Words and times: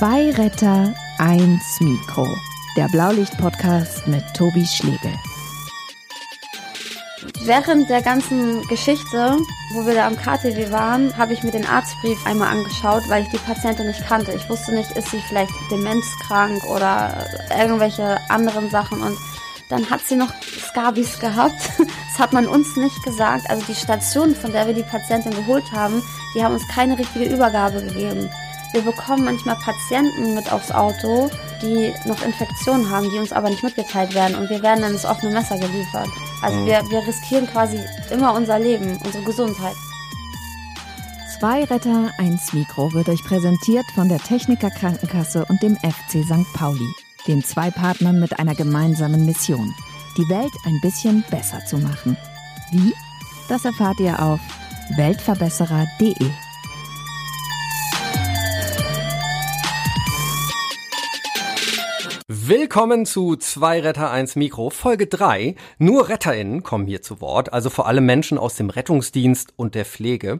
Zwei 0.00 0.30
Retter, 0.30 0.94
eins 1.18 1.78
Mikro. 1.78 2.26
Der 2.74 2.88
Blaulicht-Podcast 2.88 4.06
mit 4.06 4.24
Tobi 4.34 4.64
Schlegel. 4.64 5.12
Während 7.44 7.90
der 7.90 8.00
ganzen 8.00 8.66
Geschichte, 8.68 9.36
wo 9.74 9.84
wir 9.84 9.92
da 9.92 10.06
am 10.06 10.16
KTW 10.16 10.72
waren, 10.72 11.14
habe 11.18 11.34
ich 11.34 11.42
mir 11.42 11.50
den 11.50 11.66
Arztbrief 11.66 12.16
einmal 12.24 12.48
angeschaut, 12.48 13.02
weil 13.10 13.24
ich 13.24 13.28
die 13.28 13.44
Patientin 13.44 13.88
nicht 13.88 14.02
kannte. 14.06 14.32
Ich 14.32 14.48
wusste 14.48 14.74
nicht, 14.74 14.90
ist 14.92 15.10
sie 15.10 15.20
vielleicht 15.28 15.52
demenzkrank 15.70 16.64
oder 16.64 17.26
irgendwelche 17.58 18.18
anderen 18.30 18.70
Sachen. 18.70 19.02
Und 19.02 19.18
dann 19.68 19.90
hat 19.90 20.00
sie 20.06 20.16
noch 20.16 20.32
Skabis 20.70 21.20
gehabt. 21.20 21.60
Das 22.10 22.26
hat 22.26 22.32
man 22.34 22.48
uns 22.48 22.76
nicht 22.76 23.02
gesagt. 23.02 23.48
Also 23.48 23.64
die 23.66 23.74
Station, 23.74 24.34
von 24.34 24.52
der 24.52 24.66
wir 24.66 24.74
die 24.74 24.82
Patientin 24.82 25.32
geholt 25.32 25.64
haben, 25.72 26.02
die 26.34 26.44
haben 26.44 26.52
uns 26.52 26.68
keine 26.68 26.98
richtige 26.98 27.32
Übergabe 27.32 27.80
gegeben. 27.80 28.28
Wir 28.72 28.82
bekommen 28.82 29.24
manchmal 29.24 29.56
Patienten 29.56 30.34
mit 30.34 30.52
aufs 30.52 30.70
Auto, 30.70 31.30
die 31.60 31.92
noch 32.06 32.22
Infektionen 32.22 32.88
haben, 32.88 33.10
die 33.10 33.18
uns 33.18 33.32
aber 33.32 33.50
nicht 33.50 33.62
mitgeteilt 33.62 34.14
werden. 34.14 34.36
Und 34.36 34.48
wir 34.48 34.62
werden 34.62 34.82
dann 34.82 34.92
ins 34.92 35.04
offene 35.04 35.32
Messer 35.32 35.58
geliefert. 35.58 36.08
Also 36.42 36.58
mhm. 36.58 36.66
wir, 36.66 36.82
wir 36.88 37.06
riskieren 37.06 37.46
quasi 37.48 37.80
immer 38.10 38.34
unser 38.34 38.58
Leben, 38.58 38.98
unsere 39.04 39.24
Gesundheit. 39.24 39.74
Zwei 41.38 41.64
Retter, 41.64 42.12
eins 42.18 42.52
Mikro 42.52 42.92
wird 42.92 43.08
euch 43.08 43.24
präsentiert 43.24 43.86
von 43.94 44.08
der 44.08 44.18
Techniker 44.18 44.70
Krankenkasse 44.70 45.46
und 45.46 45.62
dem 45.62 45.76
FC 45.76 46.22
St. 46.22 46.52
Pauli, 46.52 46.94
den 47.26 47.42
zwei 47.42 47.70
Partnern 47.70 48.20
mit 48.20 48.38
einer 48.38 48.54
gemeinsamen 48.54 49.24
Mission, 49.24 49.74
die 50.18 50.28
Welt 50.28 50.52
ein 50.66 50.78
bisschen 50.82 51.24
besser 51.30 51.64
zu 51.64 51.78
machen. 51.78 52.16
Wie? 52.72 52.92
Das 53.48 53.64
erfahrt 53.64 53.98
ihr 54.00 54.22
auf 54.22 54.38
weltverbesserer.de. 54.96 56.30
Willkommen 62.32 63.06
zu 63.06 63.34
Zwei 63.34 63.80
Retter 63.80 64.12
1 64.12 64.36
Mikro, 64.36 64.70
Folge 64.70 65.08
3. 65.08 65.56
Nur 65.78 66.08
RetterInnen 66.08 66.62
kommen 66.62 66.86
hier 66.86 67.02
zu 67.02 67.20
Wort, 67.20 67.52
also 67.52 67.70
vor 67.70 67.88
allem 67.88 68.06
Menschen 68.06 68.38
aus 68.38 68.54
dem 68.54 68.70
Rettungsdienst 68.70 69.52
und 69.56 69.74
der 69.74 69.84
Pflege. 69.84 70.38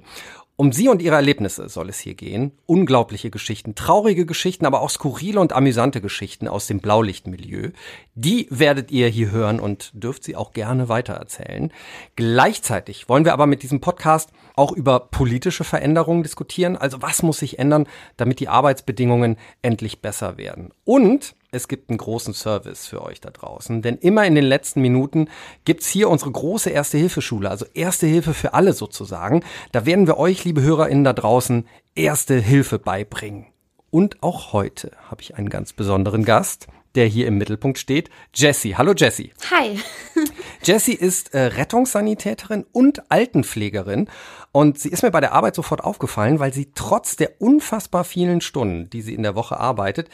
Um 0.54 0.70
sie 0.70 0.86
und 0.86 1.02
ihre 1.02 1.16
Erlebnisse 1.16 1.68
soll 1.68 1.88
es 1.88 1.98
hier 1.98 2.14
gehen. 2.14 2.52
Unglaubliche 2.66 3.30
Geschichten, 3.30 3.74
traurige 3.74 4.24
Geschichten, 4.24 4.66
aber 4.66 4.82
auch 4.82 4.90
skurrile 4.90 5.40
und 5.40 5.52
amüsante 5.52 6.00
Geschichten 6.00 6.46
aus 6.46 6.68
dem 6.68 6.78
Blaulichtmilieu. 6.78 7.70
Die 8.14 8.46
werdet 8.50 8.92
ihr 8.92 9.08
hier 9.08 9.32
hören 9.32 9.58
und 9.58 9.90
dürft 9.92 10.22
sie 10.22 10.36
auch 10.36 10.52
gerne 10.52 10.88
weitererzählen. 10.88 11.72
Gleichzeitig 12.14 13.08
wollen 13.08 13.24
wir 13.24 13.32
aber 13.32 13.48
mit 13.48 13.64
diesem 13.64 13.80
Podcast 13.80 14.30
auch 14.54 14.70
über 14.70 15.00
politische 15.00 15.64
Veränderungen 15.64 16.22
diskutieren. 16.22 16.76
Also 16.76 17.02
was 17.02 17.24
muss 17.24 17.38
sich 17.38 17.58
ändern, 17.58 17.88
damit 18.16 18.38
die 18.38 18.48
Arbeitsbedingungen 18.48 19.38
endlich 19.60 20.00
besser 20.00 20.38
werden? 20.38 20.70
Und 20.84 21.34
es 21.52 21.68
gibt 21.68 21.90
einen 21.90 21.98
großen 21.98 22.32
Service 22.32 22.86
für 22.86 23.02
euch 23.02 23.20
da 23.20 23.30
draußen. 23.30 23.82
Denn 23.82 23.96
immer 23.96 24.26
in 24.26 24.34
den 24.34 24.44
letzten 24.44 24.80
Minuten 24.80 25.28
gibt's 25.64 25.88
hier 25.88 26.08
unsere 26.08 26.30
große 26.30 26.70
Erste-Hilfe-Schule, 26.70 27.50
also 27.50 27.66
Erste 27.74 28.06
Hilfe 28.06 28.34
für 28.34 28.54
alle 28.54 28.72
sozusagen. 28.72 29.42
Da 29.72 29.86
werden 29.86 30.06
wir 30.06 30.16
euch, 30.18 30.44
liebe 30.44 30.62
HörerInnen 30.62 31.04
da 31.04 31.12
draußen, 31.12 31.66
Erste 31.94 32.38
Hilfe 32.38 32.78
beibringen. 32.78 33.46
Und 33.90 34.22
auch 34.22 34.52
heute 34.52 34.92
habe 35.08 35.22
ich 35.22 35.34
einen 35.34 35.48
ganz 35.48 35.72
besonderen 35.72 36.24
Gast, 36.24 36.68
der 36.94 37.06
hier 37.06 37.26
im 37.26 37.38
Mittelpunkt 37.38 37.78
steht. 37.78 38.10
Jessie. 38.34 38.76
Hallo 38.76 38.94
Jessie. 38.96 39.32
Hi. 39.50 39.80
Jessie 40.62 40.94
ist 40.94 41.34
äh, 41.34 41.46
Rettungssanitäterin 41.46 42.64
und 42.72 43.10
Altenpflegerin 43.10 44.08
und 44.52 44.78
sie 44.78 44.90
ist 44.90 45.02
mir 45.02 45.10
bei 45.10 45.20
der 45.20 45.32
Arbeit 45.32 45.56
sofort 45.56 45.82
aufgefallen, 45.82 46.38
weil 46.38 46.52
sie 46.52 46.70
trotz 46.74 47.16
der 47.16 47.40
unfassbar 47.40 48.04
vielen 48.04 48.40
Stunden, 48.40 48.90
die 48.90 49.02
sie 49.02 49.14
in 49.14 49.22
der 49.22 49.34
Woche 49.34 49.58
arbeitet, 49.58 50.08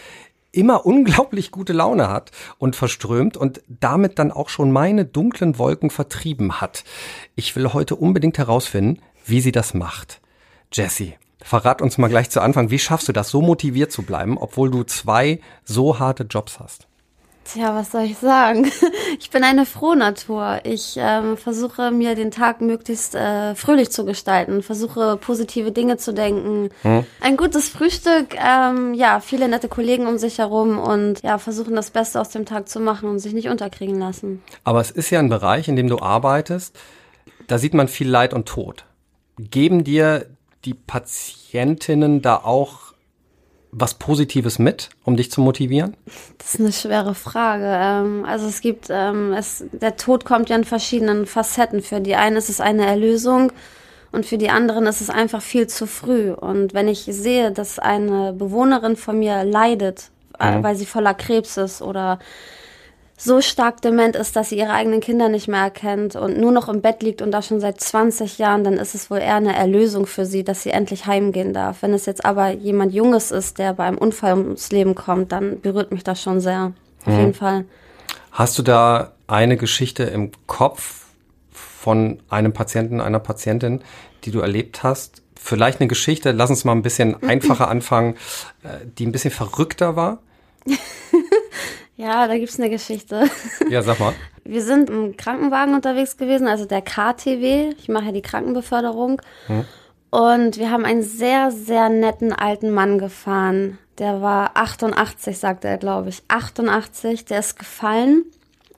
immer 0.57 0.87
unglaublich 0.87 1.50
gute 1.50 1.72
Laune 1.72 2.09
hat 2.09 2.31
und 2.59 2.77
verströmt 2.77 3.37
und 3.37 3.62
damit 3.69 4.19
dann 4.19 4.33
auch 4.33 4.49
schon 4.49 4.72
meine 4.72 5.05
dunklen 5.05 5.59
Wolken 5.59 5.91
vertrieben 5.91 6.61
hat. 6.61 6.84
Ich 7.34 7.55
will 7.55 7.72
heute 7.72 7.97
unbedingt 7.97 8.39
herausfinden, 8.39 9.00
wie 9.25 9.41
sie 9.41 9.53
das 9.53 9.75
macht. 9.75 10.21
Jessie, 10.72 11.15
verrat 11.43 11.83
uns 11.83 11.99
mal 11.99 12.09
gleich 12.09 12.31
zu 12.31 12.41
Anfang, 12.41 12.71
wie 12.71 12.78
schaffst 12.78 13.09
du 13.09 13.12
das, 13.12 13.28
so 13.28 13.43
motiviert 13.43 13.93
zu 13.93 14.03
bleiben, 14.03 14.39
obwohl 14.39 14.71
du 14.71 14.83
zwei 14.84 15.41
so 15.65 15.99
harte 15.99 16.25
Jobs 16.25 16.59
hast? 16.59 16.88
Tja, 17.53 17.75
was 17.75 17.93
soll 17.93 18.03
ich 18.03 18.19
sagen? 18.19 18.71
Ich 19.19 19.31
bin 19.31 19.45
eine 19.45 19.67
Frohnatur. 19.67 20.61
Ich 20.65 20.97
ähm, 20.99 21.37
versuche 21.37 21.91
mir 21.91 22.15
den 22.15 22.31
Tag 22.31 22.61
möglichst 22.61 23.15
äh, 23.15 23.55
fröhlich 23.55 23.91
zu 23.91 24.05
gestalten, 24.05 24.62
versuche 24.62 25.17
positive 25.17 25.73
Dinge 25.73 25.97
zu 25.97 26.12
denken. 26.12 26.71
Hm. 26.83 27.06
Ein 27.21 27.37
gutes 27.37 27.69
Frühstück, 27.69 28.35
ähm, 28.35 28.95
ja, 28.95 29.21
viele 29.21 29.49
nette 29.49 29.69
Kollegen 29.69 30.06
um 30.06 30.19
sich 30.19 30.39
herum 30.39 30.79
und 30.79 31.23
ja, 31.23 31.39
versuchen 31.39 31.75
das 31.75 31.91
Beste 31.91 32.21
aus 32.21 32.31
dem 32.31 32.47
Tag 32.47 32.69
zu 32.69 32.81
machen 32.81 33.09
und 33.09 33.21
sich 33.21 33.33
nicht 33.33 33.49
unterkriegen 33.49 33.99
lassen. 33.99 34.43
Aber 34.65 34.81
es 34.81 34.91
ist 34.91 35.11
ja 35.11 35.19
ein 35.19 35.29
Bereich, 35.29 35.69
in 35.69 35.77
dem 35.77 35.89
du 35.89 35.99
arbeitest, 36.01 36.77
da 37.47 37.59
sieht 37.59 37.75
man 37.75 37.89
viel 37.89 38.09
Leid 38.09 38.35
und 38.35 38.47
Tod. 38.47 38.85
Geben 39.39 39.85
dir 39.85 40.27
die 40.65 40.75
Patientinnen 40.75 42.23
da 42.23 42.37
auch 42.37 42.86
was 43.78 43.94
Positives 43.94 44.59
mit, 44.59 44.88
um 45.04 45.16
dich 45.16 45.31
zu 45.31 45.42
motivieren? 45.42 45.97
Das 46.38 46.54
ist 46.54 46.60
eine 46.60 46.72
schwere 46.72 47.14
Frage. 47.14 47.66
Ähm, 47.66 48.25
also 48.25 48.47
es 48.47 48.62
gibt, 48.62 48.88
ähm, 48.91 49.34
es, 49.34 49.64
der 49.72 49.97
Tod 49.97 50.25
kommt 50.25 50.48
ja 50.48 50.56
in 50.56 50.64
verschiedenen 50.64 51.26
Facetten. 51.26 51.82
Für 51.82 52.00
die 52.00 52.16
einen 52.16 52.37
ist 52.37 52.48
es 52.48 52.60
eine 52.60 52.87
Erlösung 52.87 53.53
und 54.12 54.25
für 54.25 54.38
die 54.38 54.48
anderen 54.48 54.87
ist 54.87 55.03
es 55.03 55.10
einfach 55.10 55.42
viel 55.42 55.66
zu 55.66 55.87
früh. 55.87 56.32
Und 56.32 56.72
wenn 56.72 56.88
ich 56.88 57.00
sehe, 57.00 57.53
dass 57.53 57.78
eine 57.78 58.32
Bewohnerin 58.32 58.97
von 58.97 59.19
mir 59.19 59.44
leidet, 59.44 60.10
äh, 60.41 60.56
mhm. 60.56 60.62
weil 60.62 60.76
sie 60.76 60.87
voller 60.87 61.14
Krebs 61.14 61.58
ist 61.58 61.82
oder 61.82 62.19
so 63.16 63.41
stark 63.41 63.81
dement 63.81 64.15
ist, 64.15 64.37
dass 64.37 64.50
sie 64.50 64.59
ihre 64.59 64.72
eigenen 64.72 65.00
Kinder 65.00 65.28
nicht 65.28 65.49
mehr 65.49 65.62
erkennt 65.62 66.16
und 66.16 66.38
nur 66.38 66.53
noch 66.53 66.69
im 66.69 66.82
Bett 66.82 67.03
liegt 67.03 67.22
und 67.22 67.31
da 67.31 67.41
schon 67.41 67.60
seit 67.60 67.81
20 67.81 68.38
Jahren, 68.38 68.62
dann 68.62 68.75
ist 68.75 68.94
es 68.94 69.10
wohl 69.10 69.19
eher 69.19 69.37
eine 69.37 69.56
Erlösung 69.56 70.06
für 70.06 70.27
sie, 70.27 70.44
dass 70.44 70.62
sie 70.62 70.71
endlich 70.71 71.06
heimgehen 71.06 71.55
darf. 71.55 71.81
Wenn 71.81 71.94
es 71.94 72.05
jetzt 72.05 72.25
aber 72.26 72.50
jemand 72.50 72.93
Junges 72.93 73.31
ist, 73.31 73.59
der 73.59 73.72
bei 73.72 73.84
einem 73.84 73.99
Unfall 73.99 74.37
ums 74.37 74.71
Leben 74.71 74.94
kommt, 74.94 75.32
dann 75.32 75.60
berührt 75.60 75.93
mich 75.93 76.05
das 76.05 76.21
schon 76.21 76.41
sehr. 76.41 76.72
Auf 77.00 77.12
mhm. 77.12 77.19
jeden 77.19 77.34
Fall. 77.34 77.65
Hast 78.32 78.59
du 78.59 78.62
da 78.62 79.12
eine 79.26 79.56
Geschichte 79.56 80.03
im 80.05 80.31
Kopf 80.47 81.06
von 81.50 82.19
einem 82.28 82.53
Patienten, 82.53 83.00
einer 83.00 83.19
Patientin, 83.19 83.82
die 84.25 84.31
du 84.31 84.41
erlebt 84.41 84.82
hast? 84.82 85.22
Vielleicht 85.37 85.81
eine 85.81 85.88
Geschichte, 85.88 86.32
lass 86.32 86.50
uns 86.50 86.65
mal 86.65 86.72
ein 86.72 86.82
bisschen 86.82 87.22
einfacher 87.22 87.69
anfangen, 87.69 88.16
äh, 88.62 88.84
die 88.99 89.06
ein 89.06 89.12
bisschen 89.12 89.31
verrückter 89.31 89.97
war? 89.97 90.19
Ja, 91.97 92.27
da 92.27 92.37
gibt's 92.37 92.59
eine 92.59 92.71
Geschichte. 92.71 93.29
Ja, 93.71 93.83
sag 93.83 93.99
mal. 93.99 94.15
Wir 94.45 94.62
sind 94.62 94.91
im 94.91 95.17
Krankenwagen 95.17 95.75
unterwegs 95.75 96.17
gewesen, 96.17 96.47
also 96.47 96.67
der 96.67 96.83
KTW. 96.83 97.73
Ich 97.79 97.89
mache 97.89 98.07
ja 98.07 98.12
die 98.12 98.23
Krankenbeförderung. 98.23 99.21
Hm. 99.49 99.65
Und 100.11 100.59
wir 100.59 100.71
haben 100.71 100.85
einen 100.85 101.03
sehr, 101.03 101.51
sehr 101.51 101.89
netten 101.89 102.33
alten 102.33 102.71
Mann 102.71 102.99
gefahren. 102.99 103.79
Der 103.99 104.23
war 104.23 104.53
88, 104.55 105.39
sagte 105.39 105.69
er, 105.69 105.79
glaube 105.79 106.11
ich. 106.11 106.23
88, 106.29 107.25
der 107.25 107.41
ist 107.41 107.59
gefallen 107.59 108.25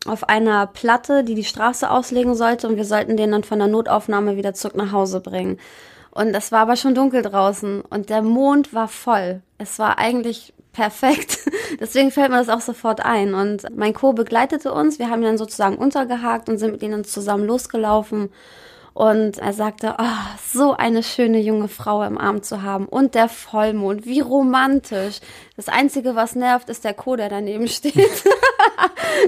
auf 0.06 0.28
einer 0.28 0.66
Platte, 0.66 1.24
die 1.24 1.34
die 1.34 1.44
Straße 1.44 1.90
auslegen 1.90 2.34
sollte 2.34 2.68
und 2.68 2.76
wir 2.76 2.84
sollten 2.84 3.16
den 3.16 3.32
dann 3.32 3.44
von 3.44 3.58
der 3.58 3.68
Notaufnahme 3.68 4.36
wieder 4.36 4.54
zurück 4.54 4.76
nach 4.76 4.92
Hause 4.92 5.20
bringen. 5.20 5.58
Und 6.10 6.34
es 6.34 6.50
war 6.50 6.60
aber 6.60 6.76
schon 6.76 6.94
dunkel 6.94 7.22
draußen 7.22 7.82
und 7.82 8.08
der 8.08 8.22
Mond 8.22 8.72
war 8.72 8.88
voll. 8.88 9.42
Es 9.58 9.78
war 9.78 9.98
eigentlich 9.98 10.54
perfekt. 10.78 11.40
Deswegen 11.80 12.12
fällt 12.12 12.30
mir 12.30 12.38
das 12.38 12.48
auch 12.48 12.60
sofort 12.60 13.04
ein. 13.04 13.34
Und 13.34 13.76
mein 13.76 13.92
Co. 13.94 14.12
begleitete 14.12 14.72
uns. 14.72 15.00
Wir 15.00 15.10
haben 15.10 15.22
ihn 15.22 15.26
dann 15.26 15.38
sozusagen 15.38 15.76
untergehakt 15.76 16.48
und 16.48 16.58
sind 16.58 16.70
mit 16.70 16.82
ihnen 16.84 17.04
zusammen 17.04 17.44
losgelaufen. 17.44 18.30
Und 18.94 19.38
er 19.38 19.52
sagte, 19.52 19.96
oh, 19.98 20.36
so 20.44 20.72
eine 20.74 21.02
schöne 21.02 21.40
junge 21.40 21.66
Frau 21.66 22.04
im 22.04 22.16
Arm 22.16 22.44
zu 22.44 22.62
haben. 22.62 22.86
Und 22.86 23.16
der 23.16 23.28
Vollmond, 23.28 24.06
wie 24.06 24.20
romantisch. 24.20 25.18
Das 25.56 25.68
Einzige, 25.68 26.14
was 26.14 26.36
nervt, 26.36 26.68
ist 26.68 26.84
der 26.84 26.94
Co., 26.94 27.16
der 27.16 27.28
daneben 27.28 27.66
steht. 27.78 28.22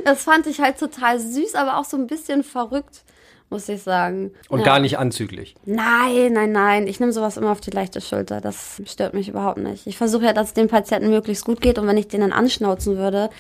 das 0.05 0.23
fand 0.23 0.47
ich 0.47 0.61
halt 0.61 0.79
total 0.79 1.19
süß, 1.19 1.57
aber 1.57 1.79
auch 1.79 1.85
so 1.85 1.97
ein 1.97 2.07
bisschen 2.07 2.45
verrückt 2.45 3.03
muss 3.51 3.69
ich 3.69 3.83
sagen. 3.83 4.31
Und 4.49 4.61
ja. 4.61 4.65
gar 4.65 4.79
nicht 4.79 4.99
anzüglich. 4.99 5.57
Nein, 5.65 6.33
nein, 6.33 6.53
nein. 6.53 6.87
Ich 6.87 7.01
nehme 7.01 7.13
sowas 7.13 7.37
immer 7.37 7.51
auf 7.51 7.61
die 7.61 7.71
leichte 7.71 8.01
Schulter. 8.01 8.41
Das 8.41 8.81
stört 8.87 9.13
mich 9.13 9.29
überhaupt 9.29 9.59
nicht. 9.59 9.87
Ich 9.87 9.99
versuche 9.99 10.25
ja, 10.27 10.33
dass 10.33 10.49
es 10.49 10.55
dem 10.55 10.69
Patienten 10.69 11.11
möglichst 11.11 11.45
gut 11.45 11.61
geht 11.61 11.79
und 11.79 11.87
wenn 11.87 11.97
ich 11.97 12.09
den 12.09 12.21
dann 12.21 12.33
anschnauzen 12.33 12.97
würde, 12.97 13.31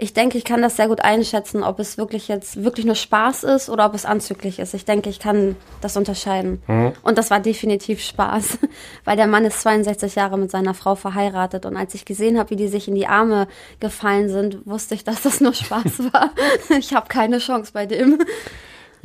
ich 0.00 0.14
denke, 0.14 0.38
ich 0.38 0.44
kann 0.44 0.62
das 0.62 0.76
sehr 0.76 0.86
gut 0.86 1.00
einschätzen, 1.00 1.64
ob 1.64 1.80
es 1.80 1.98
wirklich 1.98 2.28
jetzt 2.28 2.62
wirklich 2.62 2.86
nur 2.86 2.94
Spaß 2.94 3.42
ist 3.42 3.68
oder 3.68 3.84
ob 3.84 3.94
es 3.94 4.04
anzüglich 4.04 4.60
ist. 4.60 4.72
Ich 4.72 4.84
denke, 4.84 5.10
ich 5.10 5.18
kann 5.18 5.56
das 5.80 5.96
unterscheiden. 5.96 6.62
Mhm. 6.68 6.92
Und 7.02 7.18
das 7.18 7.30
war 7.30 7.40
definitiv 7.40 8.00
Spaß, 8.00 8.58
weil 9.04 9.16
der 9.16 9.26
Mann 9.26 9.44
ist 9.44 9.60
62 9.60 10.14
Jahre 10.14 10.38
mit 10.38 10.52
seiner 10.52 10.74
Frau 10.74 10.94
verheiratet 10.94 11.66
und 11.66 11.76
als 11.76 11.94
ich 11.94 12.04
gesehen 12.04 12.38
habe, 12.38 12.50
wie 12.50 12.56
die 12.56 12.68
sich 12.68 12.86
in 12.86 12.94
die 12.94 13.08
Arme 13.08 13.48
gefallen 13.80 14.28
sind, 14.28 14.64
wusste 14.66 14.94
ich, 14.94 15.02
dass 15.02 15.22
das 15.22 15.40
nur 15.40 15.52
Spaß 15.52 15.98
war. 16.12 16.30
ich 16.78 16.94
habe 16.94 17.08
keine 17.08 17.38
Chance 17.38 17.72
bei 17.74 17.86
dem. 17.86 18.20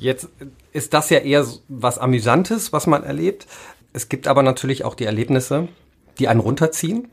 Jetzt 0.03 0.27
ist 0.73 0.93
das 0.93 1.09
ja 1.09 1.19
eher 1.19 1.45
was 1.69 1.97
Amüsantes, 1.97 2.73
was 2.73 2.87
man 2.87 3.03
erlebt. 3.03 3.47
Es 3.93 4.09
gibt 4.09 4.27
aber 4.27 4.43
natürlich 4.43 4.83
auch 4.83 4.95
die 4.95 5.05
Erlebnisse, 5.05 5.69
die 6.19 6.27
einen 6.27 6.41
runterziehen, 6.41 7.07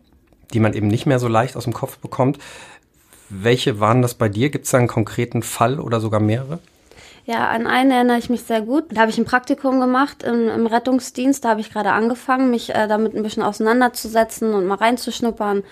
die 0.53 0.59
man 0.59 0.75
eben 0.75 0.89
nicht 0.89 1.07
mehr 1.07 1.21
so 1.21 1.29
leicht 1.29 1.57
aus 1.57 1.65
dem 1.65 1.73
Kopf 1.73 1.99
bekommt. 1.99 2.39
Welche 3.29 3.79
waren 3.79 4.03
das 4.03 4.15
bei 4.15 4.29
dir? 4.29 4.51
Gibt 4.51 4.65
es 4.65 4.73
da 4.73 4.79
einen 4.79 4.89
konkreten 4.89 5.45
Fall 5.45 5.79
oder 5.79 6.01
sogar 6.01 6.19
mehrere? 6.19 6.59
Ja, 7.27 7.49
an 7.51 7.69
einen 7.69 7.93
erinnere 7.93 8.19
ich 8.19 8.29
mich 8.29 8.43
sehr 8.43 8.61
gut. 8.61 8.87
Da 8.91 9.03
habe 9.03 9.11
ich 9.13 9.19
ein 9.19 9.25
Praktikum 9.25 9.79
gemacht 9.79 10.25
im, 10.25 10.49
im 10.49 10.67
Rettungsdienst. 10.67 11.45
Da 11.45 11.51
habe 11.51 11.61
ich 11.61 11.71
gerade 11.71 11.93
angefangen, 11.93 12.51
mich 12.51 12.75
äh, 12.75 12.89
damit 12.89 13.15
ein 13.15 13.23
bisschen 13.23 13.45
auseinanderzusetzen 13.45 14.53
und 14.53 14.67
mal 14.67 14.75
reinzuschnuppern. 14.75 15.63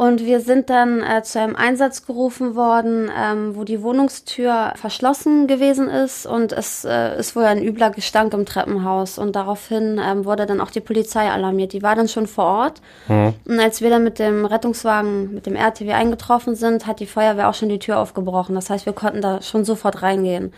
Und 0.00 0.24
wir 0.24 0.40
sind 0.40 0.70
dann 0.70 1.02
äh, 1.02 1.22
zu 1.22 1.38
einem 1.38 1.54
Einsatz 1.56 2.06
gerufen 2.06 2.56
worden, 2.56 3.10
ähm, 3.14 3.54
wo 3.54 3.64
die 3.64 3.82
Wohnungstür 3.82 4.72
verschlossen 4.76 5.46
gewesen 5.46 5.90
ist 5.90 6.24
und 6.24 6.52
es 6.52 6.86
äh, 6.86 7.18
ist 7.18 7.36
wohl 7.36 7.44
ein 7.44 7.62
übler 7.62 7.90
Gestank 7.90 8.32
im 8.32 8.46
Treppenhaus. 8.46 9.18
Und 9.18 9.36
daraufhin 9.36 10.00
ähm, 10.02 10.24
wurde 10.24 10.46
dann 10.46 10.62
auch 10.62 10.70
die 10.70 10.80
Polizei 10.80 11.28
alarmiert. 11.28 11.74
Die 11.74 11.82
war 11.82 11.96
dann 11.96 12.08
schon 12.08 12.26
vor 12.26 12.46
Ort. 12.46 12.80
Mhm. 13.08 13.34
Und 13.46 13.60
als 13.60 13.82
wir 13.82 13.90
dann 13.90 14.02
mit 14.02 14.18
dem 14.18 14.46
Rettungswagen, 14.46 15.34
mit 15.34 15.44
dem 15.44 15.54
RTW 15.54 15.92
eingetroffen 15.92 16.54
sind, 16.54 16.86
hat 16.86 17.00
die 17.00 17.06
Feuerwehr 17.06 17.50
auch 17.50 17.54
schon 17.54 17.68
die 17.68 17.78
Tür 17.78 17.98
aufgebrochen. 17.98 18.54
Das 18.54 18.70
heißt, 18.70 18.86
wir 18.86 18.94
konnten 18.94 19.20
da 19.20 19.42
schon 19.42 19.66
sofort 19.66 20.00
reingehen. 20.00 20.54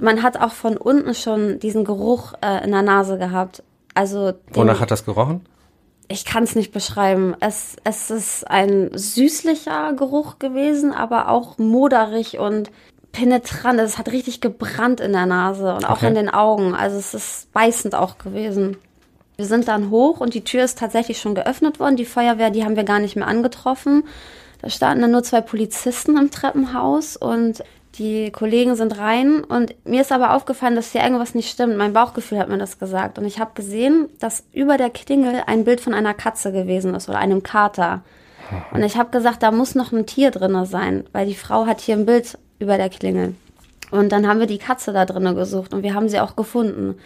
Man 0.00 0.24
hat 0.24 0.36
auch 0.36 0.50
von 0.50 0.76
unten 0.76 1.14
schon 1.14 1.60
diesen 1.60 1.84
Geruch 1.84 2.32
äh, 2.44 2.64
in 2.64 2.72
der 2.72 2.82
Nase 2.82 3.18
gehabt. 3.18 3.62
Also 3.94 4.32
Wonach 4.52 4.80
hat 4.80 4.90
das 4.90 5.04
gerochen? 5.04 5.42
Ich 6.10 6.24
kann 6.24 6.42
es 6.42 6.56
nicht 6.56 6.72
beschreiben. 6.72 7.36
Es, 7.38 7.76
es 7.84 8.10
ist 8.10 8.50
ein 8.50 8.90
süßlicher 8.92 9.92
Geruch 9.92 10.40
gewesen, 10.40 10.92
aber 10.92 11.28
auch 11.28 11.56
moderig 11.56 12.38
und 12.40 12.72
penetrant. 13.12 13.78
Es 13.78 13.96
hat 13.96 14.10
richtig 14.10 14.40
gebrannt 14.40 15.00
in 15.00 15.12
der 15.12 15.26
Nase 15.26 15.72
und 15.72 15.88
auch 15.88 15.98
okay. 15.98 16.08
in 16.08 16.16
den 16.16 16.28
Augen. 16.28 16.74
Also 16.74 16.98
es 16.98 17.14
ist 17.14 17.52
beißend 17.52 17.94
auch 17.94 18.18
gewesen. 18.18 18.76
Wir 19.36 19.46
sind 19.46 19.68
dann 19.68 19.90
hoch 19.90 20.20
und 20.20 20.34
die 20.34 20.42
Tür 20.42 20.64
ist 20.64 20.78
tatsächlich 20.78 21.20
schon 21.20 21.36
geöffnet 21.36 21.78
worden. 21.78 21.96
Die 21.96 22.04
Feuerwehr, 22.04 22.50
die 22.50 22.64
haben 22.64 22.76
wir 22.76 22.84
gar 22.84 22.98
nicht 22.98 23.14
mehr 23.14 23.28
angetroffen. 23.28 24.02
Da 24.62 24.68
standen 24.68 25.02
dann 25.02 25.12
nur 25.12 25.22
zwei 25.22 25.40
Polizisten 25.40 26.18
im 26.18 26.32
Treppenhaus 26.32 27.16
und 27.16 27.62
die 27.94 28.30
Kollegen 28.30 28.76
sind 28.76 28.98
rein 28.98 29.42
und 29.42 29.74
mir 29.84 30.02
ist 30.02 30.12
aber 30.12 30.34
aufgefallen, 30.34 30.76
dass 30.76 30.92
hier 30.92 31.02
irgendwas 31.02 31.34
nicht 31.34 31.50
stimmt. 31.50 31.76
Mein 31.76 31.92
Bauchgefühl 31.92 32.38
hat 32.38 32.48
mir 32.48 32.58
das 32.58 32.78
gesagt. 32.78 33.18
Und 33.18 33.24
ich 33.24 33.40
habe 33.40 33.50
gesehen, 33.54 34.08
dass 34.20 34.44
über 34.52 34.76
der 34.76 34.90
Klingel 34.90 35.42
ein 35.46 35.64
Bild 35.64 35.80
von 35.80 35.92
einer 35.92 36.14
Katze 36.14 36.52
gewesen 36.52 36.94
ist 36.94 37.08
oder 37.08 37.18
einem 37.18 37.42
Kater. 37.42 38.02
Und 38.72 38.82
ich 38.82 38.96
habe 38.96 39.10
gesagt, 39.10 39.42
da 39.42 39.50
muss 39.50 39.74
noch 39.74 39.92
ein 39.92 40.06
Tier 40.06 40.30
drinne 40.30 40.66
sein, 40.66 41.04
weil 41.12 41.26
die 41.26 41.34
Frau 41.34 41.66
hat 41.66 41.80
hier 41.80 41.96
ein 41.96 42.06
Bild 42.06 42.38
über 42.58 42.76
der 42.76 42.88
Klingel. 42.88 43.34
Und 43.90 44.12
dann 44.12 44.26
haben 44.26 44.40
wir 44.40 44.46
die 44.46 44.58
Katze 44.58 44.92
da 44.92 45.04
drinnen 45.04 45.34
gesucht 45.34 45.74
und 45.74 45.82
wir 45.82 45.94
haben 45.94 46.08
sie 46.08 46.20
auch 46.20 46.36
gefunden. 46.36 46.96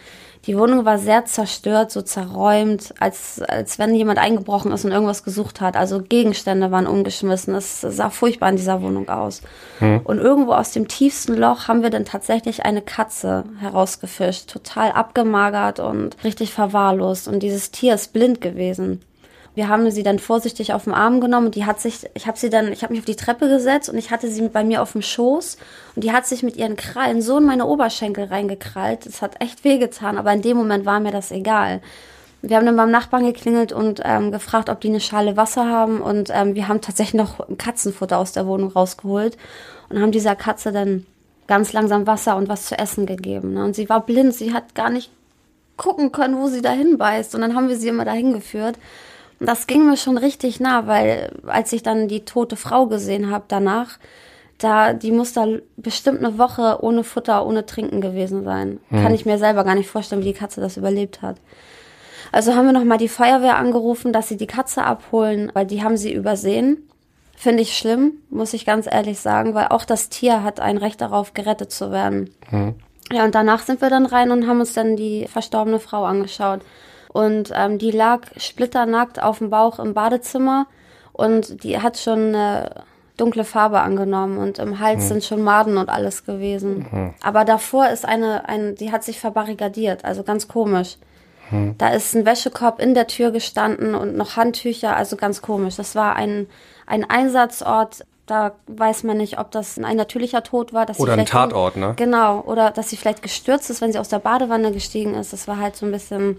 Die 0.47 0.59
Wohnung 0.59 0.85
war 0.85 0.99
sehr 0.99 1.25
zerstört, 1.25 1.91
so 1.91 2.03
zerräumt, 2.03 2.93
als, 3.01 3.41
als 3.41 3.79
wenn 3.79 3.95
jemand 3.95 4.19
eingebrochen 4.19 4.73
ist 4.73 4.85
und 4.85 4.93
irgendwas 4.93 5.25
gesucht 5.25 5.63
hat. 5.63 5.77
Also 5.77 6.03
Gegenstände 6.03 6.71
waren 6.71 6.87
umgeschmissen. 6.87 7.55
Es 7.55 7.81
sah 7.81 8.11
furchtbar 8.11 8.51
in 8.51 8.57
dieser 8.57 8.83
Wohnung 8.83 9.09
aus. 9.09 9.41
Hm. 9.79 10.01
Und 10.05 10.19
irgendwo 10.19 10.53
aus 10.53 10.73
dem 10.73 10.87
tiefsten 10.87 11.35
Loch 11.35 11.67
haben 11.69 11.83
wir 11.83 11.91
dann 11.91 12.05
tatsächlich 12.05 12.65
eine 12.65 12.83
Katze 12.83 13.45
herausgefischt. 13.59 14.51
Total 14.51 14.93
abgemagert 14.93 15.81
und 15.81 16.23
richtig 16.25 16.53
verwahrlost. 16.53 17.27
Und 17.27 17.43
dieses 17.43 17.71
Tier 17.71 17.95
ist 17.95 18.13
blind 18.13 18.43
gewesen. 18.43 19.01
Wir 19.55 19.69
haben 19.69 19.89
sie 19.91 20.03
dann 20.03 20.19
vorsichtig 20.19 20.73
auf 20.73 20.85
den 20.85 20.95
Arm 20.95 21.21
genommen 21.21 21.47
und 21.47 21.55
die 21.55 21.65
hat 21.65 21.81
sich, 21.81 22.11
ich 22.15 22.27
habe 22.27 22.39
sie 22.39 22.51
dann, 22.51 22.73
ich 22.73 22.83
habe 22.83 22.93
mich 22.93 23.01
auf 23.01 23.07
die 23.07 23.17
Treppe 23.17 23.49
gesetzt 23.49 23.89
und 23.89 23.97
ich 23.97 24.11
hatte 24.11 24.29
sie 24.29 24.49
bei 24.49 24.65
mir 24.65 24.83
auf 24.83 24.93
dem 24.93 25.03
Schoß 25.03 25.59
und 25.95 26.03
die 26.05 26.13
hat 26.13 26.27
sich 26.27 26.43
mit 26.43 26.57
ihren 26.57 26.77
Krallen 26.77 27.23
so 27.23 27.39
in 27.39 27.45
meine 27.45 27.67
Oberschenkel 27.67 28.25
reingekrallt. 28.25 29.07
Das 29.07 29.23
hat 29.23 29.41
echt 29.41 29.63
wehgetan, 29.63 30.19
aber 30.19 30.33
in 30.33 30.43
dem 30.43 30.57
Moment 30.57 30.85
war 30.85 30.99
mir 30.99 31.13
das 31.13 31.31
egal. 31.31 31.81
Wir 32.43 32.57
haben 32.57 32.67
dann 32.67 32.77
beim 32.77 32.91
Nachbarn 32.91 33.25
geklingelt 33.25 33.73
und 33.73 34.03
ähm, 34.05 34.33
gefragt, 34.33 34.69
ob 34.69 34.81
die 34.81 34.89
eine 34.89 35.01
Schale 35.01 35.37
Wasser 35.37 35.67
haben 35.67 36.01
und 36.01 36.31
ähm, 36.33 36.55
wir 36.55 36.69
haben 36.69 36.81
tatsächlich 36.81 37.15
noch 37.15 37.47
Katzenfutter 37.57 38.19
aus 38.19 38.33
der 38.33 38.47
Wohnung 38.47 38.73
rausgeholt 38.73 39.39
und 39.89 40.01
haben 40.01 40.13
dieser 40.13 40.37
Katze 40.37 40.73
dann 40.73 41.07
ganz 41.47 41.73
langsam 41.73 42.07
Wasser 42.07 42.37
und 42.37 42.49
was 42.49 42.67
zu 42.67 42.79
essen 42.79 43.07
gegeben. 43.07 43.55
Ne? 43.55 43.65
Und 43.65 43.77
sie 43.77 43.89
war 43.89 44.05
blind, 44.05 44.35
sie 44.35 44.53
hat 44.53 44.75
gar 44.75 44.91
nicht 44.91 45.11
gucken 45.77 46.13
können, 46.13 46.37
wo 46.37 46.49
sie 46.49 46.63
dahin 46.63 46.99
beißt. 46.99 47.35
Und 47.35 47.41
dann 47.41 47.55
haben 47.55 47.69
wir 47.69 47.77
sie 47.77 47.89
immer 47.89 48.05
dahin 48.05 48.33
geführt. 48.33 48.77
Das 49.41 49.67
ging 49.67 49.87
mir 49.87 49.97
schon 49.97 50.17
richtig 50.17 50.61
nah, 50.61 50.87
weil 50.87 51.33
als 51.47 51.73
ich 51.73 51.83
dann 51.83 52.09
die 52.09 52.25
tote 52.25 52.57
Frau 52.57 52.87
gesehen 52.87 53.31
habe 53.31 53.45
danach, 53.49 53.99
da 54.59 54.93
die 54.93 55.11
muss 55.11 55.33
da 55.33 55.47
bestimmt 55.77 56.21
eine 56.21 56.39
Woche 56.39 56.79
ohne 56.83 57.05
Futter, 57.05 57.45
ohne 57.47 57.67
Trinken 57.67 58.01
gewesen 58.01 58.45
sein. 58.45 58.79
Mhm. 58.91 59.03
Kann 59.03 59.15
ich 59.15 59.27
mir 59.27 59.39
selber 59.39 59.65
gar 59.65 59.75
nicht 59.75 59.91
vorstellen, 59.91 60.23
wie 60.23 60.33
die 60.33 60.39
Katze 60.39 60.61
das 60.61 60.77
überlebt 60.77 61.23
hat. 61.23 61.37
Also 62.33 62.55
haben 62.55 62.67
wir 62.67 62.73
nochmal 62.73 62.99
die 62.99 63.09
Feuerwehr 63.09 63.57
angerufen, 63.57 64.13
dass 64.13 64.29
sie 64.29 64.37
die 64.37 64.47
Katze 64.47 64.85
abholen, 64.85 65.51
weil 65.55 65.67
die 65.67 65.83
haben 65.83 65.97
sie 65.97 66.13
übersehen. 66.13 66.89
Finde 67.37 67.63
ich 67.63 67.77
schlimm, 67.77 68.15
muss 68.31 68.55
ich 68.55 68.65
ganz 68.65 68.87
ehrlich 68.87 69.19
sagen, 69.19 69.55
weil 69.55 69.69
auch 69.69 69.85
das 69.85 70.09
Tier 70.09 70.43
hat 70.43 70.61
ein 70.61 70.79
Recht 70.79 71.01
darauf, 71.01 71.35
gerettet 71.35 71.73
zu 71.73 71.91
werden. 71.91 72.31
Mhm. 72.51 72.75
Ja, 73.13 73.25
und 73.25 73.35
danach 73.35 73.63
sind 73.63 73.81
wir 73.81 73.91
dann 73.91 74.07
rein 74.07 74.31
und 74.31 74.47
haben 74.47 74.61
uns 74.61 74.73
dann 74.73 74.97
die 74.97 75.27
verstorbene 75.27 75.79
Frau 75.79 76.05
angeschaut. 76.05 76.61
Und 77.15 77.53
ähm, 77.55 77.79
die 77.79 77.93
lag 77.93 78.23
splitternackt 78.37 79.23
auf 79.23 79.39
dem 79.39 79.49
Bauch 79.49 79.79
im 79.79 79.95
Badezimmer 79.95 80.67
und 81.13 81.63
die 81.63 81.81
hat 81.81 81.97
schon 81.97 82.35
eine 82.35 82.83
dunkle 83.17 83.45
Farbe 83.45 83.83
angenommen 83.83 84.37
und 84.37 84.59
im 84.59 84.81
Hals 84.81 85.05
mhm. 85.05 85.09
sind 85.09 85.25
schon 85.25 85.43
Maden 85.43 85.77
und 85.77 85.89
alles 85.89 86.27
gewesen. 86.27 86.87
Mhm. 86.91 87.15
Aber 87.23 87.45
davor 87.45 87.89
ist 87.89 88.05
eine, 88.05 88.49
ein, 88.49 88.75
die 88.75 88.91
hat 88.91 89.05
sich 89.05 89.21
verbarrikadiert, 89.21 90.05
also 90.05 90.25
ganz 90.25 90.49
komisch. 90.49 90.97
Mhm. 91.53 91.77
Da 91.79 91.91
ist 91.91 92.17
ein 92.17 92.27
Wäschekorb 92.27 92.81
in 92.81 92.95
der 92.95 93.07
Tür 93.07 93.31
gestanden 93.31 93.95
und 93.95 94.17
noch 94.17 94.35
Handtücher, 94.35 94.97
also 94.97 95.15
ganz 95.15 95.41
komisch. 95.41 95.77
Das 95.77 95.95
war 95.95 96.17
ein, 96.17 96.49
ein 96.85 97.09
Einsatzort, 97.09 98.05
da 98.27 98.57
weiß 98.67 99.05
man 99.05 99.19
nicht, 99.19 99.39
ob 99.39 99.53
das 99.53 99.79
ein 99.79 99.97
natürlicher 99.97 100.43
Tod 100.43 100.73
war. 100.73 100.85
Dass 100.85 100.99
oder 100.99 101.13
ein 101.13 101.27
Tatort, 101.27 101.77
ne? 101.77 101.93
Genau, 101.95 102.41
oder 102.41 102.73
dass 102.73 102.91
sie 102.91 102.97
vielleicht 102.97 103.23
gestürzt 103.23 103.71
ist, 103.71 103.81
wenn 103.81 103.93
sie 103.93 104.01
aus 104.01 104.09
der 104.09 104.19
Badewanne 104.19 104.73
gestiegen 104.73 105.15
ist. 105.15 105.33
Das 105.33 105.47
war 105.47 105.61
halt 105.61 105.77
so 105.77 105.87
ein 105.87 105.93
bisschen 105.93 106.39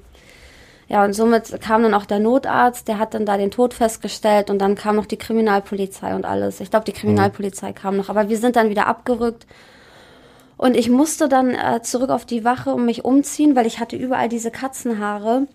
ja, 0.88 1.04
und 1.04 1.14
somit 1.14 1.62
kam 1.62 1.82
dann 1.84 1.94
auch 1.94 2.06
der 2.06 2.20
Notarzt, 2.20 2.88
der 2.88 3.00
hat 3.00 3.14
dann 3.14 3.26
da 3.26 3.38
den 3.38 3.52
Tod 3.52 3.74
festgestellt 3.74 4.50
und 4.50 4.60
dann 4.60 4.76
kam 4.76 4.96
noch 4.96 5.08
die 5.08 5.18
Kriminalpolizei 5.18 6.16
und 6.16 6.26
alles. 6.26 6.60
Ich 6.60 6.70
glaube, 6.70 6.86
die 6.86 6.94
Kriminalpolizei 6.94 7.70
mhm. 7.70 7.76
kam 7.76 7.98
noch, 7.98 8.10
aber 8.10 8.30
wir 8.30 8.38
sind 8.38 8.56
dann 8.56 8.70
wieder 8.70 8.88
abgerückt. 8.88 9.48
Und 10.58 10.78
ich 10.78 10.90
musste 10.90 11.28
dann 11.28 11.54
äh, 11.54 11.82
zurück 11.82 12.10
auf 12.10 12.26
die 12.26 12.46
Wache 12.46 12.74
und 12.74 12.86
mich 12.86 13.04
umziehen, 13.04 13.56
weil 13.56 13.66
ich 13.66 13.80
hatte 13.80 13.96
überall 13.96 14.30
diese 14.30 14.52
Katzenhaare 14.52 15.48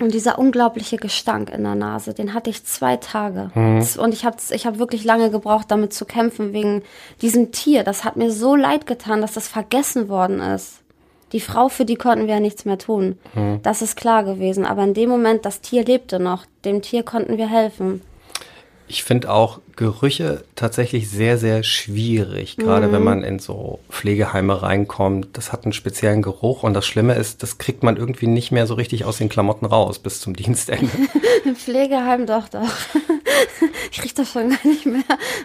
und 0.00 0.12
dieser 0.12 0.38
unglaubliche 0.38 0.98
Gestank 0.98 1.50
in 1.50 1.62
der 1.62 1.74
Nase, 1.74 2.12
den 2.12 2.34
hatte 2.34 2.50
ich 2.50 2.64
zwei 2.64 2.96
Tage. 2.96 3.50
Mhm. 3.54 3.86
Und 3.98 4.12
ich 4.12 4.26
habe 4.26 4.36
ich 4.50 4.66
hab 4.66 4.78
wirklich 4.78 5.04
lange 5.04 5.30
gebraucht, 5.30 5.70
damit 5.70 5.94
zu 5.94 6.04
kämpfen, 6.04 6.52
wegen 6.52 6.82
diesem 7.22 7.50
Tier. 7.50 7.82
Das 7.82 8.04
hat 8.04 8.16
mir 8.16 8.30
so 8.30 8.56
leid 8.56 8.86
getan, 8.86 9.22
dass 9.22 9.32
das 9.32 9.48
vergessen 9.48 10.08
worden 10.08 10.40
ist. 10.40 10.80
Die 11.32 11.40
Frau, 11.40 11.68
für 11.68 11.84
die 11.84 11.96
konnten 11.96 12.26
wir 12.26 12.34
ja 12.34 12.40
nichts 12.40 12.64
mehr 12.64 12.78
tun. 12.78 13.18
Hm. 13.34 13.60
Das 13.62 13.82
ist 13.82 13.96
klar 13.96 14.24
gewesen. 14.24 14.64
Aber 14.64 14.84
in 14.84 14.94
dem 14.94 15.08
Moment, 15.08 15.44
das 15.44 15.60
Tier 15.60 15.84
lebte 15.84 16.20
noch. 16.20 16.44
Dem 16.64 16.82
Tier 16.82 17.02
konnten 17.02 17.36
wir 17.36 17.48
helfen. 17.48 18.02
Ich 18.88 19.02
finde 19.02 19.32
auch 19.32 19.60
Gerüche 19.76 20.42
tatsächlich 20.54 21.10
sehr, 21.10 21.36
sehr 21.36 21.62
schwierig, 21.62 22.56
gerade 22.56 22.88
mhm. 22.88 22.92
wenn 22.92 23.04
man 23.04 23.22
in 23.22 23.38
so 23.38 23.78
Pflegeheime 23.90 24.62
reinkommt. 24.62 25.28
Das 25.34 25.52
hat 25.52 25.64
einen 25.64 25.74
speziellen 25.74 26.22
Geruch 26.22 26.62
und 26.62 26.72
das 26.72 26.86
Schlimme 26.86 27.14
ist, 27.14 27.42
das 27.42 27.58
kriegt 27.58 27.82
man 27.82 27.98
irgendwie 27.98 28.26
nicht 28.26 28.52
mehr 28.52 28.66
so 28.66 28.72
richtig 28.74 29.04
aus 29.04 29.18
den 29.18 29.28
Klamotten 29.28 29.66
raus 29.66 29.98
bis 29.98 30.20
zum 30.20 30.34
Dienstende. 30.36 30.90
Im 31.44 31.56
Pflegeheim 31.56 32.26
doch, 32.26 32.48
doch. 32.48 32.62
ich 33.90 34.02
rieche 34.02 34.14
das 34.14 34.32
schon 34.32 34.50
gar 34.50 34.66
nicht 34.66 34.86
mehr. 34.86 35.02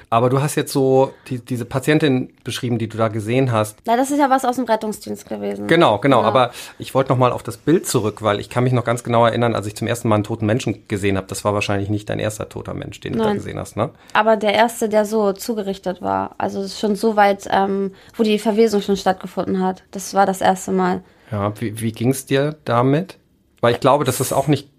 Aber 0.10 0.30
du 0.30 0.42
hast 0.42 0.56
jetzt 0.56 0.72
so 0.72 1.14
die, 1.28 1.40
diese 1.40 1.66
Patientin 1.66 2.34
beschrieben, 2.44 2.78
die 2.78 2.88
du 2.88 2.98
da 2.98 3.10
gesehen 3.10 3.52
hast. 3.52 3.80
Na, 3.86 3.98
das 3.98 4.12
ist 4.12 4.20
ja 4.20 4.30
was 4.30 4.46
aus 4.46 4.56
dem 4.56 4.66
Rettungsdienst 4.66 5.28
gewesen. 5.28 5.68
Genau, 5.68 5.98
genau. 5.98 6.20
genau. 6.20 6.28
Aber 6.28 6.52
ich 6.80 6.94
wollte 6.94 7.12
noch 7.12 7.18
mal 7.18 7.32
auf 7.32 7.44
das 7.44 7.58
Bild 7.58 7.88
zurück, 7.88 8.22
weil 8.22 8.40
ich 8.40 8.50
kann 8.50 8.64
mich 8.64 8.74
noch 8.74 8.86
ganz 8.86 9.04
genau 9.04 9.26
erinnern, 9.26 9.56
als 9.56 9.68
ich 9.68 9.76
zum 9.76 9.88
ersten 9.88 10.08
Mal 10.08 10.16
einen 10.16 10.24
toten 10.24 10.46
Menschen 10.46 10.88
gesehen 10.88 11.18
habe. 11.18 11.28
Das 11.28 11.44
war 11.44 11.54
wahrscheinlich 11.54 11.90
nicht 11.90 12.10
dein 12.10 12.20
erster 12.20 12.48
toter 12.48 12.74
Mensch, 12.74 13.00
den 13.02 13.14
Nein. 13.14 13.22
du 13.22 13.28
da 13.28 13.34
gesehen 13.34 13.60
hast, 13.60 13.76
ne? 13.76 13.90
Aber 14.14 14.21
der 14.38 14.54
erste, 14.54 14.90
der 14.90 15.06
so 15.06 15.34
zugerichtet 15.34 16.01
war. 16.01 16.36
Also 16.38 16.68
schon 16.68 16.96
so 16.96 17.16
weit, 17.16 17.48
ähm, 17.51 17.94
wo 18.16 18.24
die 18.24 18.40
Verwesung 18.40 18.82
schon 18.82 18.98
stattgefunden 18.98 19.63
hat. 19.63 19.84
Das 19.92 20.13
war 20.13 20.25
das 20.25 20.42
erste 20.42 20.72
Mal. 20.72 21.01
Ja, 21.32 21.54
wie, 21.60 21.80
wie 21.80 21.92
ging 21.92 22.10
es 22.10 22.25
dir 22.25 22.56
damit? 22.66 23.18
Weil 23.62 23.74
ich 23.74 23.80
glaube, 23.80 24.04
dass 24.04 24.18
das 24.18 24.34
auch 24.34 24.48
nicht 24.48 24.70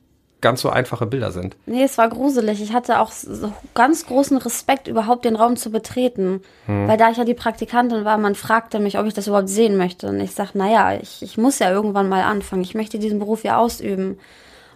ganz 0.42 0.60
so 0.60 0.68
einfache 0.68 1.06
Bilder 1.06 1.30
sind. 1.30 1.56
Nee, 1.66 1.84
es 1.84 1.96
war 1.96 2.08
gruselig. 2.08 2.60
Ich 2.60 2.74
hatte 2.74 3.00
auch 3.00 3.10
so 3.12 3.52
ganz 3.74 4.06
großen 4.06 4.36
Respekt, 4.36 4.88
überhaupt 4.88 5.24
den 5.24 5.36
Raum 5.36 5.56
zu 5.56 5.70
betreten. 5.70 6.42
Hm. 6.66 6.88
Weil 6.88 6.98
da 6.98 7.10
ich 7.10 7.16
ja 7.16 7.24
die 7.24 7.32
Praktikantin 7.32 8.04
war, 8.04 8.18
man 8.18 8.34
fragte 8.34 8.80
mich, 8.80 8.98
ob 8.98 9.06
ich 9.06 9.14
das 9.14 9.28
überhaupt 9.28 9.48
sehen 9.48 9.76
möchte. 9.76 10.08
Und 10.08 10.20
ich 10.20 10.32
sag, 10.32 10.54
naja, 10.54 10.98
ich, 11.00 11.22
ich 11.22 11.38
muss 11.38 11.60
ja 11.60 11.70
irgendwann 11.70 12.08
mal 12.08 12.22
anfangen. 12.22 12.62
Ich 12.62 12.74
möchte 12.74 12.98
diesen 12.98 13.20
Beruf 13.20 13.44
ja 13.44 13.56
ausüben. 13.56 14.18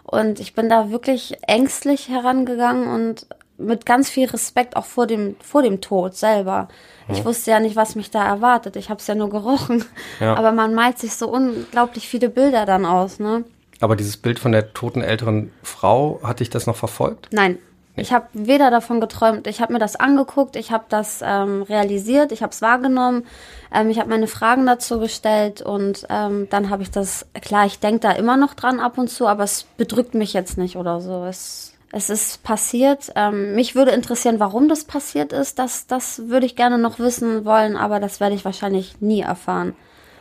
Und 0.05 0.39
ich 0.39 0.55
bin 0.55 0.69
da 0.69 0.91
wirklich 0.91 1.37
ängstlich 1.43 2.09
herangegangen 2.09 2.87
und 2.87 3.27
mit 3.59 3.87
ganz 3.87 4.11
viel 4.11 4.29
Respekt 4.29 4.77
auch 4.77 4.85
vor 4.85 5.07
dem, 5.07 5.37
vor 5.41 5.63
dem 5.63 5.81
Tod 5.81 6.15
selber. 6.15 6.69
Ich 7.09 7.25
wusste 7.25 7.53
ja 7.53 7.61
nicht, 7.61 7.77
was 7.77 7.95
mich 7.95 8.11
da 8.11 8.27
erwartet. 8.27 8.77
Ich 8.77 8.91
habe 8.91 9.01
es 9.01 9.07
ja 9.07 9.15
nur 9.15 9.31
gerochen. 9.31 9.85
Ja. 10.21 10.35
Aber 10.35 10.53
man 10.53 10.75
malt 10.75 10.99
sich 10.99 11.15
so 11.15 11.29
unglaublich 11.29 12.09
viele 12.09 12.29
Bilder 12.29 12.67
dann 12.67 12.85
aus, 12.85 13.19
ne? 13.21 13.45
Aber 13.81 13.97
dieses 13.97 14.17
Bild 14.17 14.39
von 14.39 14.53
der 14.53 14.73
toten 14.73 15.03
älteren 15.03 15.53
Frau, 15.63 16.21
hat 16.23 16.41
dich 16.41 16.51
das 16.51 16.67
noch 16.67 16.77
verfolgt? 16.77 17.29
Nein. 17.33 17.59
Ich 17.99 18.13
habe 18.13 18.27
weder 18.35 18.71
davon 18.71 19.01
geträumt, 19.01 19.47
ich 19.47 19.63
habe 19.63 19.73
mir 19.73 19.79
das 19.79 19.97
angeguckt, 19.97 20.55
ich 20.57 20.71
habe 20.71 20.85
das 20.91 21.23
ähm, 21.25 21.63
realisiert, 21.63 22.31
ich 22.31 22.43
habe 22.43 22.53
es 22.53 22.61
wahrgenommen, 22.61 23.25
ähm, 23.73 23.89
ich 23.89 23.99
habe 23.99 24.11
meine 24.11 24.27
Fragen 24.27 24.67
dazu 24.67 25.01
gestellt 25.01 25.63
und 25.63 26.07
ähm, 26.11 26.47
dann 26.51 26.69
habe 26.69 26.83
ich 26.83 26.91
das, 26.91 27.25
klar, 27.41 27.65
ich 27.65 27.81
denke 27.81 28.01
da 28.01 28.11
immer 28.11 28.37
noch 28.37 28.53
dran 28.53 28.81
ab 28.81 28.99
und 28.99 29.09
zu, 29.09 29.27
aber 29.27 29.45
es 29.45 29.63
bedrückt 29.79 30.15
mich 30.15 30.35
jetzt 30.35 30.59
nicht 30.59 30.77
oder 30.77 31.01
so. 31.01 31.25
Es, 31.25 31.73
es 31.97 32.11
ist 32.11 32.43
passiert. 32.43 33.11
Ähm, 33.17 33.55
mich 33.55 33.75
würde 33.75 33.93
interessieren, 33.93 34.39
warum 34.39 34.69
das 34.69 34.85
passiert 34.85 35.33
ist. 35.33 35.59
Das, 35.59 35.87
das 35.87 36.29
würde 36.29 36.45
ich 36.45 36.55
gerne 36.55 36.77
noch 36.77 36.99
wissen 36.99 37.47
wollen, 37.47 37.77
aber 37.77 38.01
das 38.01 38.21
werde 38.21 38.35
ich 38.35 38.45
wahrscheinlich 38.45 39.01
nie 39.01 39.23
erfahren. 39.23 39.75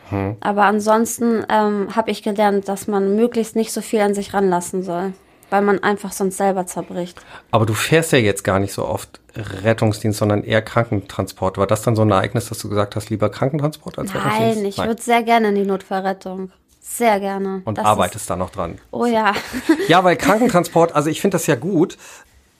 Hm. 0.08 0.36
Aber 0.40 0.64
ansonsten 0.64 1.44
ähm, 1.50 1.94
habe 1.94 2.10
ich 2.10 2.22
gelernt, 2.22 2.68
dass 2.68 2.86
man 2.86 3.14
möglichst 3.14 3.56
nicht 3.56 3.72
so 3.72 3.82
viel 3.82 4.00
an 4.00 4.14
sich 4.14 4.32
ranlassen 4.32 4.82
soll 4.82 5.12
weil 5.48 5.62
man 5.62 5.80
einfach 5.80 6.10
sonst 6.10 6.38
selber 6.38 6.66
zerbricht. 6.66 7.20
Aber 7.52 7.66
du 7.66 7.72
fährst 7.72 8.10
ja 8.10 8.18
jetzt 8.18 8.42
gar 8.42 8.58
nicht 8.58 8.72
so 8.72 8.84
oft 8.84 9.20
Rettungsdienst, 9.36 10.18
sondern 10.18 10.42
eher 10.42 10.60
Krankentransport. 10.60 11.56
War 11.56 11.68
das 11.68 11.82
dann 11.82 11.94
so 11.94 12.02
ein 12.02 12.10
Ereignis, 12.10 12.48
dass 12.48 12.58
du 12.58 12.68
gesagt 12.68 12.96
hast, 12.96 13.10
lieber 13.10 13.28
Krankentransport 13.28 13.96
als 13.96 14.12
Nein, 14.12 14.22
Rettungsdienst? 14.24 14.78
ich 14.78 14.84
würde 14.84 15.00
sehr 15.00 15.22
gerne 15.22 15.50
in 15.50 15.54
die 15.54 15.64
Notfallrettung. 15.64 16.50
Sehr 16.88 17.20
gerne. 17.20 17.62
Und 17.64 17.78
das 17.78 17.84
arbeitest 17.84 18.30
da 18.30 18.36
noch 18.36 18.50
dran. 18.50 18.78
Oh 18.90 19.06
ja. 19.06 19.34
ja, 19.88 20.04
weil 20.04 20.16
Krankentransport, 20.16 20.94
also 20.94 21.10
ich 21.10 21.20
finde 21.20 21.34
das 21.34 21.46
ja 21.46 21.56
gut, 21.56 21.98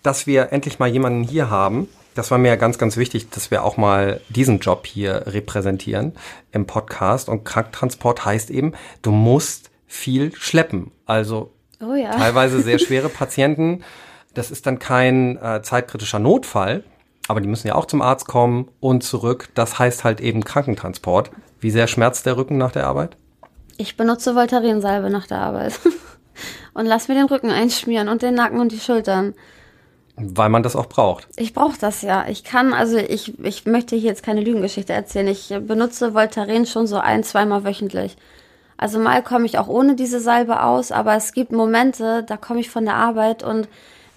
dass 0.03 0.27
wir 0.27 0.53
endlich 0.53 0.79
mal 0.79 0.89
jemanden 0.89 1.23
hier 1.23 1.49
haben. 1.49 1.89
Das 2.15 2.31
war 2.31 2.39
mir 2.39 2.49
ja 2.49 2.57
ganz, 2.57 2.79
ganz 2.79 2.97
wichtig, 2.97 3.31
dass 3.31 3.51
wir 3.51 3.65
auch 3.65 3.77
mal 3.77 4.21
diesen 4.29 4.59
Job 4.59 4.87
hier 4.87 5.27
repräsentieren 5.27 6.15
im 6.53 6.67
Podcast. 6.67 7.29
Und 7.29 7.45
Krankentransport 7.45 8.25
heißt 8.25 8.51
eben, 8.51 8.73
du 9.03 9.11
musst 9.11 9.71
viel 9.87 10.35
schleppen. 10.35 10.91
Also 11.05 11.53
Oh 11.81 11.95
ja. 11.95 12.11
Teilweise 12.11 12.61
sehr 12.63 12.79
schwere 12.87 13.09
Patienten. 13.09 13.85
Das 14.35 14.51
ist 14.51 14.67
dann 14.67 14.79
kein 14.79 15.37
äh, 15.39 15.63
zeitkritischer 15.63 16.19
Notfall, 16.19 16.85
aber 17.29 17.41
die 17.41 17.49
müssen 17.49 17.69
ja 17.69 17.75
auch 17.75 17.87
zum 17.87 18.03
Arzt 18.03 18.27
kommen 18.27 18.69
und 18.81 19.03
zurück. 19.03 19.49
Das 19.55 19.79
heißt 19.79 20.05
halt 20.05 20.21
eben 20.21 20.45
Krankentransport. 20.45 21.31
Wie 21.61 21.71
sehr 21.71 21.87
schmerzt 21.87 22.27
der 22.27 22.37
Rücken 22.37 22.59
nach 22.59 22.73
der 22.73 22.87
Arbeit? 22.87 23.17
Ich 23.79 23.97
benutze 23.97 24.35
Voltarinsalbe 24.35 25.11
nach 25.11 25.27
der 25.27 25.39
Arbeit. 25.39 25.79
und 26.75 26.87
lass 26.87 27.09
mir 27.09 27.15
den 27.15 27.27
Rücken 27.27 27.51
einschmieren 27.51 28.09
und 28.09 28.23
den 28.23 28.35
Nacken 28.35 28.61
und 28.61 28.73
die 28.73 28.81
Schultern. 28.81 29.35
Weil 30.17 30.49
man 30.49 30.63
das 30.63 30.77
auch 30.77 30.87
braucht. 30.87 31.29
Ich 31.37 31.53
brauche 31.53 31.79
das 31.79 32.01
ja. 32.01 32.27
Ich 32.29 32.43
kann, 32.43 32.73
also 32.73 32.97
ich, 32.97 33.39
ich 33.45 33.67
möchte 33.67 33.97
hier 33.97 34.09
jetzt 34.09 34.23
keine 34.23 34.41
Lügengeschichte 34.41 34.95
erzählen. 34.95 35.29
Ich 35.29 35.55
benutze 35.61 36.15
Voltaren 36.15 36.65
schon 36.65 36.87
so 36.87 36.97
ein, 36.97 37.23
zweimal 37.23 37.65
wöchentlich. 37.65 38.17
Also 38.79 38.99
mal 38.99 39.23
komme 39.23 39.47
ich 39.47 39.59
auch 39.59 39.69
ohne 39.69 39.95
diese 39.95 40.21
Salbe 40.21 40.63
aus, 40.63 40.93
aber 40.93 41.15
es 41.17 41.33
gibt 41.33 41.53
Momente, 41.53 42.25
da 42.27 42.37
komme 42.37 42.61
ich 42.61 42.71
von 42.71 42.85
der 42.85 42.95
Arbeit 42.95 43.43
und 43.43 43.69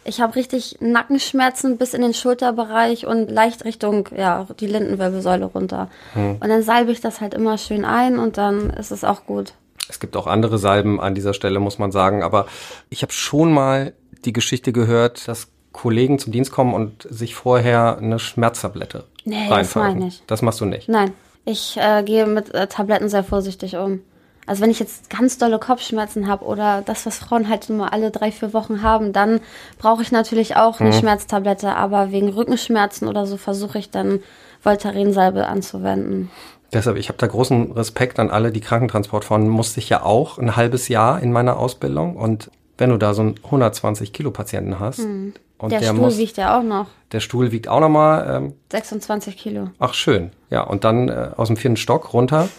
ich 0.03 0.21
habe 0.21 0.35
richtig 0.35 0.77
Nackenschmerzen 0.79 1.77
bis 1.77 1.93
in 1.93 2.01
den 2.01 2.13
Schulterbereich 2.13 3.05
und 3.05 3.29
leicht 3.29 3.65
Richtung, 3.65 4.09
ja, 4.15 4.47
die 4.59 4.67
Lendenwirbelsäule 4.67 5.45
runter. 5.45 5.89
Hm. 6.13 6.37
Und 6.39 6.49
dann 6.49 6.63
salbe 6.63 6.91
ich 6.91 7.01
das 7.01 7.21
halt 7.21 7.33
immer 7.33 7.57
schön 7.57 7.85
ein 7.85 8.17
und 8.17 8.37
dann 8.37 8.69
ist 8.71 8.91
es 8.91 9.03
auch 9.03 9.25
gut. 9.25 9.53
Es 9.89 9.99
gibt 9.99 10.15
auch 10.15 10.27
andere 10.27 10.57
Salben 10.57 10.99
an 10.99 11.15
dieser 11.15 11.33
Stelle, 11.33 11.59
muss 11.59 11.79
man 11.79 11.91
sagen. 11.91 12.23
Aber 12.23 12.45
ich 12.89 13.01
habe 13.01 13.11
schon 13.11 13.51
mal 13.51 13.93
die 14.25 14.33
Geschichte 14.33 14.71
gehört, 14.71 15.27
dass 15.27 15.47
Kollegen 15.71 16.19
zum 16.19 16.31
Dienst 16.31 16.51
kommen 16.51 16.73
und 16.73 17.07
sich 17.09 17.35
vorher 17.35 17.97
eine 17.97 18.19
Schmerztablette 18.19 19.05
nee, 19.25 19.47
Das, 19.49 19.75
meine 19.75 20.07
ich. 20.07 20.23
das 20.27 20.41
machst 20.41 20.61
du 20.61 20.65
nicht. 20.65 20.89
Nein, 20.89 21.13
ich 21.45 21.77
äh, 21.77 22.03
gehe 22.03 22.25
mit 22.25 22.53
äh, 22.53 22.67
Tabletten 22.67 23.09
sehr 23.09 23.23
vorsichtig 23.23 23.75
um. 23.77 24.01
Also 24.49 24.63
wenn 24.63 24.71
ich 24.71 24.79
jetzt 24.79 25.11
ganz 25.11 25.37
dolle 25.37 25.59
Kopfschmerzen 25.59 26.27
habe 26.27 26.43
oder 26.43 26.81
das, 26.83 27.05
was 27.05 27.19
Frauen 27.19 27.49
halt 27.49 27.69
nur 27.69 27.93
alle 27.93 28.09
drei, 28.09 28.31
vier 28.31 28.51
Wochen 28.51 28.81
haben, 28.81 29.13
dann 29.13 29.41
brauche 29.77 30.01
ich 30.01 30.11
natürlich 30.11 30.55
auch 30.55 30.79
eine 30.79 30.89
mhm. 30.89 30.99
Schmerztablette. 30.99 31.75
Aber 31.75 32.11
wegen 32.11 32.29
Rückenschmerzen 32.29 33.07
oder 33.07 33.27
so 33.27 33.37
versuche 33.37 33.77
ich 33.77 33.91
dann 33.91 34.21
Voltarensalbe 34.63 35.45
anzuwenden. 35.45 36.31
Deshalb, 36.73 36.97
ich 36.97 37.09
habe 37.09 37.19
da 37.19 37.27
großen 37.27 37.73
Respekt 37.73 38.17
an 38.17 38.31
alle, 38.31 38.51
die 38.51 38.59
Krankentransport 38.59 39.23
fahren. 39.23 39.47
Musste 39.47 39.81
ich 39.81 39.89
ja 39.89 40.01
auch 40.01 40.39
ein 40.39 40.55
halbes 40.55 40.87
Jahr 40.87 41.21
in 41.21 41.31
meiner 41.31 41.57
Ausbildung. 41.57 42.15
Und 42.15 42.49
wenn 42.79 42.89
du 42.89 42.97
da 42.97 43.13
so 43.13 43.21
einen 43.21 43.35
120 43.43 44.13
Kilo 44.13 44.31
Patienten 44.31 44.79
hast. 44.79 45.01
Mhm. 45.01 45.35
Und 45.59 45.71
der, 45.71 45.79
der 45.79 45.89
Stuhl 45.89 45.99
muss, 45.99 46.17
wiegt 46.17 46.37
ja 46.37 46.57
auch 46.57 46.63
noch. 46.63 46.87
Der 47.11 47.19
Stuhl 47.19 47.51
wiegt 47.51 47.67
auch 47.67 47.81
noch 47.81 47.89
mal. 47.89 48.35
Ähm, 48.35 48.53
26 48.71 49.37
Kilo. 49.37 49.69
Ach 49.77 49.93
schön, 49.93 50.31
ja. 50.49 50.61
Und 50.61 50.85
dann 50.85 51.07
äh, 51.07 51.29
aus 51.37 51.49
dem 51.49 51.57
vierten 51.57 51.77
Stock 51.77 52.13
runter 52.13 52.49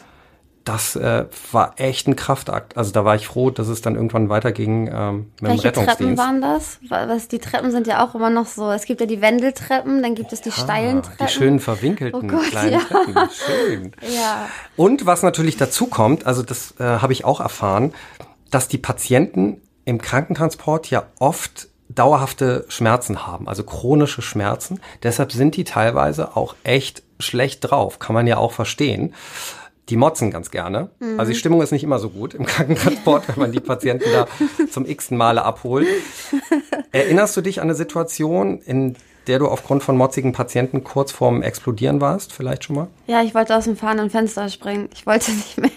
das 0.71 0.95
äh, 0.95 1.25
war 1.51 1.75
echt 1.79 2.07
ein 2.07 2.15
Kraftakt. 2.15 2.77
Also 2.77 2.93
da 2.93 3.05
war 3.05 3.17
ich 3.17 3.27
froh, 3.27 3.51
dass 3.51 3.67
es 3.67 3.83
dann 3.83 3.97
irgendwann 3.97 4.29
weiterging 4.29 4.89
ähm, 4.93 5.33
mit 5.41 5.51
Welche 5.51 5.63
dem 5.63 5.67
Rettungsdienst. 5.67 5.99
Treppen 5.99 6.19
waren 6.19 6.41
das? 6.41 6.79
Was, 6.89 7.27
die 7.27 7.41
Treppen 7.41 7.73
sind 7.73 7.89
ja 7.89 8.05
auch 8.05 8.15
immer 8.15 8.31
noch 8.31 8.47
so. 8.47 8.71
Es 8.71 8.85
gibt 8.85 9.01
ja 9.01 9.07
die 9.07 9.21
Wendeltreppen, 9.21 10.01
dann 10.01 10.15
gibt 10.15 10.33
es 10.33 10.43
die 10.43 10.51
ja, 10.51 10.55
steilen 10.55 11.03
Treppen. 11.03 11.27
Die 11.27 11.33
schönen 11.33 11.59
verwinkelten 11.59 12.21
oh 12.23 12.25
Gott, 12.25 12.51
kleinen 12.51 12.73
ja. 12.75 12.79
Treppen. 12.79 13.15
Schön. 13.33 13.93
Ja. 14.15 14.49
Und 14.77 15.07
was 15.07 15.23
natürlich 15.23 15.57
dazu 15.57 15.87
kommt, 15.87 16.27
also 16.27 16.43
das 16.43 16.75
äh, 16.79 16.85
habe 16.85 17.13
ich 17.13 17.25
auch 17.25 17.41
erfahren, 17.41 17.93
dass 18.51 18.67
die 18.67 18.79
Patienten 18.79 19.61
im 19.85 20.01
Krankentransport 20.01 20.91
ja 20.91 21.05
oft 21.19 21.69
dauerhafte 21.89 22.65
Schmerzen 22.69 23.27
haben, 23.27 23.49
also 23.49 23.63
chronische 23.63 24.23
Schmerzen. 24.23 24.81
Deshalb 25.03 25.33
sind 25.33 25.57
die 25.57 25.65
teilweise 25.65 26.37
auch 26.37 26.55
echt 26.65 27.03
schlecht 27.19 27.71
drauf, 27.71 27.99
kann 27.99 28.15
man 28.15 28.27
ja 28.27 28.39
auch 28.39 28.53
verstehen 28.53 29.15
die 29.91 29.97
motzen 29.97 30.31
ganz 30.31 30.51
gerne. 30.51 30.91
Mhm. 31.01 31.19
Also 31.19 31.33
die 31.33 31.39
Stimmung 31.39 31.61
ist 31.61 31.73
nicht 31.73 31.85
immer 31.85 31.99
so 31.99 32.11
gut 32.11 32.35
im 32.35 32.47
Krankentransport, 32.47 33.29
wenn 33.29 33.39
man 33.39 33.53
die 33.53 33.61
Patienten 33.61 34.09
da 34.13 34.27
zum 34.71 34.87
x-ten 34.87 35.17
Male 35.17 35.45
abholt. 35.45 35.87
Erinnerst 36.93 37.37
du 37.37 37.41
dich 37.41 37.61
an 37.61 37.65
eine 37.65 37.75
Situation, 37.75 38.61
in 38.61 38.97
der 39.27 39.39
du 39.39 39.49
aufgrund 39.49 39.83
von 39.83 39.97
motzigen 39.97 40.33
Patienten 40.33 40.83
kurz 40.85 41.13
vorm 41.13 41.43
Explodieren 41.43 42.01
warst, 42.01 42.33
vielleicht 42.33 42.65
schon 42.65 42.77
mal? 42.77 42.87
Ja, 43.07 43.23
ich 43.23 43.35
wollte 43.35 43.57
aus 43.57 43.65
dem 43.65 43.77
fahrenden 43.77 44.11
Fenster 44.11 44.49
springen. 44.49 44.89
Ich 44.95 45.07
wollte 45.07 45.31
nicht 45.33 45.59
mehr. 45.59 45.71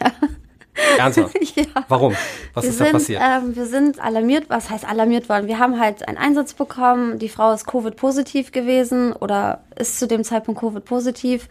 Ernsthaft? 0.97 1.35
ja. 1.55 1.65
Warum? 1.87 2.15
Was 2.53 2.63
wir 2.63 2.69
ist 2.69 2.77
sind, 2.77 2.87
da 2.87 2.91
passiert? 2.93 3.21
Ähm, 3.23 3.55
wir 3.55 3.65
sind 3.65 3.99
alarmiert, 3.99 4.45
was 4.49 4.69
heißt 4.69 4.87
alarmiert 4.87 5.29
worden? 5.29 5.47
Wir 5.47 5.59
haben 5.59 5.79
halt 5.79 6.07
einen 6.07 6.17
Einsatz 6.17 6.53
bekommen, 6.53 7.19
die 7.19 7.29
Frau 7.29 7.53
ist 7.53 7.67
Covid-positiv 7.67 8.51
gewesen 8.51 9.13
oder 9.13 9.63
ist 9.75 9.99
zu 9.99 10.07
dem 10.07 10.23
Zeitpunkt 10.23 10.61
Covid-positiv, 10.61 11.47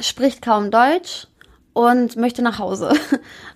spricht 0.00 0.42
kaum 0.42 0.70
Deutsch 0.70 1.26
und 1.72 2.16
möchte 2.16 2.42
nach 2.42 2.58
Hause. 2.58 2.92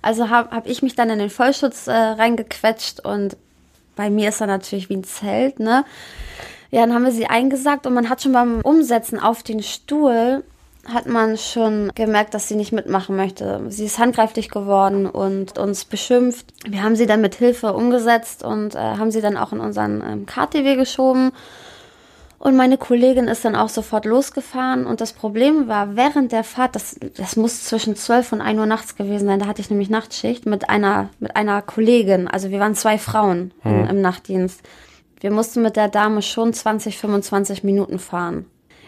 Also 0.03 0.29
habe 0.29 0.51
hab 0.55 0.67
ich 0.67 0.83
mich 0.83 0.95
dann 0.95 1.09
in 1.09 1.19
den 1.19 1.31
Vollschutz 1.31 1.87
äh, 1.87 1.93
reingequetscht 1.93 3.01
und 3.01 3.39
bei 3.97 4.11
mir 4.11 4.29
ist 4.29 4.43
er 4.43 4.47
natürlich 4.47 4.91
wie 4.91 4.97
ein 4.97 5.05
Zelt, 5.05 5.61
ne? 5.61 5.87
Ja, 6.71 6.83
dann 6.83 6.93
haben 6.93 7.05
wir 7.05 7.13
sie 7.13 7.27
eingesagt 7.27 7.87
und 7.87 7.95
man 7.95 8.11
hat 8.11 8.21
schon 8.21 8.33
beim 8.33 8.61
Umsetzen 8.61 9.19
auf 9.19 9.43
den 9.43 9.63
Stuhl 9.63 10.45
hat 10.93 11.07
man 11.07 11.37
schon 11.37 11.91
gemerkt, 11.95 12.35
dass 12.35 12.49
sie 12.49 12.57
nicht 12.57 12.73
mitmachen 12.73 13.17
möchte. 13.17 13.63
Sie 13.69 13.87
ist 13.87 13.99
handgreiflich 13.99 14.51
geworden 14.51 15.07
und 15.07 15.59
uns 15.59 15.85
beschimpft. 15.85 16.47
Wir 16.67 16.83
haben 16.83 16.97
sie 16.97 17.07
dann 17.07 17.21
mit 17.21 17.35
Hilfe 17.37 17.73
umgesetzt 17.73 18.45
und 18.45 18.75
äh, 18.75 18.79
haben 18.79 19.11
sie 19.11 19.21
dann 19.21 19.37
auch 19.37 19.53
in 19.53 19.61
unseren 19.61 20.03
ähm, 20.07 20.27
KTW 20.27 20.77
geschoben 20.77 21.33
und 22.45 22.57
meine 22.57 22.77
Kollegin 22.77 23.27
ist 23.27 23.43
dann 23.47 23.57
auch 23.57 23.71
sofort 23.71 24.05
losgefahren. 24.05 24.85
Und 24.85 25.01
das 25.01 25.15
Problem 25.15 25.67
war, 25.67 25.97
während 25.97 26.31
der 26.31 26.45
Fahrt, 26.45 26.77
das, 26.77 26.95
das 27.17 27.37
muss 27.37 27.65
zwischen 27.65 27.97
12 27.97 28.35
und 28.35 28.41
1 28.43 28.61
Uhr 28.61 28.67
nachts 28.67 28.97
gewesen 28.97 29.27
sein, 29.27 29.39
da 29.39 29.47
hatte 29.47 29.63
ich 29.63 29.71
nämlich 29.71 29.89
Nachtschicht 29.89 30.45
mit 30.45 30.69
einer, 30.69 31.09
mit 31.21 31.37
einer 31.37 31.63
Kollegin. 31.63 32.29
Also 32.29 32.51
wir 32.51 32.61
waren 32.61 32.75
zwei 32.75 32.99
Frauen 32.99 33.55
hm. 33.63 33.85
im, 33.85 33.89
im 33.89 34.01
Nachtdienst. 34.03 34.61
Wir 35.21 35.31
mussten 35.31 35.63
mit 35.63 35.77
der 35.77 35.89
Dame 35.89 36.21
schon 36.21 36.53
20, 36.53 36.99
25 36.99 37.65
Minuten 37.65 37.99
fahren. 37.99 38.45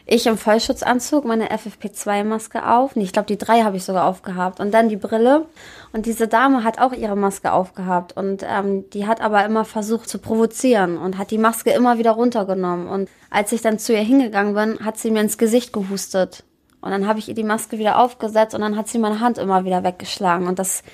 Ich 0.08 0.26
im 0.28 0.38
Vollschutzanzug, 0.38 1.24
meine 1.24 1.48
FFP2-Maske 1.50 2.68
auf. 2.68 2.94
Nee, 2.94 3.02
ich 3.02 3.12
glaube, 3.12 3.26
die 3.26 3.38
drei 3.38 3.62
habe 3.62 3.76
ich 3.76 3.84
sogar 3.84 4.06
aufgehabt. 4.06 4.60
Und 4.60 4.72
dann 4.72 4.88
die 4.88 4.96
Brille. 4.96 5.46
Und 5.92 6.06
diese 6.06 6.28
Dame 6.28 6.62
hat 6.62 6.78
auch 6.78 6.92
ihre 6.92 7.16
Maske 7.16 7.52
aufgehabt. 7.52 8.16
Und 8.16 8.44
ähm, 8.48 8.88
die 8.90 9.08
hat 9.08 9.20
aber 9.20 9.44
immer 9.44 9.64
versucht 9.64 10.08
zu 10.08 10.18
provozieren 10.18 10.96
und 10.96 11.18
hat 11.18 11.32
die 11.32 11.38
Maske 11.38 11.70
immer 11.70 11.98
wieder 11.98 12.12
runtergenommen. 12.12 12.86
Und 12.86 13.10
als 13.30 13.50
ich 13.50 13.62
dann 13.62 13.80
zu 13.80 13.92
ihr 13.92 13.98
hingegangen 13.98 14.54
bin, 14.54 14.84
hat 14.84 14.96
sie 14.96 15.10
mir 15.10 15.22
ins 15.22 15.38
Gesicht 15.38 15.72
gehustet. 15.72 16.44
Und 16.80 16.92
dann 16.92 17.08
habe 17.08 17.18
ich 17.18 17.28
ihr 17.28 17.34
die 17.34 17.42
Maske 17.42 17.78
wieder 17.78 17.98
aufgesetzt 17.98 18.54
und 18.54 18.60
dann 18.60 18.76
hat 18.76 18.86
sie 18.86 19.00
meine 19.00 19.18
Hand 19.18 19.38
immer 19.38 19.64
wieder 19.64 19.82
weggeschlagen. 19.82 20.46
Und 20.46 20.60
das 20.60 20.84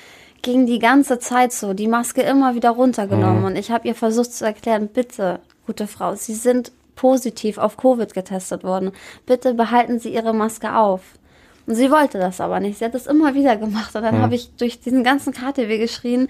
ging 0.41 0.65
die 0.65 0.79
ganze 0.79 1.19
Zeit 1.19 1.53
so, 1.53 1.75
die 1.75 1.87
Maske 1.87 2.23
immer 2.23 2.55
wieder 2.55 2.71
runtergenommen. 2.71 3.41
Mhm. 3.41 3.45
Und 3.45 3.57
ich 3.57 3.71
habe 3.71 3.87
ihr 3.87 3.95
versucht 3.95 4.33
zu 4.33 4.47
erklären, 4.47 4.89
bitte, 4.89 5.41
gute 5.67 5.87
Frau, 5.87 6.15
Sie 6.15 6.35
sind 6.35 6.73
positiv 6.95 7.59
auf 7.59 7.77
Covid 7.77 8.15
getestet 8.15 8.65
worden. 8.65 8.93
Bitte 9.27 9.55
behalten 9.55 9.99
Sie 9.99 10.13
Ihre 10.13 10.35
Maske 10.35 10.77
auf. 10.77 11.01
Und 11.67 11.77
sie 11.77 11.91
wollte 11.91 12.19
das 12.19 12.41
aber 12.41 12.61
nicht. 12.61 12.79
Sie 12.79 12.85
hat 12.85 12.95
das 12.95 13.07
immer 13.07 13.35
wieder 13.35 13.57
gemacht. 13.57 13.95
Und 13.95 14.03
dann 14.03 14.19
mhm. 14.19 14.23
habe 14.23 14.35
ich 14.35 14.51
durch 14.57 14.81
diesen 14.81 15.05
ganzen 15.05 15.33
KTW 15.33 15.79
geschrien, 15.79 16.29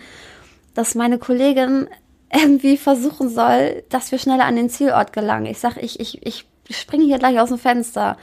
dass 0.75 0.95
meine 0.95 1.19
Kollegin 1.19 1.89
irgendwie 2.33 2.77
versuchen 2.77 3.29
soll, 3.29 3.83
dass 3.89 4.11
wir 4.11 4.19
schneller 4.19 4.45
an 4.45 4.57
den 4.57 4.71
Zielort 4.71 5.13
gelangen. 5.13 5.47
Ich 5.47 5.59
sage, 5.59 5.81
ich, 5.81 6.01
ich, 6.01 6.21
ich 6.23 6.47
springe 6.71 7.05
hier 7.05 7.19
gleich 7.19 7.39
aus 7.39 7.49
dem 7.49 7.59
Fenster. 7.59 8.17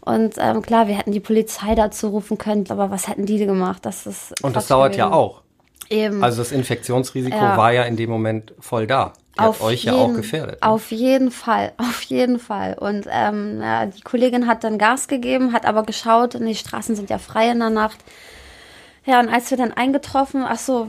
Und 0.00 0.34
ähm, 0.38 0.62
klar, 0.62 0.88
wir 0.88 0.96
hätten 0.96 1.12
die 1.12 1.20
Polizei 1.20 1.74
dazu 1.74 2.08
rufen 2.08 2.38
können, 2.38 2.64
aber 2.68 2.90
was 2.90 3.08
hätten 3.08 3.26
die 3.26 3.44
gemacht? 3.44 3.84
Das 3.84 4.06
ist 4.06 4.40
Und 4.42 4.54
das 4.54 4.68
dauert 4.68 4.92
gewesen. 4.92 5.10
ja 5.10 5.12
auch. 5.12 5.42
Eben. 5.88 6.22
Also 6.22 6.38
das 6.38 6.52
Infektionsrisiko 6.52 7.36
ja. 7.36 7.56
war 7.56 7.72
ja 7.72 7.82
in 7.82 7.96
dem 7.96 8.10
Moment 8.10 8.54
voll 8.60 8.86
da. 8.86 9.12
Die 9.38 9.42
auf 9.42 9.62
euch 9.62 9.84
jeden, 9.84 9.96
ja 9.96 10.02
auch 10.02 10.14
gefährdet. 10.14 10.62
Ne? 10.62 10.68
Auf 10.68 10.90
jeden 10.90 11.30
Fall, 11.30 11.72
auf 11.78 12.02
jeden 12.02 12.38
Fall. 12.38 12.76
Und 12.78 13.06
ähm, 13.10 13.60
ja, 13.60 13.86
die 13.86 14.00
Kollegin 14.02 14.46
hat 14.46 14.64
dann 14.64 14.78
Gas 14.78 15.08
gegeben, 15.08 15.52
hat 15.52 15.66
aber 15.66 15.82
geschaut, 15.82 16.34
und 16.34 16.46
die 16.46 16.54
Straßen 16.54 16.96
sind 16.96 17.10
ja 17.10 17.18
frei 17.18 17.50
in 17.50 17.58
der 17.58 17.70
Nacht. 17.70 17.98
Ja, 19.06 19.20
und 19.20 19.28
als 19.28 19.50
wir 19.52 19.56
dann 19.56 19.72
eingetroffen, 19.72 20.42
ach 20.44 20.58
so, 20.58 20.88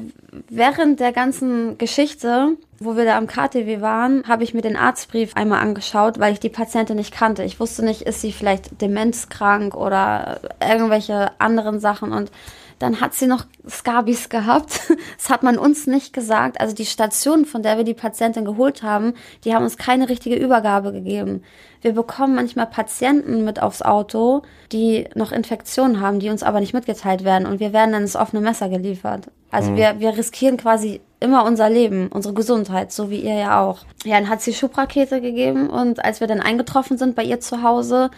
während 0.50 1.00
der 1.00 1.12
ganzen 1.12 1.78
Geschichte, 1.78 2.58
wo 2.80 2.98
wir 2.98 3.06
da 3.06 3.16
am 3.16 3.28
KTW 3.28 3.80
waren, 3.80 4.24
habe 4.28 4.44
ich 4.44 4.56
mir 4.56 4.64
den 4.64 4.76
Arztbrief 4.76 5.36
einmal 5.36 5.62
angeschaut, 5.62 6.18
weil 6.18 6.34
ich 6.34 6.40
die 6.40 6.50
Patientin 6.50 6.96
nicht 6.96 7.14
kannte. 7.14 7.44
Ich 7.44 7.60
wusste 7.60 7.86
nicht, 7.86 8.02
ist 8.02 8.22
sie 8.22 8.32
vielleicht 8.32 8.82
demenzkrank 8.82 9.76
oder 9.76 10.40
irgendwelche 10.60 11.30
anderen 11.40 11.80
Sachen 11.80 12.12
und 12.12 12.32
dann 12.80 13.02
hat 13.02 13.14
sie 13.14 13.28
noch 13.28 13.46
Skabis 13.68 14.30
gehabt. 14.30 14.82
Das 15.18 15.30
hat 15.30 15.42
man 15.42 15.58
uns 15.58 15.88
nicht 15.88 16.14
gesagt. 16.14 16.62
Also 16.62 16.76
die 16.76 16.86
Station, 16.86 17.46
von 17.46 17.64
der 17.64 17.78
wir 17.78 17.84
die 17.84 17.94
Patientin 17.94 18.46
geholt 18.46 18.84
haben, 18.84 19.14
die 19.44 19.54
haben 19.54 19.64
uns 19.64 19.78
keine 19.78 20.10
richtige 20.10 20.36
Übergabe 20.36 20.92
gegeben. 20.92 21.44
Wir 21.82 21.94
bekommen 21.94 22.36
manchmal 22.36 22.68
Patienten 22.68 23.44
mit 23.44 23.62
aufs 23.62 23.82
Auto, 23.82 24.44
die 24.72 25.08
noch 25.16 25.32
Infektionen 25.32 26.00
haben, 26.00 26.20
die 26.20 26.30
uns 26.30 26.44
aber 26.44 26.60
nicht 26.60 26.74
mitgeteilt 26.74 27.24
werden. 27.24 27.48
Und 27.48 27.60
wir 27.60 27.74
werden 27.74 27.94
dann 27.94 28.04
ins 28.04 28.16
offene 28.16 28.42
Messer 28.42 28.70
geliefert. 28.70 29.30
Also 29.50 29.72
mhm. 29.72 29.78
wir, 29.78 30.00
wir 30.00 30.18
riskieren 30.18 30.58
quasi 30.58 31.02
immer 31.20 31.46
unser 31.46 31.70
Leben, 31.70 32.10
unsere 32.10 32.34
Gesundheit, 32.34 32.92
so 32.92 33.10
wie 33.10 33.22
ihr 33.22 33.36
ja 33.36 33.62
auch. 33.62 33.80
Ja, 34.06 34.20
dann 34.20 34.30
hat 34.30 34.42
sie 34.42 34.54
Schubrakete 34.54 35.20
gegeben 35.20 35.70
und 35.70 36.04
als 36.04 36.20
wir 36.20 36.28
dann 36.28 36.42
eingetroffen 36.42 36.98
sind 36.98 37.16
bei 37.16 37.24
ihr 37.24 37.40
zu 37.40 37.64
Hause, 37.64 38.12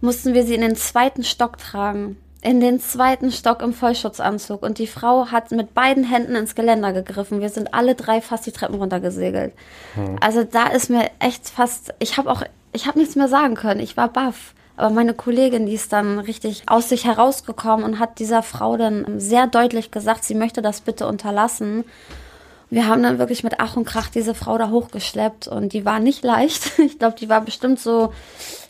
mussten 0.00 0.32
wir 0.32 0.44
sie 0.44 0.54
in 0.54 0.62
den 0.62 0.76
zweiten 0.76 1.22
Stock 1.22 1.58
tragen 1.58 2.16
in 2.42 2.60
den 2.60 2.80
zweiten 2.80 3.30
Stock 3.30 3.60
im 3.60 3.74
Vollschutzanzug 3.74 4.62
und 4.62 4.78
die 4.78 4.86
Frau 4.86 5.26
hat 5.26 5.50
mit 5.50 5.74
beiden 5.74 6.04
Händen 6.04 6.34
ins 6.34 6.54
Geländer 6.54 6.92
gegriffen. 6.92 7.40
Wir 7.40 7.50
sind 7.50 7.74
alle 7.74 7.94
drei 7.94 8.20
fast 8.20 8.46
die 8.46 8.52
Treppen 8.52 8.76
runtergesegelt. 8.76 9.52
Hm. 9.94 10.16
Also 10.20 10.44
da 10.44 10.68
ist 10.68 10.88
mir 10.88 11.10
echt 11.18 11.50
fast, 11.50 11.92
ich 11.98 12.16
habe 12.16 12.30
auch, 12.30 12.42
ich 12.72 12.86
habe 12.86 12.98
nichts 12.98 13.16
mehr 13.16 13.28
sagen 13.28 13.54
können. 13.54 13.80
Ich 13.80 13.96
war 13.96 14.08
baff. 14.08 14.54
Aber 14.76 14.94
meine 14.94 15.12
Kollegin, 15.12 15.66
die 15.66 15.74
ist 15.74 15.92
dann 15.92 16.18
richtig 16.18 16.62
aus 16.66 16.88
sich 16.88 17.04
herausgekommen 17.04 17.84
und 17.84 17.98
hat 17.98 18.18
dieser 18.18 18.42
Frau 18.42 18.78
dann 18.78 19.20
sehr 19.20 19.46
deutlich 19.46 19.90
gesagt, 19.90 20.24
sie 20.24 20.34
möchte 20.34 20.62
das 20.62 20.80
bitte 20.80 21.06
unterlassen. 21.06 21.84
Wir 22.70 22.86
haben 22.86 23.02
dann 23.02 23.18
wirklich 23.18 23.44
mit 23.44 23.56
Ach 23.58 23.76
und 23.76 23.84
Krach 23.84 24.08
diese 24.08 24.34
Frau 24.34 24.56
da 24.56 24.70
hochgeschleppt 24.70 25.48
und 25.48 25.74
die 25.74 25.84
war 25.84 26.00
nicht 26.00 26.24
leicht. 26.24 26.78
Ich 26.78 26.98
glaube, 26.98 27.16
die 27.18 27.28
war 27.28 27.42
bestimmt 27.42 27.78
so 27.78 28.14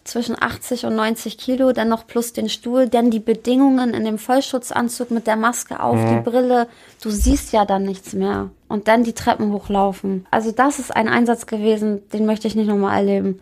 zwischen 0.04 0.40
80 0.40 0.87
und 0.87 0.97
90 0.97 1.38
Kilo, 1.38 1.73
dann 1.73 1.88
noch 1.88 2.07
plus 2.07 2.33
den 2.33 2.49
Stuhl, 2.49 2.88
dann 2.88 3.11
die 3.11 3.21
Bedingungen 3.21 3.95
in 3.95 4.04
dem 4.04 4.19
Vollschutzanzug 4.19 5.11
mit 5.11 5.26
der 5.26 5.37
Maske 5.37 5.80
auf, 5.80 5.97
mhm. 5.97 6.09
die 6.09 6.30
Brille. 6.30 6.69
Du 7.02 7.11
siehst 7.11 7.52
ja 7.52 7.64
dann 7.64 7.85
nichts 7.85 8.12
mehr. 8.12 8.50
Und 8.69 8.88
dann 8.88 9.04
die 9.04 9.12
Treppen 9.12 9.52
hochlaufen. 9.52 10.26
Also 10.30 10.52
das 10.52 10.78
ist 10.78 10.95
ein 10.95 11.09
Einsatz 11.09 11.47
gewesen, 11.47 12.09
den 12.11 12.26
möchte 12.26 12.49
ich 12.49 12.54
nicht 12.54 12.69
nochmal 12.69 12.99
erleben. 12.99 13.40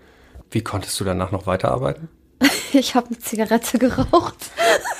Wie 0.50 0.62
konntest 0.62 0.98
du 0.98 1.04
danach 1.04 1.30
noch 1.30 1.46
weiterarbeiten? 1.46 2.08
ich 2.72 2.94
habe 2.94 3.08
eine 3.08 3.18
Zigarette 3.18 3.78
geraucht. 3.78 4.50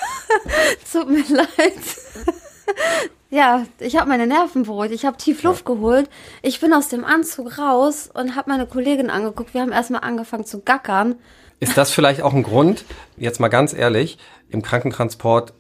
Tut 0.93 1.09
mir 1.09 1.25
leid. 1.29 1.47
Ja, 3.31 3.67
ich 3.79 3.97
habe 3.97 4.09
meine 4.09 4.27
Nerven 4.27 4.63
beruhigt. 4.63 4.95
Ich 4.95 5.05
habe 5.05 5.19
tief 5.19 5.43
Luft 5.43 5.67
geholt. 5.67 6.09
Ich 6.41 6.61
bin 6.61 6.73
aus 6.73 6.89
dem 6.89 7.05
Anzug 7.05 7.59
raus 7.59 8.09
und 8.13 8.37
habe 8.37 8.51
meine 8.51 8.67
Kollegin 8.67 9.11
angeguckt. 9.11 9.53
Wir 9.53 9.61
haben 9.61 9.73
erstmal 9.73 10.01
angefangen 10.01 10.47
zu 10.47 10.61
gackern. 10.61 11.17
Ist 11.61 11.77
das 11.77 11.91
vielleicht 11.91 12.23
auch 12.23 12.33
ein 12.33 12.43
Grund, 12.43 12.85
jetzt 13.17 13.41
mal 13.41 13.49
ganz 13.49 13.73
ehrlich, 13.73 14.19
im 14.49 14.63
Krankentransport 14.63 15.53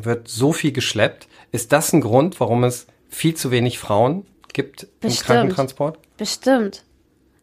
wird 0.00 0.28
so 0.28 0.52
viel 0.52 0.72
geschleppt. 0.72 1.28
Ist 1.52 1.72
das 1.72 1.92
ein 1.92 2.00
Grund, 2.00 2.40
warum 2.40 2.64
es 2.64 2.86
viel 3.08 3.34
zu 3.34 3.50
wenig 3.50 3.78
Frauen 3.78 4.26
gibt 4.52 4.88
Bestimmt. 5.00 5.20
im 5.20 5.26
Krankentransport? 5.26 5.98
Bestimmt 6.16 6.84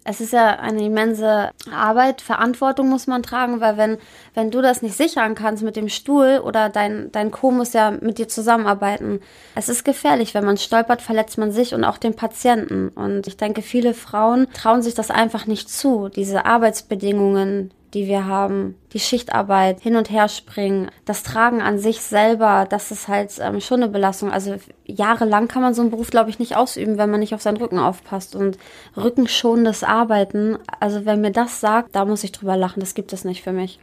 es 0.03 0.19
ist 0.19 0.33
ja 0.33 0.59
eine 0.59 0.85
immense 0.85 1.51
Arbeit, 1.71 2.21
Verantwortung 2.21 2.89
muss 2.89 3.05
man 3.05 3.21
tragen, 3.21 3.61
weil 3.61 3.77
wenn, 3.77 3.97
wenn 4.33 4.49
du 4.49 4.61
das 4.61 4.81
nicht 4.81 4.97
sichern 4.97 5.35
kannst 5.35 5.63
mit 5.63 5.75
dem 5.75 5.89
Stuhl 5.89 6.41
oder 6.43 6.69
dein, 6.69 7.11
dein 7.11 7.29
Co. 7.29 7.51
muss 7.51 7.73
ja 7.73 7.91
mit 7.91 8.17
dir 8.17 8.27
zusammenarbeiten. 8.27 9.19
Es 9.53 9.69
ist 9.69 9.85
gefährlich, 9.85 10.33
wenn 10.33 10.45
man 10.45 10.57
stolpert, 10.57 11.01
verletzt 11.01 11.37
man 11.37 11.51
sich 11.51 11.75
und 11.75 11.83
auch 11.83 11.97
den 11.97 12.15
Patienten. 12.15 12.89
Und 12.89 13.27
ich 13.27 13.37
denke, 13.37 13.61
viele 13.61 13.93
Frauen 13.93 14.47
trauen 14.53 14.81
sich 14.81 14.95
das 14.95 15.11
einfach 15.11 15.45
nicht 15.45 15.69
zu, 15.69 16.09
diese 16.09 16.45
Arbeitsbedingungen, 16.45 17.71
die 17.93 18.07
wir 18.07 18.25
haben, 18.25 18.75
die 18.93 18.99
Schichtarbeit, 18.99 19.81
hin 19.81 19.95
und 19.95 20.09
her 20.09 20.29
springen, 20.29 20.89
das 21.05 21.23
Tragen 21.23 21.61
an 21.61 21.77
sich 21.77 22.01
selber, 22.01 22.65
das 22.69 22.91
ist 22.91 23.07
halt 23.07 23.31
ähm, 23.39 23.59
schon 23.59 23.83
eine 23.83 23.91
Belastung. 23.91 24.31
Also 24.31 24.55
jahrelang 24.85 25.47
kann 25.47 25.61
man 25.61 25.73
so 25.73 25.81
einen 25.81 25.91
Beruf, 25.91 26.09
glaube 26.09 26.29
ich, 26.29 26.39
nicht 26.39 26.55
ausüben, 26.55 26.97
wenn 26.97 27.11
man 27.11 27.19
nicht 27.19 27.33
auf 27.33 27.41
seinen 27.41 27.57
Rücken 27.57 27.79
aufpasst. 27.79 28.35
Und 28.35 28.57
rückenschonendes 28.95 29.83
Arbeiten, 29.83 30.57
also 30.79 31.05
wenn 31.05 31.21
mir 31.21 31.31
das 31.31 31.59
sagt, 31.59 31.95
da 31.95 32.05
muss 32.05 32.23
ich 32.23 32.31
drüber 32.31 32.55
lachen, 32.55 32.79
das 32.79 32.93
gibt 32.93 33.11
es 33.11 33.25
nicht 33.25 33.43
für 33.43 33.51
mich. 33.51 33.79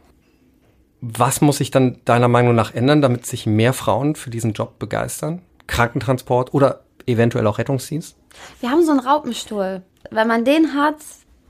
Was 1.01 1.41
muss 1.41 1.57
sich 1.57 1.71
dann 1.71 1.99
deiner 2.05 2.27
Meinung 2.27 2.55
nach 2.55 2.73
ändern, 2.73 3.01
damit 3.01 3.25
sich 3.25 3.45
mehr 3.45 3.73
Frauen 3.73 4.15
für 4.15 4.29
diesen 4.29 4.53
Job 4.53 4.79
begeistern? 4.79 5.41
Krankentransport 5.67 6.53
oder 6.53 6.81
eventuell 7.05 7.47
auch 7.47 7.57
Rettungsdienst? 7.57 8.17
Wir 8.59 8.71
haben 8.71 8.83
so 8.83 8.91
einen 8.91 8.99
Raupenstuhl. 8.99 9.83
Wenn 10.11 10.27
man 10.27 10.43
den 10.43 10.73
hat, 10.73 10.97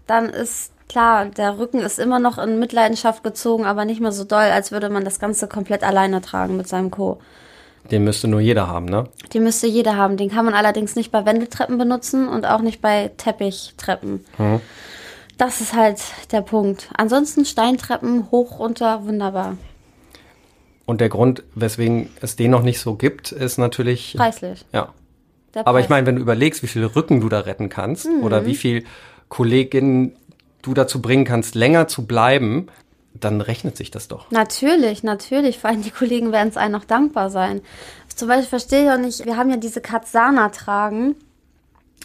dann 0.07 0.25
ist 0.25 0.73
Klar, 0.89 1.27
der 1.27 1.59
Rücken 1.59 1.79
ist 1.79 1.99
immer 1.99 2.19
noch 2.19 2.39
in 2.39 2.59
Mitleidenschaft 2.59 3.23
gezogen, 3.23 3.65
aber 3.65 3.85
nicht 3.85 4.01
mehr 4.01 4.11
so 4.11 4.23
doll, 4.23 4.39
als 4.39 4.71
würde 4.71 4.89
man 4.89 5.05
das 5.05 5.19
Ganze 5.19 5.47
komplett 5.47 5.83
alleine 5.83 6.19
tragen 6.19 6.57
mit 6.57 6.67
seinem 6.67 6.89
Co. 6.89 7.19
Den 7.91 8.03
müsste 8.03 8.27
nur 8.27 8.39
jeder 8.39 8.67
haben, 8.67 8.85
ne? 8.85 9.05
Den 9.33 9.43
müsste 9.43 9.67
jeder 9.67 9.95
haben. 9.95 10.17
Den 10.17 10.29
kann 10.29 10.45
man 10.45 10.55
allerdings 10.55 10.95
nicht 10.95 11.11
bei 11.11 11.25
Wendeltreppen 11.25 11.77
benutzen 11.77 12.27
und 12.27 12.45
auch 12.45 12.61
nicht 12.61 12.81
bei 12.81 13.11
Teppichtreppen. 13.17 14.25
Hm. 14.37 14.59
Das 15.37 15.61
ist 15.61 15.75
halt 15.75 16.01
der 16.31 16.41
Punkt. 16.41 16.89
Ansonsten 16.97 17.45
Steintreppen 17.45 18.29
hoch, 18.31 18.59
runter, 18.59 19.05
wunderbar. 19.05 19.57
Und 20.85 21.01
der 21.01 21.09
Grund, 21.09 21.43
weswegen 21.53 22.09
es 22.19 22.35
den 22.35 22.49
noch 22.49 22.63
nicht 22.63 22.79
so 22.79 22.95
gibt, 22.95 23.31
ist 23.31 23.59
natürlich. 23.59 24.15
Preislich. 24.17 24.65
Ja. 24.73 24.89
Aber 25.53 25.79
ich 25.79 25.89
meine, 25.89 26.07
wenn 26.07 26.15
du 26.15 26.21
überlegst, 26.21 26.63
wie 26.63 26.67
viele 26.67 26.95
Rücken 26.95 27.21
du 27.21 27.29
da 27.29 27.41
retten 27.41 27.69
kannst 27.69 28.07
mhm. 28.07 28.23
oder 28.23 28.45
wie 28.45 28.55
viel 28.55 28.85
Kolleginnen 29.29 30.15
du 30.61 30.73
dazu 30.73 31.01
bringen 31.01 31.25
kannst, 31.25 31.55
länger 31.55 31.87
zu 31.87 32.05
bleiben, 32.05 32.67
dann 33.13 33.41
rechnet 33.41 33.77
sich 33.77 33.91
das 33.91 34.07
doch. 34.07 34.29
Natürlich, 34.31 35.03
natürlich. 35.03 35.59
Vor 35.59 35.69
allem 35.69 35.81
die 35.81 35.91
Kollegen 35.91 36.31
werden 36.31 36.49
es 36.49 36.57
einem 36.57 36.73
noch 36.73 36.85
dankbar 36.85 37.29
sein. 37.29 37.61
Zum 38.15 38.27
Beispiel 38.27 38.47
verstehe 38.47 38.83
ich 38.85 38.91
auch 38.91 38.97
nicht, 38.97 39.25
wir 39.25 39.37
haben 39.37 39.49
ja 39.49 39.57
diese 39.57 39.81
Katsana-Tragen, 39.81 41.15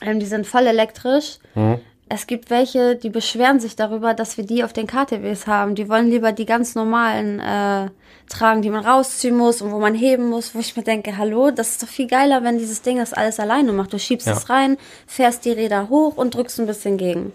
ähm, 0.01 0.21
die 0.21 0.27
sind 0.27 0.47
voll 0.47 0.67
elektrisch. 0.67 1.39
Mhm. 1.55 1.81
Es 2.09 2.27
gibt 2.27 2.51
welche, 2.51 2.97
die 2.97 3.09
beschweren 3.09 3.61
sich 3.61 3.77
darüber, 3.77 4.13
dass 4.15 4.37
wir 4.37 4.45
die 4.45 4.63
auf 4.63 4.73
den 4.73 4.87
KTWs 4.87 5.47
haben. 5.47 5.75
Die 5.75 5.89
wollen 5.89 6.11
lieber 6.11 6.33
die 6.33 6.45
ganz 6.45 6.75
normalen 6.75 7.41
äh, 7.41 7.89
tragen, 8.29 8.63
die 8.63 8.71
man 8.71 8.85
rausziehen 8.85 9.37
muss 9.37 9.63
und 9.63 9.73
wo 9.73 9.79
man 9.79 9.95
heben 9.95 10.29
muss, 10.29 10.55
wo 10.55 10.59
ich 10.59 10.77
mir 10.77 10.83
denke, 10.83 11.17
hallo, 11.17 11.51
das 11.51 11.71
ist 11.71 11.83
doch 11.83 11.89
viel 11.89 12.07
geiler, 12.07 12.45
wenn 12.45 12.59
dieses 12.59 12.83
Ding 12.83 12.99
das 12.99 13.15
alles 13.15 13.41
alleine 13.41 13.73
macht. 13.73 13.93
Du 13.93 13.99
schiebst 13.99 14.27
ja. 14.27 14.35
es 14.35 14.51
rein, 14.51 14.77
fährst 15.07 15.45
die 15.47 15.53
Räder 15.53 15.89
hoch 15.89 16.17
und 16.17 16.35
drückst 16.35 16.61
ein 16.61 16.67
bisschen 16.67 16.99
gegen. 16.99 17.33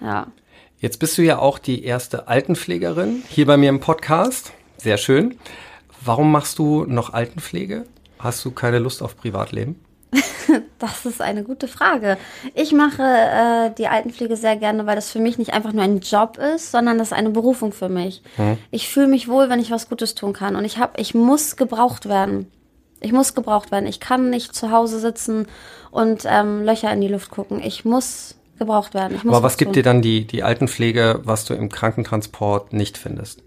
Ja. 0.00 0.26
Jetzt 0.78 0.98
bist 0.98 1.18
du 1.18 1.22
ja 1.22 1.38
auch 1.38 1.58
die 1.58 1.84
erste 1.84 2.28
Altenpflegerin 2.28 3.22
hier 3.28 3.46
bei 3.46 3.56
mir 3.56 3.68
im 3.68 3.80
Podcast. 3.80 4.52
Sehr 4.78 4.96
schön. 4.96 5.38
Warum 6.02 6.32
machst 6.32 6.58
du 6.58 6.86
noch 6.86 7.12
Altenpflege? 7.12 7.84
Hast 8.18 8.44
du 8.44 8.50
keine 8.50 8.78
Lust 8.78 9.02
auf 9.02 9.16
Privatleben? 9.16 9.84
das 10.78 11.06
ist 11.06 11.20
eine 11.20 11.44
gute 11.44 11.68
Frage. 11.68 12.16
Ich 12.54 12.72
mache 12.72 13.02
äh, 13.02 13.70
die 13.76 13.86
Altenpflege 13.86 14.36
sehr 14.36 14.56
gerne, 14.56 14.86
weil 14.86 14.96
das 14.96 15.10
für 15.10 15.20
mich 15.20 15.38
nicht 15.38 15.52
einfach 15.52 15.72
nur 15.72 15.84
ein 15.84 16.00
Job 16.00 16.38
ist, 16.38 16.72
sondern 16.72 16.98
das 16.98 17.08
ist 17.08 17.12
eine 17.12 17.30
Berufung 17.30 17.72
für 17.72 17.88
mich. 17.88 18.22
Hm. 18.36 18.56
Ich 18.70 18.88
fühle 18.88 19.08
mich 19.08 19.28
wohl, 19.28 19.50
wenn 19.50 19.60
ich 19.60 19.70
was 19.70 19.88
Gutes 19.88 20.14
tun 20.14 20.32
kann. 20.32 20.56
Und 20.56 20.64
ich 20.64 20.78
habe, 20.78 21.00
ich 21.00 21.14
muss 21.14 21.56
gebraucht 21.56 22.08
werden. 22.08 22.50
Ich 23.00 23.12
muss 23.12 23.34
gebraucht 23.34 23.70
werden. 23.70 23.86
Ich 23.86 24.00
kann 24.00 24.30
nicht 24.30 24.54
zu 24.54 24.70
Hause 24.70 24.98
sitzen 24.98 25.46
und 25.90 26.22
ähm, 26.26 26.64
Löcher 26.64 26.92
in 26.92 27.00
die 27.00 27.08
Luft 27.08 27.30
gucken. 27.30 27.62
Ich 27.62 27.84
muss 27.84 28.36
gebraucht 28.60 28.94
werden. 28.94 29.18
Aber 29.26 29.42
was 29.42 29.56
gibt 29.56 29.74
dir 29.74 29.82
dann 29.82 30.02
die, 30.02 30.26
die 30.26 30.44
Altenpflege, 30.44 31.22
was 31.24 31.44
du 31.46 31.54
im 31.54 31.70
Krankentransport 31.70 32.72
nicht 32.72 32.96
findest? 32.96 33.42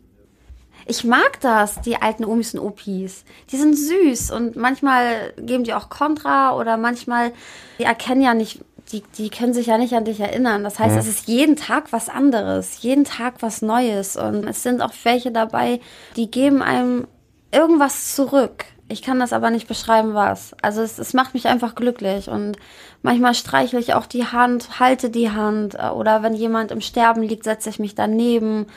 Ich 0.85 1.05
mag 1.05 1.39
das, 1.39 1.79
die 1.79 2.01
alten 2.01 2.25
Omis 2.25 2.53
und 2.53 2.59
Opis. 2.59 3.23
Die 3.51 3.57
sind 3.57 3.77
süß 3.77 4.31
und 4.31 4.57
manchmal 4.57 5.31
geben 5.37 5.63
die 5.63 5.73
auch 5.73 5.89
Kontra 5.89 6.57
oder 6.57 6.75
manchmal, 6.75 7.31
die 7.79 7.83
erkennen 7.83 8.21
ja 8.21 8.33
nicht, 8.33 8.59
die, 8.91 9.01
die 9.17 9.29
können 9.29 9.53
sich 9.53 9.67
ja 9.67 9.77
nicht 9.77 9.93
an 9.93 10.03
dich 10.03 10.19
erinnern. 10.19 10.63
Das 10.63 10.79
heißt, 10.79 10.93
mhm. 10.93 10.99
es 10.99 11.07
ist 11.07 11.27
jeden 11.27 11.55
Tag 11.55 11.93
was 11.93 12.09
anderes, 12.09 12.81
jeden 12.81 13.05
Tag 13.05 13.35
was 13.39 13.61
Neues. 13.61 14.17
Und 14.17 14.45
es 14.45 14.63
sind 14.63 14.81
auch 14.81 14.93
welche 15.03 15.31
dabei, 15.31 15.79
die 16.17 16.29
geben 16.29 16.61
einem 16.61 17.07
irgendwas 17.51 18.15
zurück. 18.15 18.65
Ich 18.89 19.01
kann 19.01 19.19
das 19.19 19.33
aber 19.33 19.49
nicht 19.49 19.67
beschreiben, 19.67 20.13
was. 20.13 20.55
Also 20.61 20.81
es, 20.81 20.99
es 20.99 21.13
macht 21.13 21.33
mich 21.33 21.47
einfach 21.47 21.75
glücklich 21.75 22.29
und 22.29 22.57
manchmal 23.01 23.33
streichle 23.33 23.79
ich 23.79 23.93
auch 23.93 24.05
die 24.05 24.25
Hand, 24.25 24.79
halte 24.79 25.09
die 25.09 25.31
Hand 25.31 25.75
äh, 25.75 25.87
oder 25.87 26.21
wenn 26.21 26.33
jemand 26.33 26.71
im 26.71 26.81
Sterben 26.81 27.23
liegt, 27.23 27.43
setze 27.43 27.69
ich 27.69 27.79
mich 27.79 27.95
daneben 27.95 28.67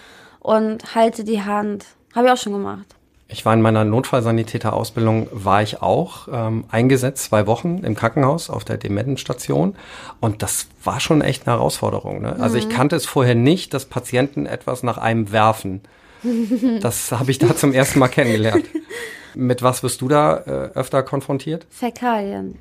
und 0.41 0.95
halte 0.95 1.25
die 1.25 1.43
Hand. 1.43 1.87
Habe 2.15 2.27
ich 2.27 2.33
auch 2.33 2.39
schon 2.39 2.53
gemacht. 2.53 2.87
Ich 3.29 3.45
war 3.45 3.53
in 3.53 3.61
meiner 3.61 3.85
Notfallsanitäterausbildung, 3.85 5.29
war 5.33 5.61
ich 5.61 5.83
auch 5.83 6.29
ähm, 6.33 6.65
eingesetzt, 6.71 7.25
zwei 7.25 7.49
Wochen 7.49 7.79
im 7.79 7.97
Krankenhaus 7.97 8.49
auf 8.51 8.65
der 8.65 8.77
Dementenstation. 8.77 9.75
Und 10.21 10.45
das 10.45 10.69
war 10.85 11.01
schon 11.01 11.23
echt 11.23 11.47
eine 11.47 11.57
Herausforderung. 11.57 12.23
Ne? 12.23 12.37
Also 12.39 12.57
ich 12.57 12.69
kannte 12.69 12.95
es 12.95 13.05
vorher 13.05 13.35
nicht, 13.35 13.75
dass 13.75 13.87
Patienten 13.87 14.47
etwas 14.47 14.83
nach 14.83 14.99
einem 14.99 15.33
werfen. 15.33 15.81
Das 16.81 17.13
habe 17.13 17.31
ich 17.31 17.39
da 17.39 17.55
zum 17.55 17.73
ersten 17.73 17.99
Mal 17.99 18.09
kennengelernt. 18.09 18.65
Mit 19.37 19.63
was 19.63 19.83
wirst 19.83 20.01
du 20.01 20.09
da 20.09 20.39
äh, 20.39 20.51
öfter 20.75 21.03
konfrontiert? 21.03 21.67
Fäkalien. 21.69 22.59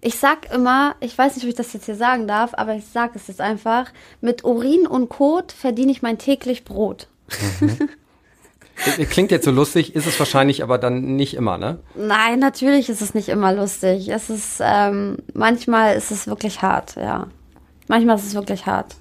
Ich 0.00 0.18
sag 0.18 0.52
immer, 0.54 0.94
ich 1.00 1.18
weiß 1.18 1.34
nicht, 1.34 1.44
ob 1.44 1.48
ich 1.48 1.56
das 1.56 1.72
jetzt 1.72 1.86
hier 1.86 1.96
sagen 1.96 2.28
darf, 2.28 2.52
aber 2.54 2.74
ich 2.74 2.84
sag 2.86 3.16
es 3.16 3.26
jetzt 3.26 3.40
einfach, 3.40 3.90
mit 4.20 4.44
Urin 4.44 4.86
und 4.86 5.08
Kot 5.08 5.50
verdiene 5.50 5.90
ich 5.90 6.00
mein 6.00 6.18
täglich 6.18 6.64
Brot. 6.64 7.08
Klingt 9.10 9.32
jetzt 9.32 9.46
so 9.46 9.50
lustig, 9.50 9.96
ist 9.96 10.06
es 10.06 10.18
wahrscheinlich 10.18 10.62
aber 10.62 10.78
dann 10.78 11.16
nicht 11.16 11.34
immer, 11.34 11.58
ne? 11.58 11.80
Nein, 11.96 12.38
natürlich 12.38 12.88
ist 12.88 13.02
es 13.02 13.14
nicht 13.14 13.28
immer 13.28 13.52
lustig. 13.52 14.08
Es 14.08 14.30
ist, 14.30 14.60
ähm, 14.60 15.16
manchmal 15.32 15.96
ist 15.96 16.12
es 16.12 16.28
wirklich 16.28 16.62
hart, 16.62 16.94
ja. 16.96 17.26
Manchmal 17.88 18.16
ist 18.16 18.26
es 18.26 18.34
wirklich 18.34 18.66
hart. 18.66 18.94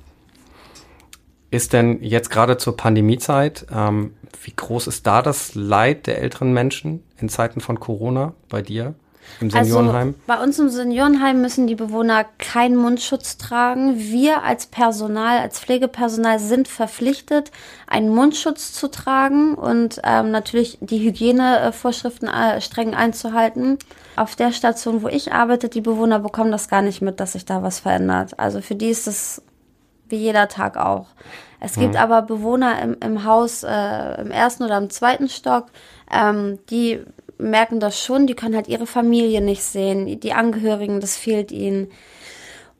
Ist 1.53 1.71
denn 1.71 2.01
jetzt 2.01 2.31
gerade 2.31 2.57
zur 2.57 2.75
Pandemiezeit, 2.75 3.67
ähm, 3.71 4.15
wie 4.41 4.53
groß 4.55 4.87
ist 4.87 5.05
da 5.05 5.21
das 5.21 5.53
Leid 5.53 6.07
der 6.07 6.17
älteren 6.17 6.51
Menschen 6.51 7.03
in 7.19 7.29
Zeiten 7.29 7.61
von 7.61 7.79
Corona 7.79 8.33
bei 8.49 8.63
dir? 8.63 8.95
Im 9.39 9.51
Seniorenheim? 9.51 10.07
Also 10.07 10.19
bei 10.25 10.43
uns 10.43 10.57
im 10.57 10.69
Seniorenheim 10.69 11.41
müssen 11.41 11.67
die 11.67 11.75
Bewohner 11.75 12.25
keinen 12.39 12.75
Mundschutz 12.75 13.37
tragen. 13.37 13.99
Wir 13.99 14.41
als 14.41 14.65
Personal, 14.65 15.37
als 15.37 15.59
Pflegepersonal 15.59 16.39
sind 16.39 16.67
verpflichtet, 16.67 17.51
einen 17.85 18.09
Mundschutz 18.09 18.73
zu 18.73 18.89
tragen 18.89 19.53
und 19.53 20.01
ähm, 20.03 20.31
natürlich 20.31 20.79
die 20.81 21.07
Hygienevorschriften 21.07 22.29
äh, 22.29 22.61
streng 22.61 22.95
einzuhalten. 22.95 23.77
Auf 24.15 24.35
der 24.35 24.53
Station, 24.53 25.03
wo 25.03 25.07
ich 25.07 25.33
arbeite, 25.33 25.69
die 25.69 25.81
Bewohner 25.81 26.17
bekommen 26.17 26.51
das 26.51 26.67
gar 26.67 26.81
nicht 26.81 27.03
mit, 27.03 27.19
dass 27.19 27.33
sich 27.33 27.45
da 27.45 27.61
was 27.61 27.77
verändert. 27.81 28.39
Also 28.39 28.59
für 28.59 28.73
die 28.73 28.89
ist 28.89 29.05
es 29.05 29.43
wie 30.09 30.17
jeder 30.17 30.47
Tag 30.47 30.77
auch. 30.77 31.07
Es 31.59 31.75
gibt 31.75 31.93
mhm. 31.93 31.99
aber 31.99 32.21
Bewohner 32.23 32.81
im, 32.81 32.97
im 33.01 33.23
Haus 33.23 33.63
äh, 33.63 34.21
im 34.21 34.31
ersten 34.31 34.63
oder 34.63 34.77
im 34.77 34.89
zweiten 34.89 35.29
Stock, 35.29 35.67
ähm, 36.11 36.59
die 36.69 36.99
merken 37.37 37.79
das 37.79 37.99
schon, 37.99 38.27
die 38.27 38.35
können 38.35 38.55
halt 38.55 38.67
ihre 38.67 38.85
Familie 38.85 39.41
nicht 39.41 39.63
sehen, 39.63 40.19
die 40.19 40.33
Angehörigen, 40.33 40.99
das 40.99 41.17
fehlt 41.17 41.51
ihnen. 41.51 41.89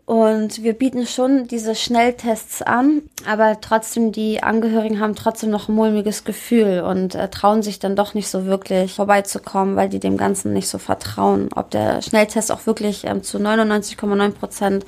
Und 0.06 0.64
wir 0.64 0.74
bieten 0.74 1.08
schon 1.08 1.48
diese 1.48 1.76
Schnelltests 1.76 2.62
an, 2.62 3.04
aber 3.26 3.62
trotzdem, 3.62 4.12
die 4.12 4.44
Angehörigen 4.44 5.00
haben 5.00 5.16
trotzdem 5.16 5.50
noch 5.50 5.70
ein 5.70 5.76
mulmiges 5.76 6.26
Gefühl 6.26 6.82
und 6.82 7.16
äh, 7.16 7.30
trauen 7.30 7.64
sich 7.64 7.80
dann 7.80 7.96
doch 7.96 8.14
nicht 8.14 8.28
so 8.28 8.46
wirklich 8.46 8.94
vorbeizukommen, 8.96 9.78
weil 9.78 9.88
die 9.88 10.02
dem 10.02 10.18
Ganzen 10.18 10.52
nicht 10.52 10.68
so 10.68 10.78
vertrauen. 10.78 11.50
Ob 11.56 11.72
der 11.72 12.02
Schnelltest 12.02 12.52
auch 12.52 12.66
wirklich 12.66 13.06
ähm, 13.06 13.24
zu 13.24 13.38
99,9 13.38 14.32
Prozent 14.32 14.86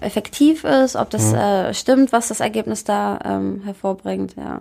effektiv 0.00 0.64
ist, 0.64 0.96
ob 0.96 1.10
das 1.10 1.32
mhm. 1.32 1.36
äh, 1.36 1.74
stimmt, 1.74 2.12
was 2.12 2.28
das 2.28 2.40
Ergebnis 2.40 2.84
da 2.84 3.18
ähm, 3.24 3.62
hervorbringt, 3.64 4.34
ja. 4.36 4.60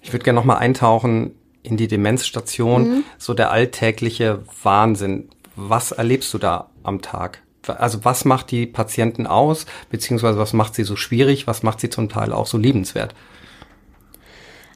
Ich 0.00 0.12
würde 0.12 0.24
gerne 0.24 0.38
nochmal 0.38 0.58
eintauchen 0.58 1.34
in 1.62 1.76
die 1.76 1.86
Demenzstation, 1.86 2.88
mhm. 2.88 3.04
so 3.18 3.34
der 3.34 3.52
alltägliche 3.52 4.42
Wahnsinn. 4.62 5.28
Was 5.54 5.92
erlebst 5.92 6.32
du 6.34 6.38
da 6.38 6.70
am 6.82 7.02
Tag? 7.02 7.42
Also 7.68 8.04
was 8.04 8.24
macht 8.24 8.50
die 8.50 8.66
Patienten 8.66 9.28
aus, 9.28 9.66
beziehungsweise 9.90 10.38
was 10.38 10.52
macht 10.52 10.74
sie 10.74 10.82
so 10.82 10.96
schwierig, 10.96 11.46
was 11.46 11.62
macht 11.62 11.78
sie 11.78 11.90
zum 11.90 12.08
Teil 12.08 12.32
auch 12.32 12.46
so 12.46 12.58
liebenswert? 12.58 13.14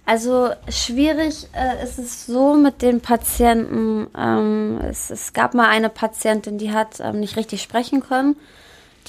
Also 0.04 0.50
schwierig 0.68 1.48
äh, 1.52 1.82
ist 1.82 1.98
es 1.98 2.26
so 2.26 2.54
mit 2.54 2.80
den 2.80 3.00
Patienten. 3.00 4.06
Ähm, 4.16 4.80
es, 4.88 5.10
es, 5.10 5.32
gab 5.32 5.52
mal 5.52 5.68
eine 5.68 5.88
Patientin, 5.88 6.58
die 6.58 6.70
hat 6.70 7.00
ähm, 7.00 7.18
nicht 7.18 7.36
richtig 7.36 7.60
sprechen 7.60 8.00
können. 8.00 8.36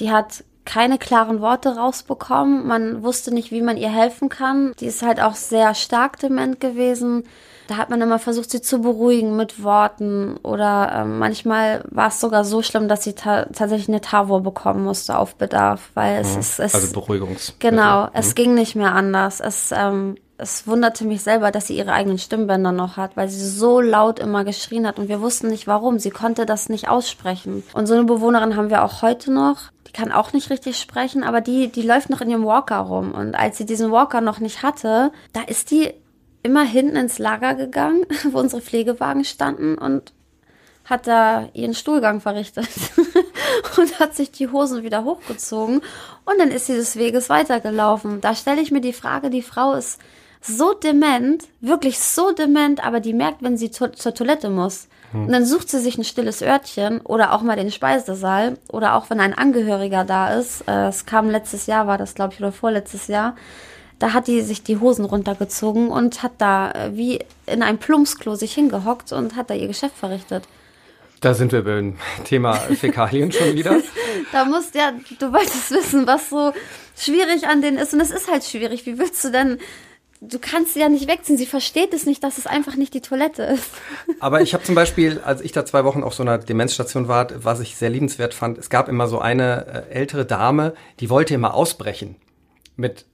Die 0.00 0.10
hat 0.10 0.42
keine 0.68 0.98
klaren 0.98 1.40
Worte 1.40 1.76
rausbekommen. 1.76 2.66
Man 2.66 3.02
wusste 3.02 3.32
nicht, 3.32 3.50
wie 3.50 3.62
man 3.62 3.78
ihr 3.78 3.88
helfen 3.88 4.28
kann. 4.28 4.74
Die 4.78 4.86
ist 4.86 5.02
halt 5.02 5.18
auch 5.18 5.34
sehr 5.34 5.74
stark 5.74 6.18
dement 6.18 6.60
gewesen. 6.60 7.24
Da 7.68 7.78
hat 7.78 7.88
man 7.88 8.02
immer 8.02 8.18
versucht, 8.18 8.50
sie 8.50 8.60
zu 8.60 8.80
beruhigen 8.80 9.34
mit 9.34 9.62
Worten 9.62 10.36
oder 10.42 10.92
äh, 10.92 11.04
manchmal 11.04 11.84
war 11.90 12.08
es 12.08 12.20
sogar 12.20 12.44
so 12.44 12.62
schlimm, 12.62 12.86
dass 12.88 13.04
sie 13.04 13.14
ta 13.14 13.44
tatsächlich 13.46 13.88
eine 13.88 14.00
Tavor 14.00 14.42
bekommen 14.42 14.84
musste 14.84 15.18
auf 15.18 15.36
Bedarf, 15.36 15.90
weil 15.94 16.20
es 16.20 16.34
mhm. 16.34 16.40
ist 16.40 16.60
es, 16.60 16.74
also 16.74 16.92
Beruhigungs 16.92 17.54
genau, 17.58 18.04
mhm. 18.04 18.10
es 18.14 18.34
ging 18.34 18.54
nicht 18.54 18.74
mehr 18.74 18.94
anders. 18.94 19.40
Es 19.40 19.70
ähm, 19.72 20.16
es 20.38 20.66
wunderte 20.68 21.04
mich 21.04 21.22
selber, 21.22 21.50
dass 21.50 21.66
sie 21.66 21.76
ihre 21.76 21.92
eigenen 21.92 22.18
Stimmbänder 22.18 22.70
noch 22.70 22.96
hat, 22.96 23.16
weil 23.16 23.28
sie 23.28 23.44
so 23.44 23.80
laut 23.80 24.20
immer 24.20 24.44
geschrien 24.44 24.86
hat 24.86 24.98
und 24.98 25.08
wir 25.08 25.20
wussten 25.20 25.48
nicht 25.48 25.66
warum. 25.66 25.98
Sie 25.98 26.10
konnte 26.10 26.46
das 26.46 26.68
nicht 26.68 26.88
aussprechen. 26.88 27.64
Und 27.74 27.86
so 27.86 27.94
eine 27.94 28.04
Bewohnerin 28.04 28.56
haben 28.56 28.70
wir 28.70 28.84
auch 28.84 29.02
heute 29.02 29.32
noch. 29.32 29.58
Die 29.88 29.92
kann 29.92 30.12
auch 30.12 30.32
nicht 30.32 30.50
richtig 30.50 30.78
sprechen, 30.78 31.24
aber 31.24 31.40
die, 31.40 31.68
die 31.68 31.82
läuft 31.82 32.10
noch 32.10 32.20
in 32.20 32.30
ihrem 32.30 32.44
Walker 32.44 32.78
rum. 32.78 33.12
Und 33.12 33.34
als 33.34 33.58
sie 33.58 33.66
diesen 33.66 33.90
Walker 33.90 34.20
noch 34.20 34.38
nicht 34.38 34.62
hatte, 34.62 35.12
da 35.32 35.40
ist 35.42 35.70
die 35.70 35.92
immer 36.42 36.64
hinten 36.64 36.96
ins 36.96 37.18
Lager 37.18 37.54
gegangen, 37.54 38.04
wo 38.30 38.38
unsere 38.38 38.62
Pflegewagen 38.62 39.24
standen 39.24 39.76
und 39.76 40.12
hat 40.84 41.06
da 41.06 41.48
ihren 41.52 41.74
Stuhlgang 41.74 42.20
verrichtet 42.20 42.68
und 43.76 44.00
hat 44.00 44.14
sich 44.14 44.30
die 44.30 44.48
Hosen 44.48 44.82
wieder 44.82 45.04
hochgezogen 45.04 45.82
und 46.24 46.38
dann 46.38 46.50
ist 46.50 46.66
sie 46.66 46.76
des 46.76 46.96
Weges 46.96 47.28
weitergelaufen. 47.28 48.22
Da 48.22 48.34
stelle 48.34 48.62
ich 48.62 48.70
mir 48.70 48.80
die 48.80 48.94
Frage, 48.94 49.28
die 49.28 49.42
Frau 49.42 49.74
ist 49.74 50.00
so 50.40 50.72
dement, 50.72 51.44
wirklich 51.60 51.98
so 51.98 52.32
dement, 52.32 52.84
aber 52.84 53.00
die 53.00 53.12
merkt, 53.12 53.42
wenn 53.42 53.58
sie 53.58 53.70
to 53.70 53.88
zur 53.88 54.14
Toilette 54.14 54.48
muss. 54.48 54.88
Hm. 55.12 55.26
Und 55.26 55.32
dann 55.32 55.46
sucht 55.46 55.70
sie 55.70 55.80
sich 55.80 55.98
ein 55.98 56.04
stilles 56.04 56.42
Örtchen 56.42 57.00
oder 57.00 57.32
auch 57.32 57.42
mal 57.42 57.56
den 57.56 57.70
Speisesaal 57.70 58.58
oder 58.70 58.94
auch 58.94 59.10
wenn 59.10 59.20
ein 59.20 59.34
Angehöriger 59.34 60.04
da 60.04 60.34
ist. 60.34 60.62
Äh, 60.68 60.88
es 60.88 61.06
kam 61.06 61.30
letztes 61.30 61.66
Jahr, 61.66 61.86
war 61.86 61.98
das 61.98 62.14
glaube 62.14 62.34
ich, 62.34 62.40
oder 62.40 62.52
vorletztes 62.52 63.06
Jahr 63.08 63.34
da 63.98 64.12
hat 64.12 64.26
die 64.28 64.42
sich 64.42 64.62
die 64.62 64.78
Hosen 64.78 65.04
runtergezogen 65.04 65.88
und 65.88 66.22
hat 66.22 66.32
da 66.38 66.70
äh, 66.70 66.96
wie 66.96 67.20
in 67.46 67.62
einem 67.62 67.78
Plumpsklo 67.78 68.34
sich 68.36 68.54
hingehockt 68.54 69.12
und 69.12 69.36
hat 69.36 69.50
da 69.50 69.54
ihr 69.54 69.66
Geschäft 69.66 69.96
verrichtet. 69.96 70.44
Da 71.20 71.34
sind 71.34 71.50
wir 71.50 71.64
beim 71.64 71.96
Thema 72.24 72.54
Fäkalien 72.54 73.32
schon 73.32 73.54
wieder. 73.54 73.80
da 74.32 74.44
musst 74.44 74.74
ja, 74.74 74.92
du 75.18 75.32
wolltest 75.32 75.70
wissen, 75.70 76.06
was 76.06 76.30
so 76.30 76.52
schwierig 76.96 77.46
an 77.48 77.60
denen 77.60 77.76
ist. 77.76 77.92
Und 77.92 78.00
es 78.00 78.12
ist 78.12 78.30
halt 78.30 78.44
schwierig. 78.44 78.86
Wie 78.86 78.98
willst 78.98 79.24
du 79.24 79.30
denn 79.30 79.58
du 80.20 80.38
kannst 80.38 80.74
sie 80.74 80.80
ja 80.80 80.88
nicht 80.88 81.08
wegziehen. 81.08 81.38
Sie 81.38 81.46
versteht 81.46 81.92
es 81.94 82.06
nicht, 82.06 82.22
dass 82.24 82.38
es 82.38 82.46
einfach 82.46 82.76
nicht 82.76 82.94
die 82.94 83.00
Toilette 83.00 83.42
ist. 83.42 83.70
Aber 84.20 84.40
ich 84.40 84.54
habe 84.54 84.64
zum 84.64 84.74
Beispiel, 84.74 85.20
als 85.24 85.40
ich 85.40 85.52
da 85.52 85.64
zwei 85.64 85.84
Wochen 85.84 86.02
auf 86.02 86.14
so 86.14 86.22
einer 86.22 86.38
Demenzstation 86.38 87.08
war, 87.08 87.28
was 87.44 87.60
ich 87.60 87.76
sehr 87.76 87.90
liebenswert 87.90 88.34
fand, 88.34 88.58
es 88.58 88.70
gab 88.70 88.88
immer 88.88 89.06
so 89.06 89.18
eine 89.18 89.86
äh, 89.88 89.94
ältere 89.94 90.24
Dame, 90.24 90.74
die 91.00 91.10
wollte 91.10 91.34
immer 91.34 91.54
ausbrechen 91.54 92.16
mit 92.76 93.06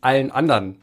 allen 0.00 0.30
anderen 0.30 0.82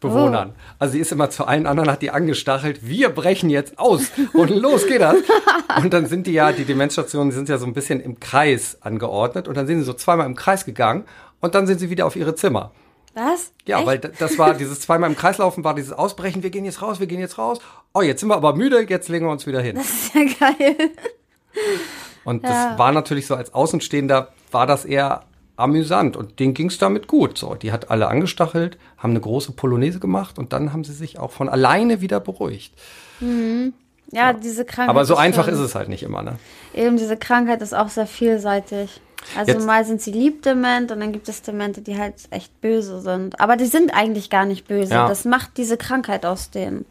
Bewohnern. 0.00 0.52
Oh. 0.54 0.60
Also 0.78 0.92
sie 0.92 1.00
ist 1.00 1.12
immer 1.12 1.30
zu 1.30 1.46
allen 1.46 1.66
anderen, 1.66 1.90
hat 1.90 2.02
die 2.02 2.10
angestachelt, 2.10 2.86
wir 2.86 3.08
brechen 3.08 3.48
jetzt 3.48 3.78
aus 3.78 4.10
und 4.34 4.50
los 4.50 4.86
geht 4.86 5.00
das. 5.00 5.16
und 5.82 5.92
dann 5.94 6.06
sind 6.06 6.26
die 6.26 6.32
ja, 6.32 6.52
die 6.52 6.64
Demenzstationen 6.64 7.32
sind 7.32 7.48
ja 7.48 7.56
so 7.58 7.66
ein 7.66 7.72
bisschen 7.72 8.00
im 8.00 8.20
Kreis 8.20 8.78
angeordnet 8.82 9.48
und 9.48 9.56
dann 9.56 9.66
sind 9.66 9.78
sie 9.78 9.84
so 9.84 9.94
zweimal 9.94 10.26
im 10.26 10.36
Kreis 10.36 10.66
gegangen 10.66 11.04
und 11.40 11.54
dann 11.54 11.66
sind 11.66 11.78
sie 11.78 11.88
wieder 11.88 12.06
auf 12.06 12.16
ihre 12.16 12.34
Zimmer. 12.34 12.72
Was? 13.16 13.50
Ja, 13.64 13.78
Echt? 13.78 13.86
weil 13.86 13.98
das 13.98 14.38
war 14.38 14.52
dieses 14.52 14.80
zweimal 14.80 15.08
im 15.08 15.16
Kreislaufen, 15.16 15.64
war 15.64 15.74
dieses 15.74 15.94
Ausbrechen, 15.94 16.42
wir 16.42 16.50
gehen 16.50 16.66
jetzt 16.66 16.82
raus, 16.82 17.00
wir 17.00 17.06
gehen 17.06 17.18
jetzt 17.18 17.38
raus. 17.38 17.60
Oh, 17.94 18.02
jetzt 18.02 18.20
sind 18.20 18.28
wir 18.28 18.36
aber 18.36 18.54
müde, 18.54 18.84
jetzt 18.86 19.08
legen 19.08 19.24
wir 19.24 19.32
uns 19.32 19.46
wieder 19.46 19.62
hin. 19.62 19.76
Das 19.76 19.88
ist 19.88 20.14
ja 20.14 20.24
geil. 20.38 20.76
Und 22.26 22.44
ja. 22.44 22.50
das 22.50 22.78
war 22.78 22.92
natürlich 22.92 23.26
so 23.26 23.34
als 23.34 23.54
Außenstehender, 23.54 24.28
war 24.50 24.66
das 24.66 24.84
eher 24.84 25.22
amüsant 25.56 26.18
und 26.18 26.38
denen 26.40 26.52
ging 26.52 26.68
es 26.68 26.76
damit 26.76 27.08
gut. 27.08 27.38
So, 27.38 27.54
die 27.54 27.72
hat 27.72 27.90
alle 27.90 28.08
angestachelt, 28.08 28.76
haben 28.98 29.12
eine 29.12 29.20
große 29.20 29.52
Polonaise 29.52 29.98
gemacht 29.98 30.38
und 30.38 30.52
dann 30.52 30.74
haben 30.74 30.84
sie 30.84 30.92
sich 30.92 31.18
auch 31.18 31.30
von 31.30 31.48
alleine 31.48 32.02
wieder 32.02 32.20
beruhigt. 32.20 32.74
Mhm. 33.20 33.72
Ja, 34.12 34.30
ja, 34.30 34.32
diese 34.34 34.66
Krankheit. 34.66 34.90
Aber 34.90 35.06
so 35.06 35.16
einfach 35.16 35.48
ist 35.48 35.58
es 35.58 35.74
halt 35.74 35.88
nicht 35.88 36.02
immer, 36.02 36.22
ne? 36.22 36.38
Eben, 36.74 36.98
diese 36.98 37.16
Krankheit 37.16 37.62
ist 37.62 37.74
auch 37.74 37.88
sehr 37.88 38.06
vielseitig. 38.06 39.00
Also 39.36 39.52
Jetzt. 39.52 39.66
mal 39.66 39.84
sind 39.84 40.00
sie 40.00 40.12
lieb 40.12 40.42
dement 40.42 40.92
und 40.92 41.00
dann 41.00 41.12
gibt 41.12 41.28
es 41.28 41.42
Demente, 41.42 41.82
die 41.82 41.98
halt 41.98 42.14
echt 42.30 42.60
böse 42.60 43.00
sind. 43.00 43.40
Aber 43.40 43.56
die 43.56 43.66
sind 43.66 43.92
eigentlich 43.92 44.30
gar 44.30 44.44
nicht 44.44 44.68
böse. 44.68 44.94
Ja. 44.94 45.08
Das 45.08 45.24
macht 45.24 45.56
diese 45.56 45.76
Krankheit 45.76 46.24
aus 46.24 46.50
denen. 46.50 46.84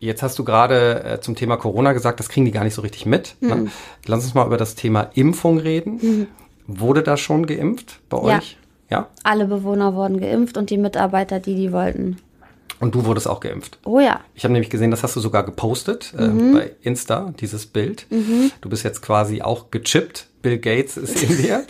Jetzt 0.00 0.22
hast 0.22 0.38
du 0.38 0.44
gerade 0.44 1.04
äh, 1.04 1.20
zum 1.20 1.36
Thema 1.36 1.56
Corona 1.56 1.92
gesagt, 1.92 2.20
das 2.20 2.28
kriegen 2.28 2.46
die 2.46 2.52
gar 2.52 2.64
nicht 2.64 2.74
so 2.74 2.82
richtig 2.82 3.04
mit. 3.04 3.36
Ne? 3.40 3.54
Mhm. 3.54 3.64
Ne? 3.64 3.70
Lass 4.06 4.24
uns 4.24 4.34
mal 4.34 4.46
über 4.46 4.56
das 4.56 4.74
Thema 4.74 5.10
Impfung 5.14 5.58
reden. 5.58 5.98
Mhm. 6.00 6.26
Wurde 6.66 7.02
da 7.02 7.16
schon 7.16 7.46
geimpft 7.46 8.00
bei 8.08 8.16
ja. 8.18 8.38
euch? 8.38 8.56
Ja. 8.88 9.08
Alle 9.22 9.46
Bewohner 9.46 9.94
wurden 9.94 10.20
geimpft 10.20 10.56
und 10.56 10.70
die 10.70 10.78
Mitarbeiter, 10.78 11.38
die 11.38 11.54
die 11.54 11.72
wollten. 11.72 12.16
Und 12.80 12.94
du 12.94 13.04
wurdest 13.04 13.28
auch 13.28 13.40
geimpft. 13.40 13.78
Oh 13.84 14.00
ja. 14.00 14.20
Ich 14.34 14.44
habe 14.44 14.52
nämlich 14.52 14.70
gesehen, 14.70 14.90
das 14.90 15.02
hast 15.02 15.14
du 15.14 15.20
sogar 15.20 15.44
gepostet 15.44 16.14
äh, 16.18 16.28
mhm. 16.28 16.54
bei 16.54 16.72
Insta, 16.80 17.32
dieses 17.38 17.66
Bild. 17.66 18.06
Mhm. 18.08 18.50
Du 18.62 18.70
bist 18.70 18.84
jetzt 18.84 19.02
quasi 19.02 19.42
auch 19.42 19.70
gechippt. 19.70 20.28
Bill 20.42 20.58
Gates 20.58 20.96
ist 20.96 21.22
in 21.22 21.36
dir. 21.36 21.66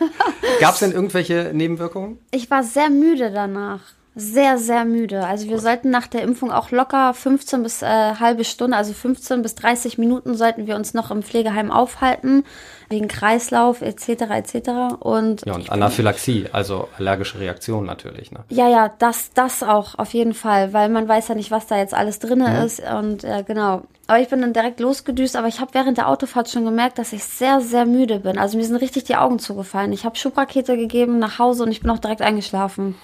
Gab 0.60 0.74
es 0.74 0.80
denn 0.80 0.92
irgendwelche 0.92 1.50
Nebenwirkungen? 1.52 2.18
Ich 2.30 2.50
war 2.50 2.62
sehr 2.62 2.90
müde 2.90 3.30
danach. 3.30 3.80
Sehr, 4.18 4.56
sehr 4.56 4.86
müde. 4.86 5.26
Also 5.26 5.46
wir 5.50 5.58
sollten 5.58 5.90
nach 5.90 6.06
der 6.06 6.22
Impfung 6.22 6.50
auch 6.50 6.70
locker 6.70 7.12
15 7.12 7.62
bis 7.62 7.82
äh, 7.82 7.86
halbe 7.86 8.44
Stunde, 8.44 8.74
also 8.74 8.94
15 8.94 9.42
bis 9.42 9.54
30 9.56 9.98
Minuten 9.98 10.34
sollten 10.34 10.66
wir 10.66 10.74
uns 10.74 10.94
noch 10.94 11.10
im 11.10 11.22
Pflegeheim 11.22 11.70
aufhalten, 11.70 12.44
wegen 12.88 13.08
Kreislauf 13.08 13.82
etc. 13.82 14.08
etc. 14.08 14.70
Und, 15.00 15.44
ja, 15.44 15.54
und 15.54 15.70
Anaphylaxie, 15.70 16.46
also 16.50 16.88
allergische 16.96 17.38
Reaktion 17.40 17.84
natürlich. 17.84 18.32
Ne? 18.32 18.40
Ja, 18.48 18.70
ja, 18.70 18.90
das, 18.98 19.32
das 19.34 19.62
auch 19.62 19.98
auf 19.98 20.14
jeden 20.14 20.32
Fall, 20.32 20.72
weil 20.72 20.88
man 20.88 21.06
weiß 21.06 21.28
ja 21.28 21.34
nicht, 21.34 21.50
was 21.50 21.66
da 21.66 21.76
jetzt 21.76 21.92
alles 21.92 22.18
drin 22.18 22.38
mhm. 22.38 22.64
ist. 22.64 22.80
Und 22.80 23.22
äh, 23.22 23.44
genau. 23.46 23.82
Aber 24.06 24.20
ich 24.20 24.28
bin 24.28 24.40
dann 24.40 24.54
direkt 24.54 24.80
losgedüst, 24.80 25.36
aber 25.36 25.48
ich 25.48 25.60
habe 25.60 25.74
während 25.74 25.98
der 25.98 26.08
Autofahrt 26.08 26.48
schon 26.48 26.64
gemerkt, 26.64 26.98
dass 26.98 27.12
ich 27.12 27.22
sehr, 27.22 27.60
sehr 27.60 27.84
müde 27.84 28.20
bin. 28.20 28.38
Also 28.38 28.56
mir 28.56 28.64
sind 28.64 28.76
richtig 28.76 29.04
die 29.04 29.16
Augen 29.16 29.38
zugefallen. 29.38 29.92
Ich 29.92 30.06
habe 30.06 30.16
Schubrakete 30.16 30.78
gegeben 30.78 31.18
nach 31.18 31.38
Hause 31.38 31.64
und 31.64 31.70
ich 31.70 31.82
bin 31.82 31.90
auch 31.90 31.98
direkt 31.98 32.22
eingeschlafen. 32.22 32.94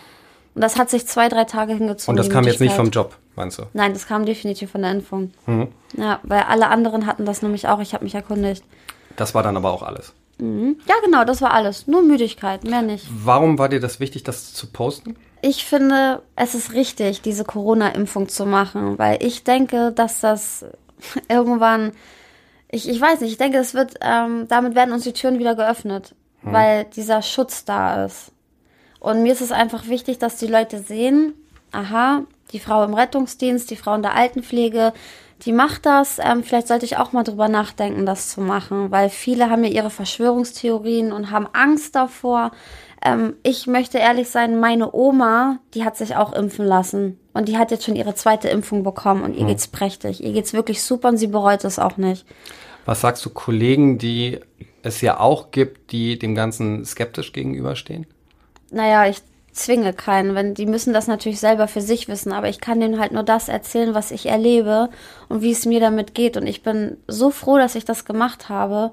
Und 0.54 0.60
das 0.62 0.76
hat 0.76 0.90
sich 0.90 1.06
zwei, 1.06 1.28
drei 1.28 1.44
Tage 1.44 1.72
hingezogen. 1.74 2.12
Und 2.12 2.16
das 2.16 2.28
kam 2.28 2.44
jetzt 2.44 2.60
nicht 2.60 2.74
vom 2.74 2.90
Job, 2.90 3.16
meinst 3.36 3.58
du? 3.58 3.64
Nein, 3.72 3.94
das 3.94 4.06
kam 4.06 4.26
definitiv 4.26 4.70
von 4.70 4.82
der 4.82 4.90
Impfung. 4.90 5.32
Mhm. 5.46 5.68
Ja, 5.96 6.20
weil 6.22 6.42
alle 6.42 6.68
anderen 6.68 7.06
hatten 7.06 7.24
das 7.24 7.42
nämlich 7.42 7.68
auch. 7.68 7.80
Ich 7.80 7.94
habe 7.94 8.04
mich 8.04 8.14
erkundigt. 8.14 8.64
Das 9.16 9.34
war 9.34 9.42
dann 9.42 9.56
aber 9.56 9.72
auch 9.72 9.82
alles. 9.82 10.12
Mhm. 10.38 10.78
Ja, 10.86 10.94
genau, 11.04 11.24
das 11.24 11.40
war 11.40 11.52
alles. 11.52 11.86
Nur 11.86 12.02
Müdigkeit, 12.02 12.64
mehr 12.64 12.82
nicht. 12.82 13.06
Warum 13.10 13.58
war 13.58 13.68
dir 13.68 13.80
das 13.80 14.00
wichtig, 14.00 14.24
das 14.24 14.52
zu 14.52 14.66
posten? 14.66 15.16
Ich 15.40 15.64
finde, 15.64 16.22
es 16.36 16.54
ist 16.54 16.72
richtig, 16.72 17.22
diese 17.22 17.44
Corona-Impfung 17.44 18.28
zu 18.28 18.46
machen, 18.46 18.98
weil 18.98 19.22
ich 19.22 19.44
denke, 19.44 19.92
dass 19.92 20.20
das 20.20 20.64
irgendwann, 21.28 21.92
ich, 22.68 22.88
ich 22.88 23.00
weiß 23.00 23.20
nicht, 23.20 23.32
ich 23.32 23.38
denke, 23.38 23.58
das 23.58 23.74
wird, 23.74 23.94
ähm, 24.00 24.46
damit 24.48 24.74
werden 24.74 24.92
uns 24.92 25.04
die 25.04 25.12
Türen 25.12 25.38
wieder 25.38 25.54
geöffnet, 25.54 26.14
hm. 26.42 26.52
weil 26.52 26.84
dieser 26.84 27.22
Schutz 27.22 27.64
da 27.64 28.04
ist. 28.04 28.32
Und 29.02 29.24
mir 29.24 29.32
ist 29.32 29.40
es 29.40 29.50
einfach 29.50 29.88
wichtig, 29.88 30.18
dass 30.18 30.36
die 30.36 30.46
Leute 30.46 30.78
sehen, 30.78 31.34
aha, 31.72 32.22
die 32.52 32.60
Frau 32.60 32.84
im 32.84 32.94
Rettungsdienst, 32.94 33.68
die 33.68 33.76
Frau 33.76 33.96
in 33.96 34.02
der 34.02 34.14
Altenpflege, 34.14 34.92
die 35.44 35.52
macht 35.52 35.86
das. 35.86 36.20
Ähm, 36.22 36.44
vielleicht 36.44 36.68
sollte 36.68 36.84
ich 36.84 36.98
auch 36.98 37.10
mal 37.10 37.24
drüber 37.24 37.48
nachdenken, 37.48 38.06
das 38.06 38.28
zu 38.28 38.40
machen, 38.40 38.92
weil 38.92 39.10
viele 39.10 39.50
haben 39.50 39.64
ja 39.64 39.70
ihre 39.70 39.90
Verschwörungstheorien 39.90 41.10
und 41.10 41.32
haben 41.32 41.48
Angst 41.52 41.96
davor. 41.96 42.52
Ähm, 43.04 43.34
ich 43.42 43.66
möchte 43.66 43.98
ehrlich 43.98 44.30
sein, 44.30 44.60
meine 44.60 44.94
Oma, 44.94 45.58
die 45.74 45.84
hat 45.84 45.96
sich 45.96 46.14
auch 46.14 46.32
impfen 46.32 46.64
lassen 46.64 47.18
und 47.32 47.48
die 47.48 47.58
hat 47.58 47.72
jetzt 47.72 47.82
schon 47.82 47.96
ihre 47.96 48.14
zweite 48.14 48.50
Impfung 48.50 48.84
bekommen 48.84 49.24
und 49.24 49.34
ihr 49.34 49.40
hm. 49.40 49.48
geht's 49.48 49.66
prächtig. 49.66 50.22
Ihr 50.22 50.32
geht's 50.32 50.52
wirklich 50.52 50.80
super 50.80 51.08
und 51.08 51.16
sie 51.16 51.26
bereut 51.26 51.64
es 51.64 51.80
auch 51.80 51.96
nicht. 51.96 52.24
Was 52.84 53.00
sagst 53.00 53.24
du 53.24 53.30
Kollegen, 53.30 53.98
die 53.98 54.38
es 54.82 55.00
ja 55.00 55.18
auch 55.18 55.50
gibt, 55.50 55.90
die 55.90 56.20
dem 56.20 56.36
Ganzen 56.36 56.84
skeptisch 56.84 57.32
gegenüberstehen? 57.32 58.06
Naja, 58.72 59.06
ich 59.06 59.22
zwinge 59.52 59.92
keinen, 59.92 60.34
wenn 60.34 60.54
die 60.54 60.66
müssen 60.66 60.94
das 60.94 61.06
natürlich 61.06 61.38
selber 61.38 61.68
für 61.68 61.82
sich 61.82 62.08
wissen, 62.08 62.32
aber 62.32 62.48
ich 62.48 62.60
kann 62.60 62.80
denen 62.80 62.98
halt 62.98 63.12
nur 63.12 63.22
das 63.22 63.48
erzählen, 63.48 63.94
was 63.94 64.10
ich 64.10 64.26
erlebe 64.26 64.88
und 65.28 65.42
wie 65.42 65.52
es 65.52 65.66
mir 65.66 65.78
damit 65.78 66.14
geht 66.14 66.36
und 66.36 66.46
ich 66.46 66.62
bin 66.62 66.96
so 67.06 67.30
froh, 67.30 67.58
dass 67.58 67.74
ich 67.74 67.84
das 67.84 68.04
gemacht 68.04 68.48
habe. 68.48 68.92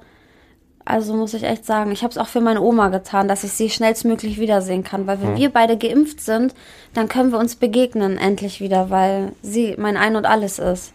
Also 0.84 1.13
muss 1.13 1.34
ich 1.34 1.44
echt 1.44 1.65
sagen, 1.65 1.92
ich 1.92 2.04
habe 2.04 2.12
es 2.12 2.18
auch 2.18 2.28
für 2.28 2.42
meine 2.42 2.62
Oma 2.62 2.89
getan, 2.89 3.28
dass 3.28 3.44
ich 3.44 3.52
sie 3.54 3.70
schnellstmöglich 3.70 4.39
wiedersehen 4.39 4.84
kann, 4.84 5.08
weil 5.08 5.22
wenn 5.22 5.30
hm. 5.30 5.38
wir 5.38 5.50
beide 5.50 5.78
geimpft 5.78 6.20
sind, 6.20 6.54
dann 6.94 7.08
können 7.08 7.32
wir 7.32 7.39
uns 7.39 7.56
begegnen 7.56 8.18
endlich 8.18 8.60
wieder, 8.60 8.89
weil 8.89 9.32
sie 9.42 9.76
mein 9.78 9.98
Ein 9.98 10.15
und 10.15 10.26
alles 10.26 10.60
ist. 10.60 10.94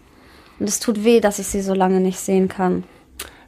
Und 0.59 0.68
es 0.68 0.81
tut 0.81 1.05
weh, 1.05 1.20
dass 1.20 1.38
ich 1.38 1.47
sie 1.47 1.62
so 1.62 1.75
lange 1.75 2.01
nicht 2.01 2.18
sehen 2.18 2.49
kann. 2.49 2.85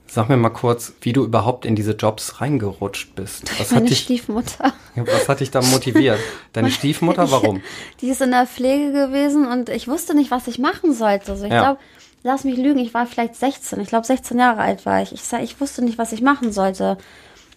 Sag 0.09 0.29
mir 0.29 0.37
mal 0.37 0.51
kurz, 0.51 0.93
wie 1.01 1.13
du 1.13 1.25
überhaupt 1.25 1.67
in 1.67 1.75
diese 1.75 1.93
Jobs 1.93 2.41
reingerutscht 2.41 3.15
bist. 3.15 3.45
Was 3.59 3.71
Meine 3.71 3.85
hat 3.85 3.91
dich, 3.91 4.01
Stiefmutter. 4.01 4.73
Was 4.95 5.29
hat 5.29 5.41
dich 5.41 5.51
da 5.51 5.61
motiviert? 5.63 6.19
Deine 6.53 6.71
Stiefmutter, 6.73 7.31
warum? 7.31 7.61
Die 8.01 8.09
ist 8.09 8.23
in 8.23 8.31
der 8.31 8.47
Pflege 8.47 8.93
gewesen 8.93 9.47
und 9.47 9.69
ich 9.69 9.89
wusste 9.89 10.15
nicht, 10.15 10.31
was 10.31 10.47
ich 10.47 10.59
machen 10.59 10.95
sollte. 10.95 11.33
Also 11.33 11.45
ich 11.45 11.53
ja. 11.53 11.61
glaube, 11.61 11.81
lass 12.23 12.45
mich 12.45 12.57
lügen, 12.57 12.79
ich 12.79 12.95
war 12.95 13.07
vielleicht 13.07 13.37
16. 13.37 13.81
Ich 13.81 13.89
glaube, 13.89 14.07
16 14.07 14.39
Jahre 14.39 14.61
alt 14.61 14.87
war 14.87 15.03
ich. 15.03 15.13
Ich, 15.13 15.23
ich 15.43 15.61
wusste 15.61 15.85
nicht, 15.85 15.99
was 15.99 16.13
ich 16.13 16.23
machen 16.23 16.53
sollte. 16.53 16.99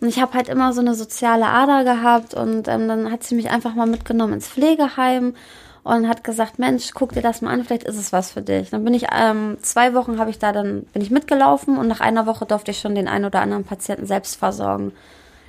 Und 0.02 0.08
ich 0.08 0.20
habe 0.20 0.34
halt 0.34 0.48
immer 0.48 0.74
so 0.74 0.82
eine 0.82 0.96
soziale 0.96 1.48
Ader 1.48 1.84
gehabt 1.84 2.34
und 2.34 2.68
ähm, 2.68 2.88
dann 2.88 3.12
hat 3.12 3.24
sie 3.24 3.36
mich 3.36 3.50
einfach 3.52 3.76
mal 3.76 3.88
mitgenommen 3.88 4.34
ins 4.34 4.48
Pflegeheim 4.48 5.36
und 5.84 6.08
hat 6.08 6.24
gesagt, 6.24 6.60
Mensch, 6.60 6.92
guck 6.94 7.14
dir 7.14 7.22
das 7.22 7.42
mal 7.42 7.52
an, 7.52 7.64
vielleicht 7.64 7.84
ist 7.84 7.98
es 7.98 8.12
was 8.12 8.32
für 8.32 8.42
dich. 8.42 8.70
Dann 8.70 8.84
bin 8.84 8.94
ich 8.94 9.08
ähm, 9.16 9.58
zwei 9.62 9.94
Wochen 9.94 10.20
habe 10.20 10.30
ich 10.30 10.40
da 10.40 10.52
dann 10.52 10.84
bin 10.94 11.02
ich 11.02 11.12
mitgelaufen 11.12 11.78
und 11.78 11.88
nach 11.88 12.00
einer 12.00 12.26
Woche 12.26 12.46
durfte 12.46 12.72
ich 12.72 12.80
schon 12.80 12.96
den 12.96 13.08
einen 13.08 13.26
oder 13.26 13.42
anderen 13.42 13.64
Patienten 13.64 14.06
selbst 14.06 14.36
versorgen. 14.36 14.92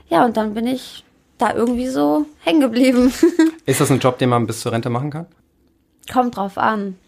Ja, 0.09 0.25
und 0.25 0.37
dann 0.37 0.55
bin 0.55 0.67
ich 0.67 1.05
da 1.39 1.55
irgendwie 1.55 1.89
so 1.89 2.27
hängen 2.41 2.61
geblieben. 2.61 3.13
ist 3.67 3.81
das 3.81 3.91
ein 3.91 4.01
Job, 4.01 4.19
den 4.19 4.29
man 4.29 4.47
bis 4.47 4.61
zur 4.61 4.73
Rente 4.73 4.91
machen 4.91 5.11
kann? 5.11 5.27
Kommt 6.13 6.37
drauf 6.37 6.59
an. 6.59 6.99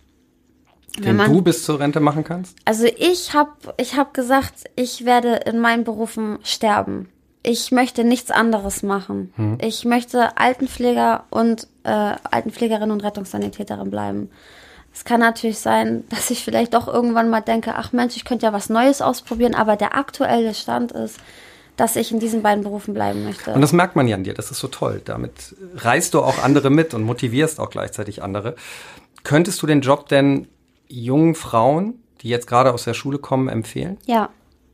Den 0.98 1.16
man, 1.16 1.32
du 1.32 1.40
bis 1.40 1.64
zur 1.64 1.80
Rente 1.80 2.00
machen 2.00 2.22
kannst? 2.22 2.56
Also 2.64 2.84
ich 2.84 3.32
habe 3.34 3.50
ich 3.78 3.96
hab 3.96 4.12
gesagt, 4.12 4.64
ich 4.76 5.04
werde 5.04 5.36
in 5.46 5.58
meinen 5.58 5.84
Berufen 5.84 6.38
sterben 6.42 7.08
ich 7.42 7.72
möchte 7.72 8.04
nichts 8.04 8.30
anderes 8.30 8.82
machen. 8.82 9.32
Hm. 9.36 9.58
Ich 9.60 9.84
möchte 9.84 10.36
Altenpfleger 10.36 11.24
und 11.30 11.66
äh, 11.84 11.88
Altenpflegerin 11.90 12.90
und 12.90 13.02
Rettungssanitäterin 13.02 13.90
bleiben. 13.90 14.30
Es 14.94 15.04
kann 15.04 15.20
natürlich 15.20 15.58
sein, 15.58 16.04
dass 16.10 16.30
ich 16.30 16.44
vielleicht 16.44 16.74
doch 16.74 16.86
irgendwann 16.86 17.30
mal 17.30 17.40
denke, 17.40 17.74
ach 17.74 17.92
Mensch, 17.92 18.16
ich 18.16 18.24
könnte 18.24 18.46
ja 18.46 18.52
was 18.52 18.68
Neues 18.68 19.02
ausprobieren, 19.02 19.54
aber 19.54 19.76
der 19.76 19.96
aktuelle 19.96 20.54
Stand 20.54 20.92
ist, 20.92 21.18
dass 21.76 21.96
ich 21.96 22.12
in 22.12 22.20
diesen 22.20 22.42
beiden 22.42 22.62
Berufen 22.62 22.94
bleiben 22.94 23.24
möchte. 23.24 23.52
Und 23.52 23.60
das 23.60 23.72
merkt 23.72 23.96
man 23.96 24.06
ja 24.06 24.14
an 24.14 24.24
dir, 24.24 24.34
das 24.34 24.50
ist 24.50 24.60
so 24.60 24.68
toll. 24.68 25.00
Damit 25.04 25.56
reißt 25.76 26.14
du 26.14 26.20
auch 26.20 26.42
andere 26.42 26.70
mit 26.70 26.94
und 26.94 27.02
motivierst 27.02 27.58
auch 27.58 27.70
gleichzeitig 27.70 28.22
andere. 28.22 28.54
Könntest 29.24 29.62
du 29.62 29.66
den 29.66 29.80
Job 29.80 30.08
denn 30.08 30.48
jungen 30.88 31.34
Frauen, 31.34 31.94
die 32.20 32.28
jetzt 32.28 32.46
gerade 32.46 32.72
aus 32.72 32.84
der 32.84 32.94
Schule 32.94 33.18
kommen, 33.18 33.48
empfehlen? 33.48 33.96
Ja. 34.04 34.28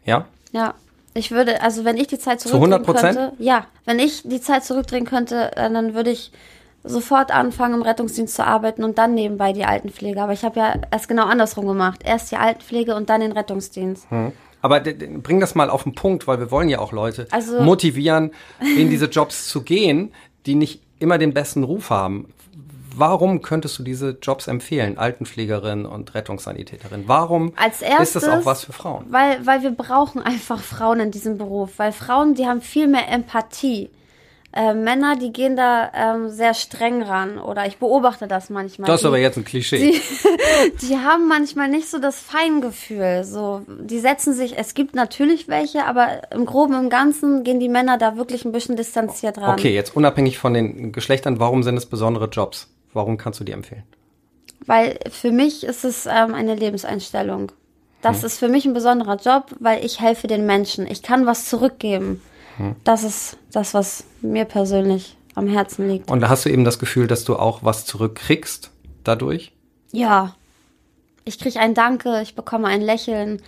Ja? 0.04 0.26
Ja, 0.52 0.74
ich 1.18 1.30
würde, 1.30 1.62
also 1.62 1.84
wenn 1.84 1.96
ich 1.96 2.06
die 2.06 2.18
Zeit 2.18 2.40
zurückdrehen 2.40 2.84
Zu 2.84 2.92
100%? 2.92 3.00
könnte, 3.00 3.32
ja, 3.38 3.66
wenn 3.84 3.98
ich 3.98 4.22
die 4.24 4.40
Zeit 4.40 4.64
zurückdrehen 4.64 5.04
könnte, 5.04 5.56
äh, 5.56 5.70
dann 5.70 5.94
würde 5.94 6.10
ich 6.10 6.32
sofort 6.84 7.30
anfangen, 7.30 7.74
im 7.74 7.82
Rettungsdienst 7.82 8.34
zu 8.34 8.46
arbeiten 8.46 8.84
und 8.84 8.98
dann 8.98 9.14
nebenbei 9.14 9.52
die 9.52 9.64
Altenpflege. 9.64 10.22
Aber 10.22 10.32
ich 10.32 10.44
habe 10.44 10.60
ja 10.60 10.74
erst 10.90 11.08
genau 11.08 11.26
andersrum 11.26 11.66
gemacht. 11.66 12.00
Erst 12.04 12.30
die 12.30 12.36
Altenpflege 12.36 12.94
und 12.94 13.10
dann 13.10 13.20
den 13.20 13.32
Rettungsdienst. 13.32 14.10
Hm. 14.10 14.32
Aber 14.60 14.80
bring 14.80 15.40
das 15.40 15.54
mal 15.54 15.70
auf 15.70 15.84
den 15.84 15.94
Punkt, 15.94 16.26
weil 16.26 16.40
wir 16.40 16.50
wollen 16.50 16.68
ja 16.68 16.80
auch 16.80 16.92
Leute 16.92 17.28
also, 17.30 17.62
motivieren, 17.62 18.32
in 18.60 18.90
diese 18.90 19.06
Jobs 19.06 19.48
zu 19.48 19.62
gehen, 19.62 20.12
die 20.46 20.56
nicht 20.56 20.82
immer 20.98 21.18
den 21.18 21.32
besten 21.32 21.62
Ruf 21.62 21.90
haben. 21.90 22.32
Warum 22.98 23.42
könntest 23.42 23.78
du 23.78 23.84
diese 23.84 24.18
Jobs 24.20 24.48
empfehlen, 24.48 24.98
Altenpflegerin 24.98 25.86
und 25.86 26.14
Rettungssanitäterin? 26.16 27.04
Warum 27.06 27.52
Als 27.54 27.80
erstes, 27.80 28.16
ist 28.16 28.26
das 28.26 28.28
auch 28.28 28.44
was 28.44 28.64
für 28.64 28.72
Frauen? 28.72 29.06
Weil, 29.10 29.46
weil 29.46 29.62
wir 29.62 29.70
brauchen 29.70 30.20
einfach 30.20 30.58
Frauen 30.60 30.98
in 30.98 31.10
diesem 31.12 31.38
Beruf, 31.38 31.74
weil 31.76 31.92
Frauen, 31.92 32.34
die 32.34 32.46
haben 32.46 32.60
viel 32.60 32.88
mehr 32.88 33.08
Empathie. 33.08 33.90
Äh, 34.52 34.74
Männer, 34.74 35.14
die 35.16 35.30
gehen 35.30 35.54
da 35.54 35.92
ähm, 35.94 36.30
sehr 36.30 36.54
streng 36.54 37.02
ran 37.02 37.38
oder 37.38 37.66
ich 37.66 37.76
beobachte 37.76 38.26
das 38.26 38.50
manchmal. 38.50 38.88
Das 38.88 39.00
ist 39.00 39.06
aber 39.06 39.18
jetzt 39.18 39.36
ein 39.36 39.44
Klischee. 39.44 39.78
Die, 39.78 40.00
die, 40.88 40.96
haben 40.96 41.28
manchmal 41.28 41.68
nicht 41.68 41.88
so 41.88 41.98
das 41.98 42.18
Feingefühl. 42.18 43.22
So, 43.22 43.60
die 43.68 44.00
setzen 44.00 44.32
sich, 44.32 44.58
es 44.58 44.74
gibt 44.74 44.96
natürlich 44.96 45.46
welche, 45.46 45.84
aber 45.84 46.32
im 46.32 46.46
Groben 46.46 46.74
im 46.74 46.90
Ganzen 46.90 47.44
gehen 47.44 47.60
die 47.60 47.68
Männer 47.68 47.98
da 47.98 48.16
wirklich 48.16 48.44
ein 48.44 48.50
bisschen 48.50 48.74
distanziert 48.74 49.38
ran. 49.38 49.52
Okay, 49.52 49.72
jetzt 49.72 49.94
unabhängig 49.94 50.38
von 50.38 50.54
den 50.54 50.90
Geschlechtern, 50.90 51.38
warum 51.38 51.62
sind 51.62 51.76
es 51.76 51.86
besondere 51.86 52.26
Jobs? 52.26 52.68
Warum 52.92 53.16
kannst 53.16 53.40
du 53.40 53.44
die 53.44 53.52
empfehlen? 53.52 53.84
Weil 54.66 54.98
für 55.10 55.30
mich 55.30 55.64
ist 55.64 55.84
es 55.84 56.06
ähm, 56.06 56.34
eine 56.34 56.54
Lebenseinstellung. 56.54 57.52
Das 58.02 58.18
hm. 58.18 58.26
ist 58.26 58.38
für 58.38 58.48
mich 58.48 58.64
ein 58.64 58.74
besonderer 58.74 59.16
Job, 59.16 59.54
weil 59.60 59.84
ich 59.84 60.00
helfe 60.00 60.26
den 60.26 60.46
Menschen. 60.46 60.86
Ich 60.86 61.02
kann 61.02 61.26
was 61.26 61.46
zurückgeben. 61.46 62.22
Hm. 62.56 62.76
Das 62.84 63.04
ist 63.04 63.38
das, 63.52 63.74
was 63.74 64.04
mir 64.20 64.44
persönlich 64.44 65.16
am 65.34 65.48
Herzen 65.48 65.88
liegt. 65.88 66.10
Und 66.10 66.28
hast 66.28 66.44
du 66.44 66.50
eben 66.50 66.64
das 66.64 66.78
Gefühl, 66.78 67.06
dass 67.06 67.24
du 67.24 67.36
auch 67.36 67.62
was 67.62 67.86
zurückkriegst 67.86 68.70
dadurch? 69.04 69.52
Ja. 69.92 70.34
Ich 71.24 71.38
kriege 71.38 71.60
ein 71.60 71.74
Danke, 71.74 72.20
ich 72.22 72.34
bekomme 72.34 72.68
ein 72.68 72.80
Lächeln 72.80 73.42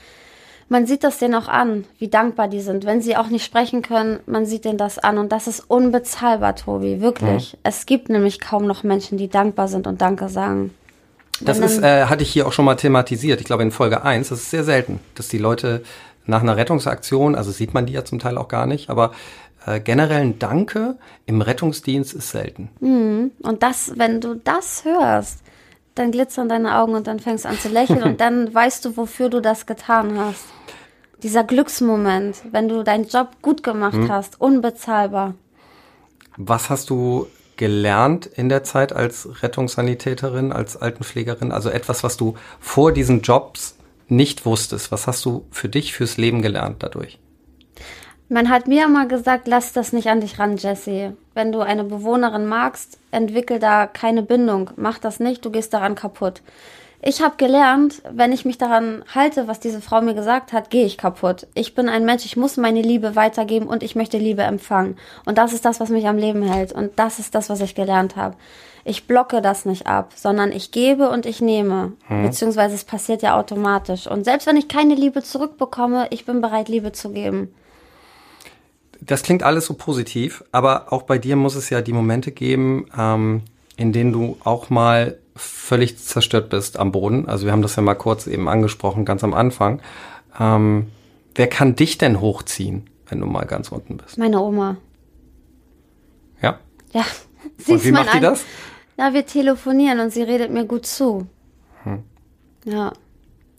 man 0.71 0.87
sieht 0.87 1.03
das 1.03 1.19
denen 1.19 1.35
auch 1.35 1.49
an, 1.49 1.85
wie 1.99 2.07
dankbar 2.07 2.47
die 2.47 2.61
sind. 2.61 2.87
Wenn 2.87 3.03
sie 3.03 3.17
auch 3.17 3.27
nicht 3.27 3.45
sprechen 3.45 3.83
können, 3.83 4.21
man 4.27 4.47
sieht 4.47 4.65
denen 4.65 4.79
das 4.79 5.01
an. 5.01 5.19
Und 5.19 5.33
das 5.33 5.49
ist 5.49 5.65
unbezahlbar, 5.69 6.55
Tobi, 6.55 7.01
wirklich. 7.01 7.55
Mhm. 7.55 7.59
Es 7.65 7.87
gibt 7.87 8.09
nämlich 8.09 8.39
kaum 8.39 8.67
noch 8.67 8.85
Menschen, 8.85 9.19
die 9.19 9.29
dankbar 9.29 9.67
sind 9.67 9.89
und 9.89 10.01
Danke 10.01 10.29
sagen. 10.29 10.73
Das 11.41 11.59
ist, 11.59 11.83
äh, 11.83 12.05
hatte 12.05 12.23
ich 12.23 12.31
hier 12.31 12.47
auch 12.47 12.53
schon 12.53 12.65
mal 12.65 12.77
thematisiert. 12.77 13.41
Ich 13.41 13.47
glaube 13.47 13.65
in 13.65 13.73
Folge 13.73 14.05
1, 14.05 14.29
das 14.29 14.39
ist 14.43 14.51
sehr 14.51 14.63
selten, 14.63 15.01
dass 15.17 15.27
die 15.27 15.39
Leute 15.39 15.83
nach 16.27 16.43
einer 16.43 16.57
Rettungsaktion, 16.57 17.35
also 17.35 17.51
sieht 17.51 17.75
man 17.75 17.87
die 17.87 17.95
ja 17.95 18.05
zum 18.05 18.21
Teil 18.21 18.39
auch 18.39 18.47
gar 18.47 18.67
nicht, 18.67 18.91
aber 18.91 19.11
äh, 19.67 19.81
generell 19.81 20.21
ein 20.21 20.39
Danke 20.39 20.99
im 21.27 21.41
Rettungsdienst 21.43 22.15
ist 22.15 22.31
selten. 22.31 22.69
Mhm. 22.79 23.33
Und 23.43 23.65
das, 23.65 23.95
wenn 23.97 24.21
du 24.21 24.35
das 24.35 24.85
hörst, 24.85 25.41
dann 25.97 26.13
glitzern 26.13 26.49
deine 26.49 26.79
Augen 26.79 26.95
und 26.95 27.09
dann 27.09 27.19
fängst 27.19 27.45
du 27.45 27.49
an 27.49 27.59
zu 27.59 27.69
lächeln 27.71 28.03
und 28.05 28.21
dann 28.21 28.55
weißt 28.55 28.85
du, 28.85 28.97
wofür 28.97 29.31
du 29.31 29.41
das 29.41 29.67
getan 29.67 30.17
hast 30.17 30.45
dieser 31.23 31.45
Glücksmoment, 31.45 32.37
wenn 32.51 32.69
du 32.69 32.83
deinen 32.83 33.07
Job 33.07 33.29
gut 33.43 33.63
gemacht 33.63 33.95
hm. 33.95 34.11
hast, 34.11 34.41
unbezahlbar. 34.41 35.35
Was 36.37 36.71
hast 36.71 36.91
du 36.91 37.27
gelernt 37.57 38.27
in 38.27 38.49
der 38.49 38.65
Zeit 38.65 38.93
als 38.93 39.43
Rettungssanitäterin, 39.43 40.53
als 40.53 40.77
Altenpflegerin? 40.77 41.53
Also 41.53 41.69
etwas, 41.71 42.03
was 42.03 42.17
du 42.17 42.35
vor 42.59 42.93
diesen 42.93 43.23
Jobs 43.23 43.77
nicht 44.09 44.45
wusstest. 44.45 44.91
Was 44.93 45.07
hast 45.07 45.25
du 45.25 45.45
für 45.51 45.69
dich 45.69 45.93
fürs 45.95 46.17
Leben 46.17 46.43
gelernt 46.43 46.83
dadurch? 46.83 47.19
Man 48.29 48.49
hat 48.49 48.69
mir 48.69 48.85
immer 48.85 49.07
gesagt, 49.07 49.49
lass 49.49 49.73
das 49.73 49.93
nicht 49.93 50.09
an 50.09 50.21
dich 50.21 50.39
ran, 50.39 50.57
Jesse. 50.57 51.17
Wenn 51.35 51.51
du 51.51 51.61
eine 51.61 51.83
Bewohnerin 51.83 52.47
magst, 52.47 52.99
entwickel 53.11 53.59
da 53.59 53.87
keine 53.87 54.23
Bindung. 54.23 54.71
Mach 54.77 54.99
das 54.99 55.19
nicht, 55.19 55.45
du 55.45 55.51
gehst 55.51 55.75
daran 55.75 55.97
kaputt. 55.97 56.41
Ich 57.03 57.23
habe 57.23 57.37
gelernt, 57.39 58.03
wenn 58.13 58.31
ich 58.31 58.45
mich 58.45 58.59
daran 58.59 59.03
halte, 59.15 59.49
was 59.49 59.59
diese 59.59 59.81
Frau 59.81 60.03
mir 60.03 60.13
gesagt 60.13 60.53
hat, 60.53 60.69
gehe 60.69 60.85
ich 60.85 60.99
kaputt. 60.99 61.47
Ich 61.55 61.75
bin 61.75 61.89
ein 61.89 62.05
Mensch, 62.05 62.27
ich 62.27 62.37
muss 62.37 62.59
meine 62.59 62.83
Liebe 62.83 63.17
weitergeben 63.17 63.69
und 63.69 63.83
ich 63.83 63.97
möchte 63.97 64.19
Liebe 64.19 64.43
empfangen. 64.43 64.97
Und 65.25 65.39
das 65.39 65.55
ist 65.55 65.65
das, 65.65 65.81
was 65.81 65.89
mich 65.89 66.07
am 66.07 66.19
Leben 66.19 66.43
hält. 66.43 66.73
Und 66.73 66.99
das 66.99 67.19
ist 67.19 67.35
das, 67.35 67.49
was 67.49 67.63
ich 67.63 67.75
gelernt 67.75 68.17
habe. 68.17 68.37
Ich 68.85 69.07
blocke 69.07 69.41
das 69.41 69.65
nicht 69.65 69.87
ab, 69.87 70.13
sondern 70.15 70.53
ich 70.53 70.73
gebe 70.73 71.09
und 71.09 71.25
ich 71.25 71.41
nehme. 71.41 71.93
Hm. 72.09 72.23
Beziehungsweise 72.23 72.75
es 72.75 72.85
passiert 72.85 73.23
ja 73.23 73.39
automatisch. 73.39 74.07
Und 74.07 74.25
selbst 74.25 74.47
wenn 74.47 74.57
ich 74.57 74.69
keine 74.69 74.95
Liebe 74.95 75.23
zurückbekomme, 75.23 76.09
ich 76.11 76.27
bin 76.27 76.43
bereit, 76.43 76.69
Liebe 76.69 76.93
zu 76.93 77.11
geben. 77.11 77.55
Das 79.01 79.23
klingt 79.23 79.43
alles 79.43 79.65
so 79.65 79.75
positiv, 79.75 80.45
aber 80.53 80.93
auch 80.93 81.03
bei 81.03 81.17
dir 81.17 81.37
muss 81.37 81.55
es 81.55 81.71
ja 81.71 81.81
die 81.81 81.95
Momente 81.95 82.33
geben, 82.33 82.87
ähm, 82.97 83.43
in 83.81 83.95
denen 83.95 84.13
du 84.13 84.37
auch 84.45 84.69
mal 84.69 85.17
völlig 85.35 85.97
zerstört 85.97 86.51
bist 86.51 86.79
am 86.79 86.93
Boden. 86.93 87.27
Also 87.27 87.47
wir 87.47 87.53
haben 87.53 87.63
das 87.63 87.77
ja 87.77 87.83
mal 87.83 87.95
kurz 87.95 88.27
eben 88.27 88.47
angesprochen, 88.47 89.07
ganz 89.07 89.25
am 89.25 89.33
Anfang. 89.33 89.81
Ähm, 90.39 90.89
wer 91.35 91.47
kann 91.47 91.77
dich 91.77 91.97
denn 91.97 92.21
hochziehen, 92.21 92.91
wenn 93.09 93.21
du 93.21 93.27
mal 93.27 93.47
ganz 93.47 93.73
unten 93.73 93.97
bist? 93.97 94.19
Meine 94.19 94.39
Oma. 94.39 94.77
Ja? 96.43 96.59
Ja. 96.93 97.07
Sie 97.57 97.73
und 97.73 97.83
wie 97.83 97.93
macht 97.93 98.13
die 98.13 98.21
das? 98.21 98.45
Ja, 98.99 99.15
wir 99.15 99.25
telefonieren 99.25 99.99
und 100.01 100.13
sie 100.13 100.25
redet 100.25 100.51
mir 100.51 100.67
gut 100.67 100.85
zu. 100.85 101.27
Hm. 101.85 102.03
Ja. 102.67 102.93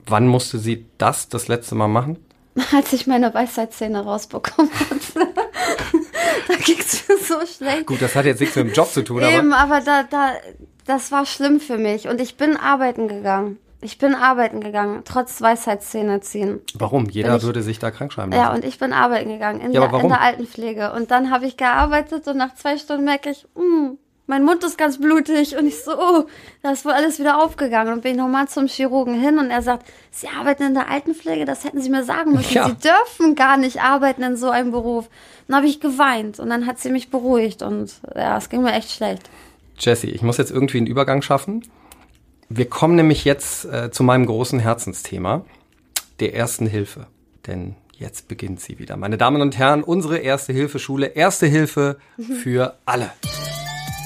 Wann 0.06 0.28
musste 0.28 0.60
sie 0.60 0.86
das 1.00 1.30
das 1.30 1.48
letzte 1.48 1.74
Mal 1.74 1.88
machen? 1.88 2.18
Als 2.76 2.94
ich 2.94 3.08
meine 3.08 3.34
Weisheitszähne 3.34 4.04
rausbekommen 4.04 4.72
hatte. 4.72 5.34
Da 6.62 6.74
ging 6.74 6.80
es 6.80 7.08
mir 7.08 7.18
so 7.18 7.46
schlecht. 7.46 7.86
Gut, 7.86 8.02
das 8.02 8.16
hat 8.16 8.26
jetzt 8.26 8.40
nichts 8.40 8.56
mit 8.56 8.68
dem 8.68 8.74
Job 8.74 8.88
zu 8.88 9.04
tun, 9.04 9.22
Eben, 9.22 9.54
aber, 9.54 9.76
aber 9.76 9.86
da, 9.86 10.04
da, 10.04 10.34
das 10.86 11.12
war 11.12 11.26
schlimm 11.26 11.60
für 11.60 11.78
mich. 11.78 12.08
Und 12.08 12.22
ich 12.22 12.38
bin 12.38 12.58
arbeiten 12.58 13.08
gegangen. 13.08 13.58
Ich 13.84 13.98
bin 13.98 14.14
arbeiten 14.14 14.62
gegangen, 14.62 15.02
trotz 15.06 15.42
Weisheitszähne 15.42 16.22
ziehen. 16.22 16.62
Warum? 16.76 17.10
Jeder 17.10 17.38
ich, 17.38 17.44
würde 17.44 17.64
sich 17.64 17.80
da 17.80 17.90
krank 17.90 18.14
schreiben 18.14 18.32
lassen. 18.32 18.44
Ja, 18.44 18.54
und 18.54 18.64
ich 18.64 18.78
bin 18.78 18.94
arbeiten 18.94 19.30
gegangen 19.30 19.60
in, 19.60 19.72
ja, 19.72 19.88
der, 19.88 20.00
in 20.00 20.08
der 20.08 20.22
Altenpflege. 20.22 20.94
Und 20.94 21.10
dann 21.10 21.32
habe 21.32 21.48
ich 21.48 21.58
gearbeitet 21.58 22.28
und 22.28 22.38
nach 22.38 22.54
zwei 22.54 22.78
Stunden 22.78 23.06
merke 23.06 23.32
ich, 23.32 23.48
mh, 23.56 23.64
hm, 23.64 23.98
mein 24.32 24.46
Mund 24.46 24.64
ist 24.64 24.78
ganz 24.78 24.98
blutig. 24.98 25.58
Und 25.58 25.68
ich 25.68 25.84
so, 25.84 25.92
oh, 25.92 26.26
da 26.64 26.72
ist 26.72 26.86
wohl 26.86 26.94
alles 26.94 27.20
wieder 27.20 27.44
aufgegangen. 27.44 27.92
Und 27.92 28.02
bin 28.02 28.16
nochmal 28.16 28.48
zum 28.48 28.68
Chirurgen 28.68 29.20
hin 29.20 29.38
und 29.38 29.52
er 29.52 29.62
sagt, 29.62 29.86
Sie 30.10 30.30
arbeiten 30.30 30.64
in 30.64 30.74
der 30.74 30.90
Altenpflege, 30.90 31.44
das 31.44 31.66
hätten 31.66 31.82
Sie 31.82 31.90
mir 31.90 32.06
sagen 32.06 32.32
müssen. 32.32 32.54
Ja. 32.54 32.70
Sie 32.70 32.76
dürfen 32.76 33.36
gar 33.36 33.58
nicht 33.58 33.82
arbeiten 33.82 34.24
in 34.24 34.38
so 34.38 34.50
einem 34.50 34.72
Beruf. 34.72 35.10
Dann 35.48 35.58
habe 35.58 35.68
ich 35.68 35.82
geweint 35.82 36.40
und 36.40 36.50
dann 36.50 36.66
hat 36.66 36.80
sie 36.80 36.92
mich 36.92 37.10
beruhigt 37.10 37.62
und 37.62 37.92
ja, 38.16 38.38
es 38.38 38.48
ging 38.48 38.62
mir 38.64 38.72
echt 38.72 38.92
schlecht. 38.92 39.30
Jesse, 39.78 40.08
ich 40.08 40.22
muss 40.22 40.38
jetzt 40.38 40.52
irgendwie 40.52 40.78
einen 40.78 40.88
Übergang 40.88 41.22
schaffen. 41.22 41.66
Wir 42.48 42.70
kommen 42.70 42.96
nämlich 42.96 43.26
jetzt 43.26 43.66
äh, 43.66 43.92
zu 43.92 44.04
meinem 44.04 44.26
großen 44.26 44.60
Herzensthema, 44.60 45.44
der 46.22 46.36
ersten 46.36 46.68
Hilfe. 46.68 47.08
Denn 47.48 47.76
jetzt 47.98 48.30
beginnt 48.30 48.62
sie 48.62 48.80
wieder. 48.80 48.96
Meine 48.96 49.18
Damen 49.18 49.42
und 49.42 49.58
Herren, 49.58 49.84
unsere 49.84 50.20
Erste 50.20 50.54
Hilfe 50.54 50.80
Schule, 50.80 51.08
Erste 51.08 51.48
Hilfe 51.48 51.98
für 52.42 52.78
alle. 52.86 53.12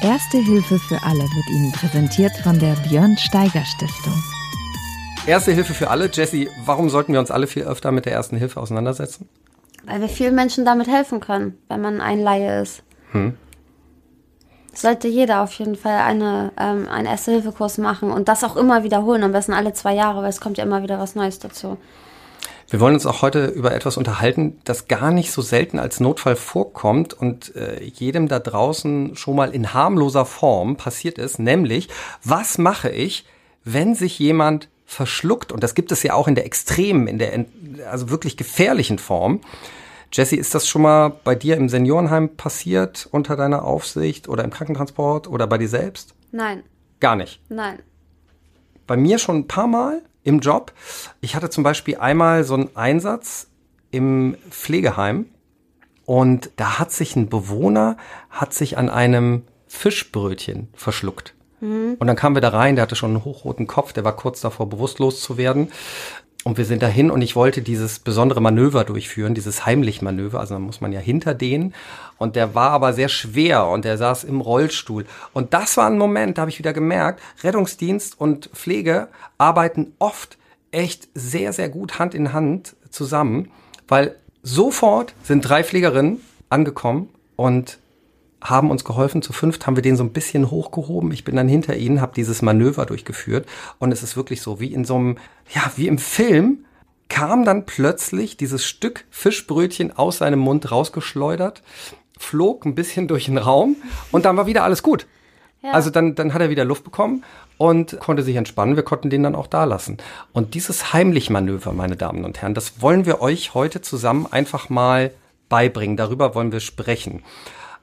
Erste 0.06 0.38
Hilfe 0.38 0.78
für 0.78 1.02
alle 1.02 1.24
wird 1.24 1.50
Ihnen 1.50 1.72
präsentiert 1.72 2.32
von 2.44 2.60
der 2.60 2.76
Björn 2.88 3.18
Steiger 3.18 3.66
Stiftung. 3.66 4.14
Erste 5.26 5.52
Hilfe 5.52 5.74
für 5.74 5.90
alle. 5.90 6.12
Jesse, 6.14 6.48
warum 6.64 6.92
sollten 6.92 7.14
wir 7.14 7.20
uns 7.20 7.32
alle 7.32 7.48
viel 7.48 7.64
öfter 7.64 7.92
mit 7.92 8.06
der 8.06 8.14
Ersten 8.14 8.38
Hilfe 8.38 8.62
auseinandersetzen? 8.62 9.28
Weil 9.84 10.02
wir 10.02 10.08
vielen 10.08 10.36
Menschen 10.36 10.64
damit 10.64 10.88
helfen 10.88 11.22
können, 11.22 11.58
wenn 11.70 11.82
man 11.82 12.02
ein 12.02 12.20
Laie 12.20 12.62
ist. 12.62 12.84
Hm 13.14 13.34
sollte 14.78 15.08
jeder 15.08 15.42
auf 15.42 15.54
jeden 15.54 15.76
Fall 15.76 16.00
eine, 16.00 16.52
ähm, 16.60 16.88
einen 16.90 17.08
Erste-Hilfe-Kurs 17.08 17.78
machen 17.78 18.12
und 18.12 18.28
das 18.28 18.44
auch 18.44 18.58
immer 18.58 18.84
wiederholen, 18.84 19.24
am 19.24 19.32
besten 19.32 19.54
alle 19.54 19.72
zwei 19.72 19.96
Jahre, 19.96 20.22
weil 20.22 20.30
es 20.30 20.42
kommt 20.42 20.58
ja 20.58 20.66
immer 20.66 20.84
wieder 20.84 21.00
was 21.00 21.16
Neues 21.16 21.40
dazu. 21.40 21.78
Wir 22.68 22.80
wollen 22.80 22.96
uns 22.96 23.06
auch 23.06 23.22
heute 23.22 23.46
über 23.46 23.74
etwas 23.76 23.96
unterhalten, 23.96 24.60
das 24.64 24.88
gar 24.88 25.12
nicht 25.12 25.32
so 25.32 25.42
selten 25.42 25.78
als 25.78 26.00
Notfall 26.00 26.36
vorkommt 26.36 27.14
und 27.14 27.56
äh, 27.56 27.84
jedem 27.84 28.28
da 28.28 28.40
draußen 28.40 29.16
schon 29.16 29.36
mal 29.36 29.54
in 29.54 29.74
harmloser 29.74 30.26
Form 30.26 30.76
passiert 30.76 31.20
ist, 31.20 31.38
nämlich, 31.38 31.90
was 32.24 32.58
mache 32.58 32.90
ich, 32.90 33.26
wenn 33.64 33.94
sich 33.94 34.18
jemand 34.18 34.68
verschluckt? 34.86 35.52
Und 35.52 35.64
das 35.64 35.76
gibt 35.76 35.92
es 35.92 36.02
ja 36.02 36.14
auch 36.14 36.28
in 36.28 36.36
der 36.36 36.46
extremen, 36.46 37.08
in 37.08 37.20
der 37.20 37.46
also 37.90 38.10
wirklich 38.10 38.36
gefährlichen 38.36 38.98
Form. 38.98 39.42
Jesse, 40.12 40.36
ist 40.36 40.56
das 40.56 40.68
schon 40.68 40.82
mal 40.82 41.10
bei 41.24 41.36
dir 41.36 41.58
im 41.58 41.70
Seniorenheim 41.70 42.36
passiert 42.36 43.08
unter 43.12 43.36
deiner 43.36 43.64
Aufsicht 43.64 44.28
oder 44.28 44.44
im 44.44 44.50
Krankentransport 44.50 45.28
oder 45.28 45.46
bei 45.46 45.58
dir 45.58 45.70
selbst? 45.70 46.16
Nein. 46.32 46.64
Gar 47.00 47.16
nicht? 47.16 47.42
Nein. 47.50 47.80
Bei 48.88 48.98
mir 48.98 49.20
schon 49.20 49.38
ein 49.38 49.48
paar 49.48 49.68
Mal 49.68 50.02
im 50.26 50.40
Job. 50.40 50.74
Ich 51.22 51.36
hatte 51.36 51.50
zum 51.50 51.64
Beispiel 51.64 51.98
einmal 51.98 52.44
so 52.44 52.56
einen 52.56 52.76
Einsatz 52.76 53.48
im 53.92 54.36
Pflegeheim 54.50 55.28
und 56.06 56.50
da 56.58 56.80
hat 56.80 56.92
sich 56.92 57.16
ein 57.16 57.30
Bewohner, 57.30 57.96
hat 58.30 58.54
sich 58.54 58.78
an 58.78 58.90
einem 58.90 59.44
Fischbrötchen 59.68 60.68
verschluckt. 60.74 61.34
Mhm. 61.62 61.96
Und 62.00 62.08
dann 62.08 62.16
kamen 62.16 62.36
wir 62.36 62.42
da 62.42 62.50
rein, 62.50 62.76
der 62.76 62.84
hatte 62.84 62.96
schon 62.96 63.12
einen 63.12 63.24
hochroten 63.24 63.68
Kopf, 63.68 63.94
der 63.94 64.04
war 64.04 64.16
kurz 64.16 64.42
davor 64.42 64.68
bewusstlos 64.68 65.22
zu 65.22 65.38
werden. 65.38 65.72
Und 66.48 66.60
wir 66.60 66.66
sind 66.66 66.84
dahin 66.84 67.10
und 67.10 67.24
ich 67.24 67.36
wollte 67.36 67.64
dieses 67.64 67.98
besondere 67.98 68.40
Manöver 68.40 68.84
durchführen, 68.84 69.34
dieses 69.34 69.66
Heimlich-Manöver. 69.66 70.40
Also 70.40 70.54
da 70.54 70.60
muss 70.60 70.80
man 70.80 70.94
ja 70.94 71.00
hinter 71.00 71.34
denen. 71.34 71.74
Und 72.20 72.36
der 72.36 72.54
war 72.54 72.70
aber 72.70 72.94
sehr 72.94 73.10
schwer 73.10 73.66
und 73.66 73.84
der 73.84 73.98
saß 73.98 74.26
im 74.26 74.42
Rollstuhl. 74.42 75.08
Und 75.34 75.56
das 75.56 75.76
war 75.76 75.88
ein 75.88 75.98
Moment, 75.98 76.38
da 76.38 76.42
habe 76.42 76.52
ich 76.52 76.60
wieder 76.60 76.72
gemerkt, 76.72 77.20
Rettungsdienst 77.44 78.22
und 78.22 78.52
Pflege 78.54 79.08
arbeiten 79.40 79.94
oft 79.98 80.38
echt 80.70 81.08
sehr, 81.16 81.52
sehr 81.52 81.68
gut 81.68 81.98
Hand 81.98 82.14
in 82.14 82.32
Hand 82.32 82.76
zusammen, 82.92 83.50
weil 83.88 84.16
sofort 84.44 85.16
sind 85.24 85.42
drei 85.42 85.64
Pflegerinnen 85.64 86.22
angekommen 86.50 87.10
und 87.38 87.80
haben 88.50 88.72
uns 88.72 88.84
geholfen. 88.84 89.22
Zu 89.22 89.34
fünft 89.34 89.68
haben 89.68 89.76
wir 89.76 89.84
den 89.84 89.98
so 89.98 90.04
ein 90.04 90.14
bisschen 90.14 90.50
hochgehoben. 90.50 91.12
Ich 91.12 91.24
bin 91.24 91.36
dann 91.36 91.48
hinter 91.48 91.76
ihnen, 91.76 92.02
habe 92.02 92.14
dieses 92.16 92.42
Manöver 92.42 92.86
durchgeführt 92.86 93.48
und 93.80 93.92
es 93.92 94.04
ist 94.04 94.16
wirklich 94.16 94.42
so 94.42 94.60
wie 94.60 94.74
in 94.74 94.86
so 94.86 94.96
einem, 94.96 95.18
ja, 95.54 95.72
wie 95.76 95.88
im 95.88 95.98
Film 95.98 96.66
kam 97.10 97.46
dann 97.46 97.66
plötzlich 97.66 98.38
dieses 98.38 98.66
Stück 98.66 99.06
Fischbrötchen 99.10 99.96
aus 99.96 100.18
seinem 100.18 100.40
Mund 100.40 100.72
rausgeschleudert, 100.72 101.62
flog 102.18 102.66
ein 102.66 102.76
bisschen 102.76 103.08
durch 103.08 103.26
den 103.26 103.38
Raum 103.38 103.76
und 104.12 104.26
dann 104.26 104.38
war 104.38 104.48
wieder 104.48 104.64
alles 104.64 104.82
gut. 104.82 105.06
Ja. 105.62 105.72
Also 105.72 105.90
dann, 105.90 106.16
dann 106.16 106.34
hat 106.34 106.42
er 106.42 106.50
wieder 106.50 106.66
Luft 106.66 106.84
bekommen 106.84 107.24
und 107.58 108.00
konnte 108.00 108.24
sich 108.24 108.36
entspannen. 108.36 108.76
Wir 108.76 108.84
konnten 108.84 109.10
den 109.10 109.24
dann 109.24 109.36
auch 109.36 109.48
da 109.48 109.64
lassen. 109.64 109.98
Und 110.32 110.54
dieses 110.54 110.94
Heimlich-Manöver, 110.94 111.74
meine 111.74 111.96
Damen 111.96 112.24
und 112.24 112.42
Herren, 112.42 112.54
das 112.54 112.82
wollen 112.82 113.06
wir 113.06 113.22
euch 113.22 113.54
heute 113.54 113.82
zusammen 113.82 114.28
einfach 114.30 114.70
mal 114.70 115.12
beibringen. 115.50 115.98
Darüber 115.98 116.36
wollen 116.36 116.52
wir 116.52 116.60
sprechen. 116.60 117.24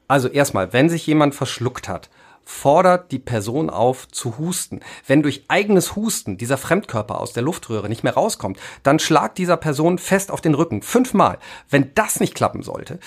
Also 0.09 0.29
erstmal, 0.29 0.73
wenn 0.73 0.89
sich 0.89 1.07
jemand 1.07 1.35
verschluckt 1.35 1.89
hat, 1.89 2.11
fordert 2.45 3.13
die 3.13 3.19
Person 3.19 3.71
auf 3.71 4.09
zu 4.09 4.39
husten. 4.39 4.81
Wenn 5.07 5.23
durch 5.23 5.45
eigenes 5.49 5.97
Husten 5.97 6.39
dieser 6.39 6.59
Fremdkörper 6.59 7.21
aus 7.21 7.33
der 7.33 7.43
Luftröhre 7.43 7.89
nicht 7.89 8.05
mehr 8.05 8.15
rauskommt, 8.15 8.59
dann 8.83 8.99
schlagt 8.99 9.39
dieser 9.39 9.57
Person 9.57 9.99
fest 9.99 10.31
auf 10.31 10.41
den 10.41 10.55
Rücken. 10.55 10.83
Fünfmal. 10.83 11.39
Wenn 11.71 11.95
das 11.95 12.21
nicht 12.21 12.35
klappen 12.35 12.63
sollte, 12.63 12.99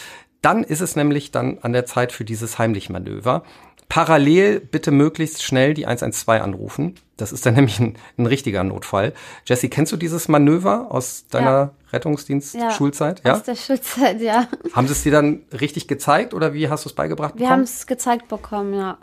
dann 0.42 0.64
ist 0.64 0.82
es 0.82 0.96
nämlich 0.96 1.32
dann 1.32 1.58
an 1.62 1.74
der 1.74 1.86
Zeit 1.86 2.12
für 2.12 2.24
dieses 2.24 2.60
Heimlich-Manöver. 2.60 3.44
Parallel 3.90 4.60
bitte 4.60 4.92
möglichst 4.92 5.44
schnell 5.44 5.74
die 5.74 5.86
112 5.86 6.42
anrufen. 6.42 6.96
Das 7.18 7.32
ist 7.32 7.46
dann 7.46 7.54
nämlich 7.56 7.80
ein, 7.80 7.98
ein 8.18 8.26
richtiger 8.26 8.64
Notfall. 8.64 9.14
Jesse, 9.46 9.70
kennst 9.70 9.92
du 9.92 9.98
dieses 9.98 10.28
Manöver 10.28 10.88
aus 10.90 11.26
deiner 11.30 11.50
ja. 11.50 11.72
Rettungsdienst-Schulzeit? 11.94 13.22
Ja, 13.26 13.36
aus 13.36 13.44
der 13.44 13.56
Schulzeit, 13.56 14.22
ja. 14.22 14.48
Haben 14.74 14.88
sie 14.88 14.94
es 14.94 15.04
dir 15.04 15.12
dann 15.12 15.44
richtig 15.60 15.88
gezeigt 15.88 16.34
oder 16.34 16.54
wie 16.54 16.70
hast 16.70 16.86
du 16.86 16.90
es 16.90 16.96
beigebracht? 16.96 17.34
Wir 17.38 17.50
haben 17.50 17.62
es 17.62 17.88
gezeigt 17.88 18.28
bekommen, 18.28 18.74
ja. 18.74 18.98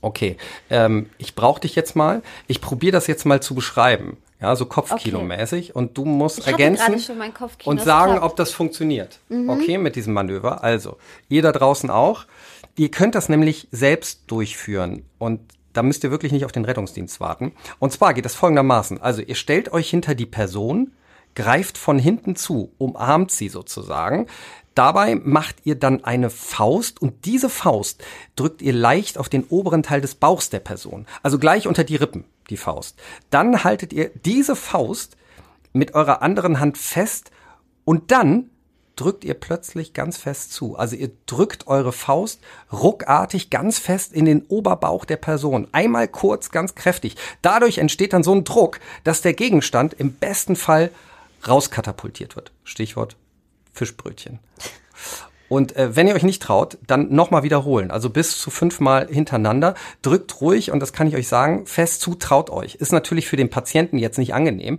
Okay, 0.00 0.36
ähm, 0.68 1.08
ich 1.16 1.36
brauche 1.36 1.60
dich 1.60 1.76
jetzt 1.76 1.94
mal. 1.94 2.22
Ich 2.48 2.60
probiere 2.60 2.92
das 2.92 3.06
jetzt 3.06 3.24
mal 3.24 3.40
zu 3.40 3.54
beschreiben. 3.54 4.16
Ja, 4.40 4.56
so 4.56 4.64
Kopfkino-mäßig. 4.64 5.70
Okay. 5.70 5.78
Und 5.78 5.96
du 5.96 6.04
musst 6.04 6.40
ich 6.40 6.46
ergänzen 6.48 7.00
und 7.64 7.80
sagen, 7.80 8.18
ob 8.18 8.34
das 8.34 8.50
funktioniert. 8.50 9.20
Mhm. 9.28 9.48
Okay, 9.48 9.78
mit 9.78 9.94
diesem 9.94 10.12
Manöver. 10.12 10.64
Also, 10.64 10.96
ihr 11.28 11.42
da 11.42 11.52
draußen 11.52 11.88
auch. 11.88 12.24
Ihr 12.76 12.90
könnt 12.90 13.14
das 13.14 13.28
nämlich 13.28 13.68
selbst 13.70 14.22
durchführen 14.28 15.04
und 15.18 15.40
da 15.72 15.82
müsst 15.82 16.04
ihr 16.04 16.10
wirklich 16.10 16.32
nicht 16.32 16.44
auf 16.44 16.52
den 16.52 16.64
Rettungsdienst 16.64 17.20
warten. 17.20 17.52
Und 17.78 17.92
zwar 17.92 18.14
geht 18.14 18.24
das 18.24 18.34
folgendermaßen. 18.34 19.00
Also 19.00 19.22
ihr 19.22 19.34
stellt 19.34 19.72
euch 19.72 19.88
hinter 19.88 20.14
die 20.14 20.26
Person, 20.26 20.92
greift 21.34 21.78
von 21.78 21.98
hinten 21.98 22.36
zu, 22.36 22.72
umarmt 22.78 23.30
sie 23.30 23.48
sozusagen. 23.48 24.26
Dabei 24.74 25.14
macht 25.16 25.56
ihr 25.64 25.74
dann 25.74 26.04
eine 26.04 26.30
Faust 26.30 27.00
und 27.00 27.26
diese 27.26 27.50
Faust 27.50 28.02
drückt 28.36 28.62
ihr 28.62 28.72
leicht 28.72 29.18
auf 29.18 29.28
den 29.28 29.44
oberen 29.44 29.82
Teil 29.82 30.00
des 30.00 30.14
Bauchs 30.14 30.48
der 30.48 30.60
Person, 30.60 31.06
also 31.22 31.38
gleich 31.38 31.66
unter 31.66 31.84
die 31.84 31.96
Rippen, 31.96 32.24
die 32.48 32.56
Faust. 32.56 32.98
Dann 33.28 33.64
haltet 33.64 33.92
ihr 33.92 34.10
diese 34.24 34.56
Faust 34.56 35.16
mit 35.74 35.94
eurer 35.94 36.22
anderen 36.22 36.58
Hand 36.58 36.78
fest 36.78 37.30
und 37.84 38.10
dann 38.12 38.50
drückt 38.96 39.24
ihr 39.24 39.34
plötzlich 39.34 39.92
ganz 39.92 40.16
fest 40.16 40.52
zu. 40.52 40.76
Also 40.76 40.96
ihr 40.96 41.10
drückt 41.26 41.66
eure 41.66 41.92
Faust 41.92 42.40
ruckartig 42.72 43.50
ganz 43.50 43.78
fest 43.78 44.12
in 44.12 44.24
den 44.24 44.44
Oberbauch 44.46 45.04
der 45.04 45.16
Person. 45.16 45.68
Einmal 45.72 46.08
kurz, 46.08 46.50
ganz 46.50 46.74
kräftig. 46.74 47.16
Dadurch 47.42 47.78
entsteht 47.78 48.12
dann 48.12 48.22
so 48.22 48.34
ein 48.34 48.44
Druck, 48.44 48.80
dass 49.04 49.22
der 49.22 49.34
Gegenstand 49.34 49.94
im 49.94 50.12
besten 50.12 50.56
Fall 50.56 50.90
rauskatapultiert 51.46 52.36
wird. 52.36 52.52
Stichwort 52.64 53.16
Fischbrötchen. 53.72 54.38
Und 55.48 55.76
äh, 55.76 55.94
wenn 55.94 56.08
ihr 56.08 56.14
euch 56.14 56.22
nicht 56.22 56.42
traut, 56.42 56.78
dann 56.86 57.14
nochmal 57.14 57.42
wiederholen. 57.42 57.90
Also 57.90 58.08
bis 58.08 58.38
zu 58.38 58.50
fünfmal 58.50 59.08
hintereinander. 59.08 59.74
Drückt 60.00 60.40
ruhig, 60.40 60.70
und 60.70 60.80
das 60.80 60.94
kann 60.94 61.06
ich 61.06 61.14
euch 61.14 61.28
sagen, 61.28 61.66
fest 61.66 62.00
zu, 62.00 62.14
traut 62.14 62.48
euch. 62.48 62.76
Ist 62.76 62.90
natürlich 62.90 63.28
für 63.28 63.36
den 63.36 63.50
Patienten 63.50 63.98
jetzt 63.98 64.16
nicht 64.16 64.32
angenehm. 64.32 64.78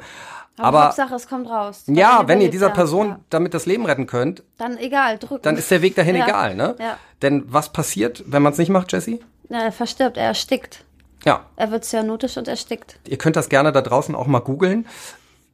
Aber, 0.58 0.68
Aber 0.68 0.86
Hauptsache, 0.86 1.16
es 1.16 1.28
kommt 1.28 1.50
raus. 1.50 1.84
Ja, 1.88 2.28
wenn 2.28 2.40
ihr 2.40 2.50
dieser 2.50 2.68
ja, 2.68 2.74
Person 2.74 3.08
ja. 3.10 3.20
damit 3.30 3.54
das 3.54 3.66
Leben 3.66 3.86
retten 3.86 4.06
könnt, 4.06 4.44
Dann 4.58 4.78
egal, 4.78 5.18
drücken. 5.18 5.42
dann 5.44 5.58
ist 5.58 5.72
der 5.72 5.82
Weg 5.82 5.96
dahin 5.96 6.16
Ja. 6.18 6.26
egal, 6.28 6.56
ne? 6.56 6.76
Ja. 6.80 6.98
Denn 7.22 7.44
was 7.48 7.70
passiert, 7.74 8.24
wenn 8.28 8.42
man 8.44 8.52
es 8.54 8.60
nicht 8.60 8.70
macht, 8.70 8.92
Jesse? 8.92 9.20
Ja, 9.50 9.60
er 9.64 9.72
verstirbt, 9.72 10.18
er 10.18 10.26
erstickt. 10.28 10.84
Ja, 11.26 11.46
Er 11.56 11.72
wird 11.72 11.86
cyanotisch 11.86 12.38
und 12.38 12.48
erstickt. 12.48 13.00
ihr 13.08 13.18
könnt 13.18 13.36
das 13.36 13.50
gerne 13.50 13.72
da 13.72 13.82
draußen 13.82 14.14
auch 14.14 14.28
mal 14.28 14.40
googeln. 14.42 14.86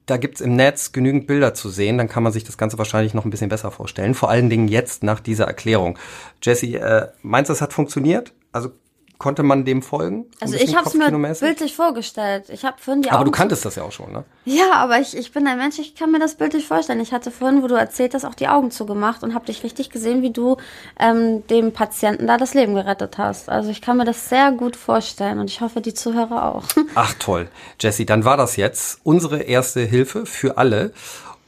Da 0.08 0.18
gibt's 0.18 0.42
im 0.42 0.56
Netz 0.56 0.92
genügend 0.92 1.28
Bilder 1.28 1.54
zu 1.54 1.70
sehen, 1.70 2.00
dann 2.00 2.10
kann 2.10 2.24
man 2.24 2.32
sich 2.34 2.44
das 2.44 2.58
Ganze 2.58 2.80
wahrscheinlich 2.80 3.14
noch 3.14 3.24
ein 3.26 3.30
bisschen 3.30 3.50
besser 3.50 3.70
vorstellen. 3.70 4.16
Vor 4.16 4.30
allen 4.32 4.50
Dingen 4.50 4.68
jetzt 4.68 5.04
nach 5.04 5.20
dieser 5.20 5.46
Erklärung. 5.46 6.00
Jesse, 6.42 6.66
äh, 6.80 7.08
meinst 7.22 7.50
du, 7.50 7.54
es 7.54 7.62
hat 7.62 7.74
funktioniert? 7.74 8.34
Also 8.52 8.72
konnte 9.20 9.44
man 9.44 9.66
dem 9.66 9.82
folgen? 9.84 10.26
Also 10.40 10.56
ich 10.56 10.76
habe 10.76 10.88
es 10.88 10.96
mir 10.96 11.12
bildlich 11.12 11.76
vorgestellt. 11.76 12.46
Ich 12.50 12.66
habe 12.66 12.78
vorhin 12.80 13.04
die 13.04 13.10
Aber 13.10 13.20
Augen 13.20 13.26
du 13.26 13.32
zu- 13.32 13.38
kanntest 13.38 13.66
das 13.66 13.76
ja 13.76 13.84
auch 13.84 13.92
schon, 13.92 14.12
ne? 14.12 14.24
Ja, 14.46 14.72
aber 14.76 15.00
ich, 15.00 15.16
ich 15.16 15.32
bin 15.32 15.46
ein 15.46 15.58
Mensch, 15.58 15.78
ich 15.78 15.94
kann 15.94 16.10
mir 16.12 16.20
das 16.20 16.36
bildlich 16.36 16.66
vorstellen. 16.66 17.02
Ich 17.02 17.12
hatte 17.12 17.30
vorhin, 17.30 17.62
wo 17.62 17.68
du 17.68 17.76
erzählt 17.76 18.14
hast, 18.16 18.24
auch 18.26 18.34
die 18.34 18.48
Augen 18.48 18.72
zugemacht 18.72 19.22
und 19.22 19.36
habe 19.36 19.46
dich 19.46 19.62
richtig 19.64 19.90
gesehen, 19.92 20.22
wie 20.22 20.32
du 20.32 20.56
ähm, 20.98 21.46
dem 21.48 21.74
Patienten 21.74 22.26
da 22.28 22.38
das 22.38 22.54
Leben 22.54 22.74
gerettet 22.76 23.18
hast. 23.18 23.50
Also 23.50 23.70
ich 23.70 23.82
kann 23.82 23.98
mir 23.98 24.06
das 24.06 24.30
sehr 24.30 24.52
gut 24.54 24.76
vorstellen 24.78 25.40
und 25.40 25.50
ich 25.50 25.62
hoffe, 25.62 25.82
die 25.82 25.94
Zuhörer 25.94 26.56
auch. 26.56 26.64
Ach 26.96 27.14
toll. 27.20 27.50
Jesse, 27.80 28.06
dann 28.06 28.24
war 28.26 28.38
das 28.38 28.56
jetzt 28.56 29.02
unsere 29.04 29.42
erste 29.42 29.82
Hilfe 29.82 30.26
für 30.26 30.58
alle. 30.58 30.94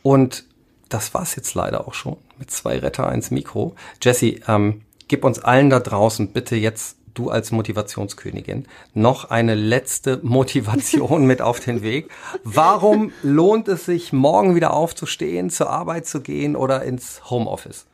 Und 0.04 0.44
das 0.90 1.14
war's 1.14 1.36
jetzt 1.38 1.54
leider 1.56 1.88
auch 1.88 1.94
schon 1.94 2.18
mit 2.38 2.52
zwei 2.52 2.78
Retter, 2.80 3.08
eins 3.08 3.32
Mikro. 3.32 3.76
Jesse, 4.02 4.42
ähm, 4.48 4.82
gib 5.08 5.24
uns 5.24 5.40
allen 5.40 5.70
da 5.70 5.80
draußen 5.80 6.34
bitte 6.34 6.56
jetzt, 6.58 6.98
du 7.14 7.30
als 7.30 7.52
Motivationskönigin, 7.52 8.68
noch 8.94 9.30
eine 9.30 9.56
letzte 9.56 10.20
Motivation 10.24 11.26
mit 11.26 11.42
auf 11.42 11.60
den 11.60 11.82
Weg. 11.82 12.10
Warum 12.44 13.12
lohnt 13.24 13.68
es 13.68 13.86
sich, 13.86 14.14
morgen 14.14 14.56
wieder 14.56 14.74
aufzustehen, 14.74 15.50
zur 15.50 15.70
Arbeit 15.70 16.06
zu 16.06 16.22
gehen 16.22 16.56
oder 16.56 16.84
ins 16.84 17.30
Homeoffice? 17.30 17.86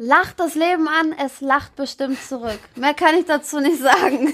Lacht 0.00 0.38
das 0.38 0.54
Leben 0.54 0.86
an, 0.86 1.12
es 1.24 1.40
lacht 1.40 1.74
bestimmt 1.74 2.22
zurück. 2.22 2.60
Mehr 2.76 2.94
kann 2.94 3.16
ich 3.18 3.24
dazu 3.26 3.58
nicht 3.58 3.82
sagen. 3.82 4.32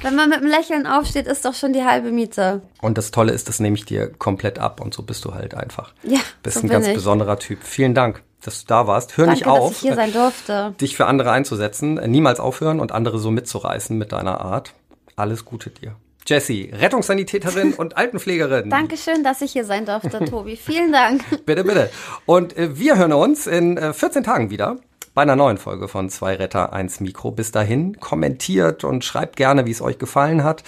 Wenn 0.00 0.16
man 0.16 0.30
mit 0.30 0.38
einem 0.38 0.50
Lächeln 0.50 0.86
aufsteht, 0.86 1.26
ist 1.26 1.44
doch 1.44 1.52
schon 1.52 1.74
die 1.74 1.84
halbe 1.84 2.10
Miete. 2.10 2.62
Und 2.80 2.96
das 2.96 3.10
Tolle 3.10 3.32
ist, 3.32 3.48
das 3.48 3.60
nehme 3.60 3.76
ich 3.76 3.84
dir 3.84 4.08
komplett 4.10 4.58
ab 4.58 4.80
und 4.80 4.94
so 4.94 5.02
bist 5.02 5.26
du 5.26 5.34
halt 5.34 5.54
einfach. 5.54 5.92
Ja, 6.04 6.20
Bist 6.42 6.56
so 6.56 6.62
ein 6.62 6.70
ganz 6.70 6.86
ich. 6.86 6.94
besonderer 6.94 7.38
Typ. 7.38 7.58
Vielen 7.64 7.94
Dank, 7.94 8.22
dass 8.42 8.60
du 8.60 8.66
da 8.66 8.86
warst. 8.86 9.16
Hör 9.16 9.26
Danke, 9.26 9.40
nicht 9.40 9.48
auf. 9.48 9.68
dass 9.68 9.76
ich 9.78 9.82
hier 9.82 9.94
sein 9.94 10.12
durfte. 10.12 10.74
dich 10.80 10.96
für 10.96 11.06
andere 11.06 11.30
einzusetzen, 11.30 11.94
niemals 11.94 12.40
aufhören 12.40 12.80
und 12.80 12.92
andere 12.92 13.18
so 13.18 13.30
mitzureißen 13.30 13.96
mit 13.96 14.12
deiner 14.12 14.40
Art. 14.40 14.74
Alles 15.16 15.44
Gute 15.44 15.70
dir. 15.70 15.96
Jessie, 16.26 16.70
Rettungssanitäterin 16.74 17.72
und 17.72 17.96
Altenpflegerin. 17.96 18.68
Dankeschön, 18.70 19.24
dass 19.24 19.40
ich 19.40 19.52
hier 19.52 19.64
sein 19.64 19.86
durfte, 19.86 20.24
Tobi. 20.26 20.56
Vielen 20.56 20.92
Dank. 20.92 21.24
Bitte, 21.46 21.64
bitte. 21.64 21.90
Und 22.26 22.56
äh, 22.56 22.78
wir 22.78 22.96
hören 22.98 23.14
uns 23.14 23.46
in 23.46 23.78
äh, 23.78 23.92
14 23.94 24.24
Tagen 24.24 24.50
wieder 24.50 24.76
bei 25.14 25.22
einer 25.22 25.36
neuen 25.36 25.56
Folge 25.58 25.88
von 25.88 26.10
Zwei 26.10 26.34
Retter, 26.34 26.72
eins 26.74 27.00
Mikro. 27.00 27.30
Bis 27.30 27.50
dahin, 27.50 27.98
kommentiert 27.98 28.84
und 28.84 29.04
schreibt 29.04 29.36
gerne, 29.36 29.64
wie 29.66 29.70
es 29.70 29.80
euch 29.80 29.98
gefallen 29.98 30.44
hat. 30.44 30.62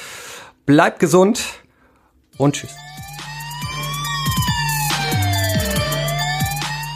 Bleibt 0.65 0.99
gesund 0.99 1.45
und 2.39 2.55
tschüss. 2.57 2.75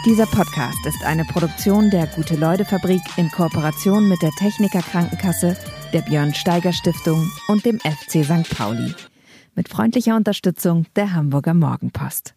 Dieser 0.05 0.27
Podcast 0.27 0.85
ist 0.85 1.03
eine 1.03 1.25
Produktion 1.25 1.89
der 1.89 2.07
Gute-Leute-Fabrik 2.07 3.01
in 3.17 3.31
Kooperation 3.31 4.07
mit 4.07 4.21
der 4.21 4.33
Techniker 4.33 4.83
Krankenkasse, 4.83 5.57
der 5.95 6.03
Björn 6.03 6.35
Steiger 6.35 6.75
Stiftung 6.75 7.27
und 7.49 7.65
dem 7.65 7.81
FC 7.81 8.23
St. 8.23 8.55
Pauli. 8.55 8.95
Mit 9.55 9.71
freundlicher 9.71 10.15
Unterstützung 10.15 10.85
der 10.95 11.15
Hamburger 11.15 11.55
Morgenpost. 11.55 12.35